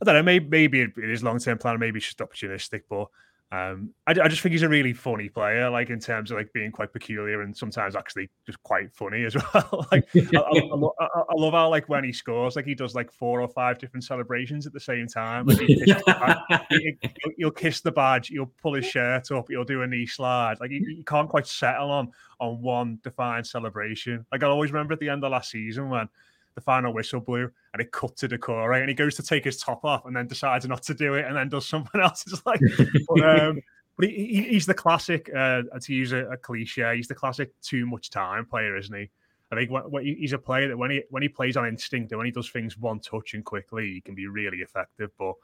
I 0.01 0.05
don't 0.05 0.14
know. 0.14 0.22
Maybe 0.22 0.49
maybe 0.49 0.80
it 0.80 0.92
is 0.97 1.22
long 1.22 1.38
term 1.38 1.59
plan. 1.59 1.78
Maybe 1.78 1.99
it's 1.99 2.07
just 2.07 2.18
opportunistic. 2.18 2.82
But 2.88 3.09
um, 3.55 3.90
I, 4.07 4.12
I, 4.12 4.28
just 4.28 4.42
think 4.42 4.53
he's 4.53 4.62
a 4.62 4.68
really 4.68 4.92
funny 4.92 5.28
player. 5.28 5.70
Like 5.70 5.88
in 5.88 6.01
terms 6.01 6.32
of 6.32 6.38
like 6.38 6.53
being 6.53 6.72
quite 6.72 6.92
peculiar 6.92 7.42
and 7.42 7.57
sometimes 7.57 7.95
actually 7.95 8.28
just 8.47 8.61
quite 8.64 8.92
funny 8.92 9.24
as 9.24 9.36
well. 9.55 9.86
like 9.92 10.05
I, 10.16 10.38
I, 10.40 11.05
I, 11.07 11.34
love 11.36 11.53
how 11.53 11.68
like 11.68 11.88
when 11.88 12.03
he 12.03 12.12
scores, 12.12 12.57
like 12.57 12.64
he 12.64 12.74
does 12.74 12.97
like 12.97 13.12
four 13.12 13.40
or 13.40 13.47
five 13.47 13.78
different 13.78 14.03
celebrations 14.03 14.66
at 14.66 14.72
the 14.72 14.80
same 14.80 15.07
time. 15.07 15.47
Like 15.47 15.61
he 15.61 16.97
will 17.38 17.51
kiss 17.53 17.80
the 17.80 17.92
badge, 17.92 18.28
he'll 18.28 18.51
pull 18.61 18.74
his 18.74 18.86
shirt 18.86 19.30
up, 19.30 19.47
he'll 19.49 19.62
do 19.62 19.82
a 19.82 19.86
knee 19.86 20.07
slide. 20.07 20.57
Like 20.59 20.70
he 20.72 21.05
can't 21.07 21.28
quite 21.28 21.47
settle 21.47 21.92
on 21.92 22.11
on 22.40 22.61
one 22.61 22.99
defined 23.05 23.47
celebration. 23.47 24.26
Like 24.32 24.42
I 24.42 24.49
always 24.49 24.72
remember 24.72 24.95
at 24.95 25.01
the 25.01 25.11
end 25.11 25.22
of 25.22 25.30
last 25.30 25.51
season 25.51 25.90
when 25.90 26.09
the 26.55 26.61
final 26.61 26.92
whistle 26.92 27.20
blew 27.20 27.50
and 27.72 27.82
it 27.82 27.92
cut 27.92 28.16
to 28.16 28.28
Doucouré 28.28 28.80
and 28.80 28.88
he 28.88 28.94
goes 28.94 29.16
to 29.16 29.22
take 29.22 29.44
his 29.44 29.59
top 29.59 29.84
off 29.84 30.07
and 30.07 30.16
then 30.16 30.26
decides 30.26 30.66
not 30.66 30.82
to 30.84 30.94
do 30.94 31.14
it 31.14 31.26
and 31.26 31.36
then 31.36 31.48
does 31.48 31.66
something 31.68 32.00
else. 32.00 32.24
It's 32.26 32.44
like, 32.46 32.61
but, 33.09 33.40
um, 33.40 33.61
but 33.98 34.09
he, 34.09 34.46
he's 34.50 34.66
the 34.66 34.74
classic, 34.74 35.30
uh, 35.34 35.62
to 35.80 35.94
use 35.94 36.12
a, 36.12 36.26
a, 36.26 36.36
cliche, 36.36 36.96
he's 36.96 37.09
the 37.09 37.14
classic 37.14 37.50
too 37.62 37.86
much 37.86 38.11
time 38.11 38.46
player, 38.46 38.76
isn't 38.76 38.96
he? 38.96 39.11
I 39.52 39.57
think 39.57 39.70
what, 39.70 39.90
what, 39.90 40.05
he's 40.05 40.32
a 40.32 40.38
player 40.38 40.68
that 40.68 40.76
when 40.76 40.90
he 40.90 41.02
when 41.11 41.22
he 41.22 41.28
plays 41.28 41.57
on 41.57 41.68
instinct 41.68 42.11
and 42.11 42.18
when 42.18 42.24
he 42.24 42.32
does 42.32 42.50
things 42.50 42.76
one 42.76 42.98
touch 42.98 43.34
and 43.34 43.44
quickly, 43.44 43.92
he 43.92 44.00
can 44.00 44.14
be 44.14 44.26
really 44.26 44.59
effective. 44.59 45.11
But 45.16 45.34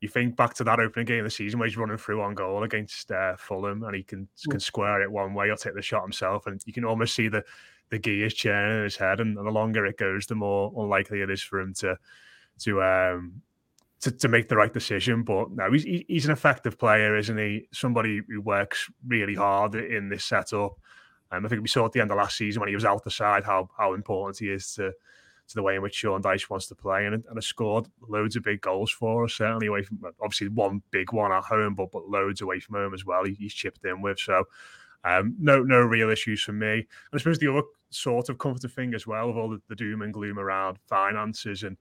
you 0.00 0.08
think 0.08 0.36
back 0.36 0.54
to 0.54 0.64
that 0.64 0.78
opening 0.78 1.06
game 1.06 1.20
of 1.20 1.24
the 1.24 1.30
season 1.30 1.58
where 1.58 1.68
he's 1.68 1.76
running 1.76 1.96
through 1.96 2.20
on 2.20 2.34
goal 2.34 2.64
against 2.64 3.10
uh, 3.10 3.36
Fulham 3.36 3.82
and 3.82 3.94
he 3.94 4.02
can 4.02 4.28
can 4.50 4.60
square 4.60 5.02
it 5.02 5.10
one 5.10 5.34
way 5.34 5.50
or 5.50 5.56
take 5.56 5.74
the 5.74 5.82
shot 5.82 6.02
himself, 6.02 6.46
and 6.46 6.60
you 6.66 6.72
can 6.72 6.84
almost 6.84 7.14
see 7.14 7.28
the 7.28 7.42
the 7.90 7.98
gears 7.98 8.34
churning 8.34 8.78
in 8.78 8.84
his 8.84 8.96
head, 8.96 9.20
and, 9.20 9.38
and 9.38 9.46
the 9.46 9.50
longer 9.50 9.86
it 9.86 9.96
goes, 9.96 10.26
the 10.26 10.34
more 10.34 10.72
unlikely 10.76 11.20
it 11.22 11.30
is 11.30 11.42
for 11.42 11.60
him 11.60 11.72
to 11.74 11.96
to 12.58 12.82
um 12.82 13.40
to, 14.00 14.10
to 14.10 14.28
make 14.28 14.48
the 14.48 14.56
right 14.56 14.72
decision. 14.72 15.22
But 15.22 15.50
no, 15.52 15.72
he's 15.72 15.84
he's 16.08 16.26
an 16.26 16.32
effective 16.32 16.78
player, 16.78 17.16
isn't 17.16 17.38
he? 17.38 17.68
Somebody 17.72 18.20
who 18.28 18.40
works 18.40 18.90
really 19.06 19.34
hard 19.34 19.74
in 19.74 20.08
this 20.08 20.24
setup. 20.24 20.78
Um, 21.32 21.44
I 21.44 21.48
think 21.48 21.62
we 21.62 21.68
saw 21.68 21.86
at 21.86 21.92
the 21.92 22.00
end 22.00 22.10
of 22.10 22.18
last 22.18 22.36
season 22.36 22.60
when 22.60 22.68
he 22.68 22.74
was 22.74 22.84
out 22.84 23.02
the 23.02 23.10
side 23.10 23.44
how 23.44 23.68
how 23.76 23.94
important 23.94 24.38
he 24.38 24.50
is 24.50 24.74
to 24.74 24.92
to 25.48 25.54
the 25.54 25.62
way 25.62 25.76
in 25.76 25.82
which 25.82 25.94
Sean 25.94 26.22
Dyche 26.22 26.50
wants 26.50 26.66
to 26.66 26.74
play, 26.74 27.06
and, 27.06 27.14
and 27.14 27.36
has 27.36 27.46
scored 27.46 27.86
loads 28.08 28.36
of 28.36 28.42
big 28.42 28.60
goals 28.60 28.90
for 28.90 29.24
us. 29.24 29.34
Certainly 29.34 29.66
away 29.68 29.82
from 29.82 30.00
obviously 30.20 30.48
one 30.48 30.82
big 30.90 31.12
one 31.12 31.32
at 31.32 31.44
home, 31.44 31.74
but 31.74 31.90
but 31.92 32.08
loads 32.08 32.40
away 32.40 32.60
from 32.60 32.76
home 32.76 32.94
as 32.94 33.04
well. 33.04 33.24
He, 33.24 33.34
he's 33.34 33.54
chipped 33.54 33.84
in 33.84 34.02
with 34.02 34.18
so. 34.18 34.44
Um, 35.04 35.36
no, 35.38 35.62
no 35.62 35.78
real 35.82 36.10
issues 36.10 36.42
for 36.42 36.52
me. 36.52 36.72
And 36.72 36.86
I 37.12 37.18
suppose 37.18 37.38
the 37.38 37.52
other 37.52 37.62
sort 37.90 38.28
of 38.28 38.38
comforting 38.38 38.70
thing 38.70 38.92
as 38.92 39.06
well, 39.06 39.30
of 39.30 39.36
all 39.36 39.48
the, 39.48 39.62
the 39.68 39.76
doom 39.76 40.02
and 40.02 40.12
gloom 40.12 40.36
around 40.36 40.78
finances 40.88 41.62
and 41.62 41.76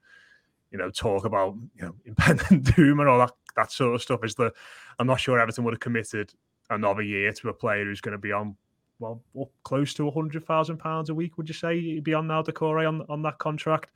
you 0.72 0.78
know 0.78 0.92
talk 0.92 1.26
about 1.26 1.56
you 1.76 1.86
know 1.86 1.96
impending 2.06 2.62
doom 2.62 3.00
and 3.00 3.10
all 3.10 3.20
that 3.20 3.32
that 3.56 3.72
sort 3.72 3.96
of 3.96 4.02
stuff, 4.02 4.24
is 4.24 4.36
that 4.36 4.54
I'm 5.00 5.08
not 5.08 5.20
sure 5.20 5.40
Everton 5.40 5.64
would 5.64 5.74
have 5.74 5.80
committed 5.80 6.34
another 6.70 7.02
year 7.02 7.32
to 7.32 7.50
a 7.50 7.54
player 7.54 7.86
who's 7.86 8.02
going 8.02 8.14
to 8.14 8.20
be 8.20 8.32
on 8.32 8.56
well, 9.00 9.22
well 9.34 9.52
close 9.64 9.94
to 9.96 10.08
a 10.08 10.12
hundred 10.12 10.46
thousand 10.46 10.78
pounds 10.78 11.10
a 11.10 11.16
week. 11.16 11.38
Would 11.38 11.48
you 11.48 11.54
say 11.54 12.00
beyond 12.00 12.28
now 12.28 12.42
Doucouré 12.42 12.88
on 12.88 13.06
on 13.10 13.22
that 13.24 13.38
contract? 13.40 13.92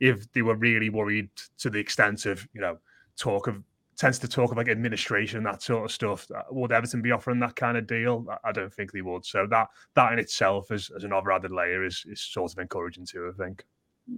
If 0.00 0.30
they 0.32 0.42
were 0.42 0.56
really 0.56 0.88
worried 0.88 1.30
to 1.58 1.70
the 1.70 1.78
extent 1.78 2.26
of 2.26 2.46
you 2.52 2.60
know 2.60 2.78
talk 3.16 3.46
of 3.46 3.62
tends 3.96 4.18
to 4.18 4.28
talk 4.28 4.50
of 4.50 4.56
like 4.56 4.68
administration 4.68 5.44
that 5.44 5.62
sort 5.62 5.84
of 5.84 5.92
stuff. 5.92 6.26
Uh, 6.34 6.42
would 6.50 6.72
Everton 6.72 7.02
be 7.02 7.12
offering 7.12 7.38
that 7.40 7.56
kind 7.56 7.76
of 7.76 7.86
deal? 7.86 8.26
I 8.44 8.52
don't 8.52 8.72
think 8.72 8.92
they 8.92 9.02
would. 9.02 9.24
So 9.24 9.46
that 9.50 9.68
that 9.94 10.12
in 10.12 10.18
itself 10.18 10.70
as, 10.70 10.90
as 10.96 11.04
another 11.04 11.32
added 11.32 11.52
layer 11.52 11.84
is 11.84 12.04
is 12.08 12.20
sort 12.20 12.52
of 12.52 12.58
encouraging 12.58 13.06
too. 13.06 13.32
I 13.32 13.42
think. 13.42 13.64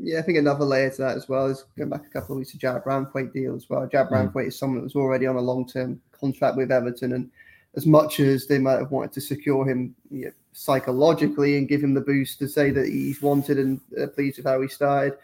Yeah, 0.01 0.20
I 0.20 0.22
think 0.22 0.39
another 0.39 0.64
layer 0.64 0.89
to 0.91 1.03
that 1.03 1.16
as 1.16 1.29
well 1.29 1.47
is 1.47 1.66
going 1.77 1.91
back 1.91 2.07
a 2.07 2.11
couple 2.11 2.35
of 2.35 2.39
weeks 2.39 2.53
to 2.53 2.59
Jarrad 2.59 2.85
Branthwaite 2.85 3.35
deal 3.35 3.55
as 3.55 3.68
well. 3.68 3.87
Jarrad 3.87 4.11
mm. 4.11 4.33
Branthwaite 4.33 4.49
is 4.49 4.59
someone 4.59 4.79
that 4.79 4.85
was 4.85 4.97
already 4.97 5.27
on 5.27 5.37
a 5.37 5.41
long 5.41 5.66
term 5.66 6.01
contract 6.18 6.57
with 6.57 6.72
Everton 6.72 7.12
and 7.12 7.31
as 7.77 7.87
much 7.87 8.20
as 8.20 8.47
they 8.47 8.59
might 8.59 8.79
have 8.79 8.91
wanted 8.91 9.12
to 9.12 9.20
secure 9.20 9.68
him 9.68 9.95
you 10.11 10.27
know, 10.27 10.31
psychologically 10.53 11.59
and 11.59 11.68
give 11.68 11.83
him 11.83 11.95
the 11.95 12.01
boost 12.01 12.39
to 12.39 12.49
say 12.49 12.70
that 12.70 12.87
he's 12.87 13.20
wanted 13.20 13.59
and 13.59 13.81
uh, 14.01 14.07
pleased 14.09 14.39
with 14.39 14.47
how 14.47 14.61
he 14.61 14.68
started, 14.68 15.18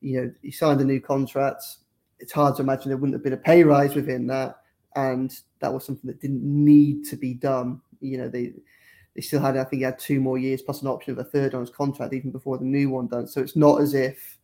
you 0.00 0.20
know, 0.20 0.32
he 0.42 0.50
signed 0.50 0.80
a 0.80 0.84
new 0.84 1.00
contract. 1.00 1.62
It's 2.18 2.32
hard 2.32 2.56
to 2.56 2.62
imagine 2.62 2.88
there 2.88 2.96
wouldn't 2.96 3.14
have 3.14 3.24
been 3.24 3.34
a 3.34 3.38
pay 3.38 3.64
rise 3.64 3.94
within 3.94 4.26
that, 4.28 4.56
and 4.96 5.36
that 5.60 5.72
was 5.72 5.84
something 5.84 6.08
that 6.08 6.20
didn't 6.20 6.42
need 6.42 7.04
to 7.06 7.16
be 7.16 7.34
done. 7.34 7.80
You 8.00 8.18
know, 8.18 8.28
they 8.28 8.52
they 9.14 9.20
still 9.20 9.40
had, 9.40 9.56
I 9.56 9.64
think, 9.64 9.80
he 9.80 9.84
had 9.84 9.98
two 9.98 10.20
more 10.20 10.38
years 10.38 10.62
plus 10.62 10.82
an 10.82 10.88
option 10.88 11.12
of 11.12 11.18
a 11.18 11.24
third 11.24 11.54
on 11.54 11.60
his 11.60 11.70
contract 11.70 12.12
even 12.12 12.30
before 12.30 12.58
the 12.58 12.64
new 12.64 12.90
one 12.90 13.06
done. 13.06 13.26
So 13.26 13.40
it's 13.40 13.56
not 13.56 13.80
as 13.80 13.94
if 13.94 14.38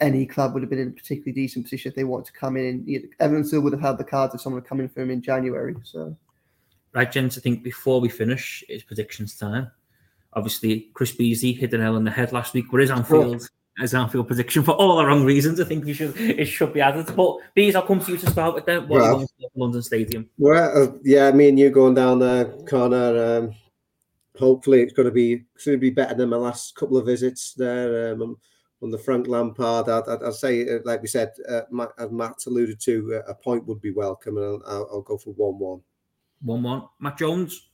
any 0.00 0.26
club 0.26 0.52
would 0.54 0.62
have 0.62 0.70
been 0.70 0.80
in 0.80 0.88
a 0.88 0.92
particularly 0.92 1.32
decent 1.32 1.64
position 1.64 1.90
if 1.90 1.96
they 1.96 2.04
wanted 2.04 2.26
to 2.26 2.32
come 2.32 2.56
in. 2.56 2.84
You 2.86 3.02
know, 3.02 3.08
Everton 3.20 3.44
still 3.44 3.60
would 3.62 3.72
have 3.72 3.80
had 3.80 3.96
the 3.96 4.04
cards 4.04 4.34
if 4.34 4.40
someone 4.40 4.60
had 4.60 4.68
come 4.68 4.80
in 4.80 4.88
for 4.88 5.00
him 5.00 5.10
in 5.10 5.22
January. 5.22 5.74
So. 5.84 6.16
Right, 6.94 7.10
gents, 7.10 7.36
I 7.36 7.40
think 7.40 7.64
before 7.64 8.00
we 8.00 8.08
finish, 8.08 8.62
it's 8.68 8.84
predictions 8.84 9.36
time. 9.36 9.70
Obviously, 10.34 10.90
Chris 10.94 11.12
Beesley 11.12 11.56
hit 11.56 11.74
an 11.74 11.80
nail 11.80 11.96
on 11.96 12.04
the 12.04 12.10
head 12.10 12.32
last 12.32 12.54
week. 12.54 12.72
What 12.72 12.82
is 12.82 12.90
Anfield? 12.90 13.48
As 13.80 13.92
Anfield 13.92 14.28
prediction 14.28 14.62
for 14.62 14.70
all 14.72 14.98
the 14.98 15.04
wrong 15.04 15.24
reasons. 15.24 15.60
I 15.60 15.64
think 15.64 15.84
we 15.84 15.92
should 15.92 16.16
it 16.16 16.44
should 16.44 16.72
be 16.72 16.80
added. 16.80 17.14
But 17.16 17.38
Bees, 17.54 17.74
I'll 17.74 17.82
come 17.82 17.98
to 17.98 18.12
you 18.12 18.18
to 18.18 18.30
start 18.30 18.54
with 18.54 18.66
them. 18.66 18.86
What 18.88 19.00
well, 19.00 19.20
are 19.22 19.48
London 19.56 19.82
Stadium? 19.82 20.28
Well, 20.38 20.84
uh, 20.84 20.92
yeah, 21.02 21.32
me 21.32 21.48
and 21.48 21.58
you 21.58 21.70
going 21.70 21.94
down 21.94 22.20
there, 22.20 22.44
Connor. 22.68 23.38
Um, 23.38 23.54
hopefully, 24.38 24.82
it's 24.82 24.92
going 24.92 25.06
to 25.06 25.12
be 25.12 25.44
it's 25.56 25.64
going 25.64 25.76
to 25.76 25.80
be 25.80 25.90
better 25.90 26.14
than 26.14 26.28
my 26.28 26.36
last 26.36 26.76
couple 26.76 26.96
of 26.96 27.06
visits 27.06 27.54
there. 27.54 28.12
Um, 28.12 28.36
on 28.82 28.90
the 28.90 28.98
Frank 28.98 29.26
Lampard, 29.26 29.88
I'd, 29.88 30.08
I'd, 30.08 30.22
I'd 30.22 30.34
say, 30.34 30.68
uh, 30.68 30.78
like 30.84 31.02
we 31.02 31.08
said, 31.08 31.32
uh, 31.48 31.62
Matt, 31.70 31.92
as 31.98 32.12
Matt 32.12 32.44
alluded 32.46 32.80
to, 32.82 33.14
uh, 33.14 33.30
a 33.30 33.34
point 33.34 33.66
would 33.66 33.80
be 33.80 33.92
welcome, 33.92 34.36
and 34.36 34.44
I'll, 34.44 34.62
I'll, 34.66 34.88
I'll 34.92 35.02
go 35.02 35.16
for 35.16 35.30
one-one. 35.30 35.80
One-one. 36.42 36.84
Matt 37.00 37.18
Jones. 37.18 37.70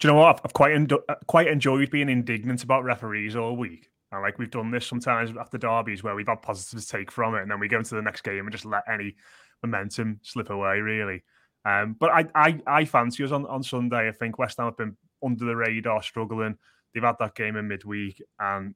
Do 0.00 0.08
you 0.08 0.12
know 0.12 0.20
what? 0.20 0.40
I've, 0.44 0.52
quite 0.52 0.92
uh, 0.92 1.14
quite 1.26 1.46
enjoyed 1.46 1.90
being 1.90 2.08
indignant 2.08 2.62
about 2.62 2.84
referees 2.84 3.36
all 3.36 3.56
week. 3.56 3.90
And 4.12 4.22
like 4.22 4.38
we've 4.38 4.50
done 4.50 4.70
this 4.70 4.86
sometimes 4.86 5.36
after 5.36 5.58
derbies 5.58 6.02
where 6.02 6.14
we've 6.14 6.26
had 6.26 6.42
positives 6.42 6.86
to 6.86 6.98
take 6.98 7.10
from 7.10 7.34
it, 7.34 7.42
and 7.42 7.50
then 7.50 7.60
we 7.60 7.68
go 7.68 7.78
into 7.78 7.94
the 7.94 8.02
next 8.02 8.22
game 8.22 8.40
and 8.40 8.52
just 8.52 8.64
let 8.64 8.82
any 8.92 9.16
momentum 9.62 10.20
slip 10.22 10.50
away, 10.50 10.80
really. 10.80 11.22
Um, 11.64 11.96
but 11.98 12.10
I, 12.10 12.26
I 12.34 12.60
I 12.66 12.84
fancy 12.84 13.24
us 13.24 13.32
on, 13.32 13.46
on 13.46 13.62
Sunday. 13.62 14.08
I 14.08 14.12
think 14.12 14.38
West 14.38 14.58
Ham 14.58 14.66
have 14.66 14.76
been 14.76 14.96
under 15.24 15.44
the 15.44 15.56
radar, 15.56 16.02
struggling. 16.02 16.56
They've 16.92 17.02
had 17.02 17.16
that 17.18 17.34
game 17.34 17.56
in 17.56 17.68
midweek, 17.68 18.22
and 18.38 18.74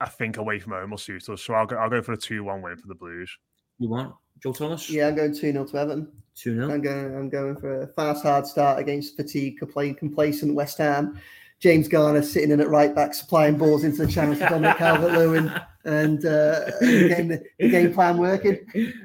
I 0.00 0.08
think 0.08 0.36
away 0.36 0.58
from 0.58 0.72
home 0.72 0.90
will 0.90 0.98
suit 0.98 1.28
us. 1.28 1.42
So 1.42 1.54
I'll 1.54 1.66
go, 1.66 1.76
I'll 1.76 1.90
go 1.90 2.02
for 2.02 2.12
a 2.12 2.16
2 2.16 2.44
1 2.44 2.62
win 2.62 2.76
for 2.76 2.86
the 2.86 2.94
Blues. 2.94 3.36
You 3.78 3.88
want? 3.88 4.14
Joe 4.42 4.52
Thomas? 4.52 4.90
Yeah, 4.90 5.08
I'm 5.08 5.16
going 5.16 5.34
2 5.34 5.52
0 5.52 5.64
to 5.64 5.76
Everton. 5.76 6.12
2 6.36 6.54
0. 6.54 6.70
I'm 6.72 6.82
going, 6.82 7.16
I'm 7.16 7.28
going 7.28 7.56
for 7.56 7.82
a 7.82 7.86
fast, 7.88 8.22
hard 8.22 8.46
start 8.46 8.78
against 8.78 9.16
fatigue, 9.16 9.58
complacent 9.58 10.54
West 10.54 10.78
Ham. 10.78 11.20
James 11.58 11.88
Garner 11.88 12.22
sitting 12.22 12.50
in 12.50 12.60
at 12.60 12.68
right 12.68 12.94
back, 12.94 13.14
supplying 13.14 13.56
balls 13.56 13.82
into 13.82 14.04
the 14.04 14.12
channel 14.12 14.34
for 14.34 14.46
Dominic 14.46 14.76
Calvert 14.76 15.12
Lewin 15.12 15.50
and 15.86 16.18
uh, 16.26 16.64
the, 16.80 17.42
the, 17.58 17.68
game 17.68 17.94
plan 17.94 18.18
working. 18.18 18.58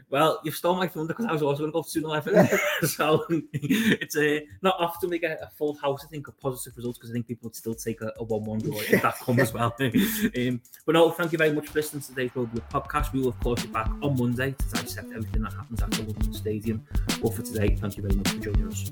Well, 0.09 0.41
you've 0.43 0.55
stolen 0.55 0.79
my 0.79 0.87
thunder 0.87 1.13
because 1.13 1.27
I 1.27 1.31
was 1.31 1.43
also 1.43 1.69
going 1.69 1.71
to 1.83 2.01
go 2.01 2.11
to 2.17 2.33
11. 2.33 2.59
so 2.87 3.25
it's 3.53 4.17
a, 4.17 4.47
not 4.63 4.75
often 4.79 5.11
we 5.11 5.19
get 5.19 5.39
a 5.41 5.49
full 5.55 5.75
house, 5.75 6.03
I 6.03 6.07
think, 6.07 6.27
of 6.27 6.39
positive 6.39 6.75
results 6.75 6.97
because 6.97 7.11
I 7.11 7.13
think 7.13 7.27
people 7.27 7.47
would 7.47 7.55
still 7.55 7.75
take 7.75 8.01
a, 8.01 8.23
1 8.23 8.43
1 8.43 8.59
draw 8.59 8.79
if 8.79 9.01
that 9.01 9.19
comes 9.19 9.39
as 9.39 9.53
well. 9.53 9.75
um, 9.79 10.61
but 10.85 10.93
no, 10.93 11.11
thank 11.11 11.31
you 11.31 11.37
very 11.37 11.53
much 11.53 11.67
for 11.67 11.79
listening 11.79 12.01
to 12.01 12.07
today's 12.07 12.35
Road 12.35 12.49
podcast. 12.71 13.13
We 13.13 13.21
will, 13.21 13.29
of 13.29 13.39
course, 13.39 13.63
be 13.63 13.71
back 13.71 13.91
on 14.01 14.17
Monday 14.17 14.55
to 14.57 14.69
dissect 14.69 15.11
everything 15.11 15.43
that 15.43 15.53
happens 15.53 15.83
at 15.83 15.91
the 15.91 16.01
London 16.01 16.33
Stadium. 16.33 16.85
But 17.21 17.33
for 17.35 17.43
today, 17.43 17.75
thank 17.75 17.95
you 17.95 18.03
very 18.03 18.15
much 18.15 18.29
for 18.29 18.39
joining 18.39 18.67
us. 18.67 18.91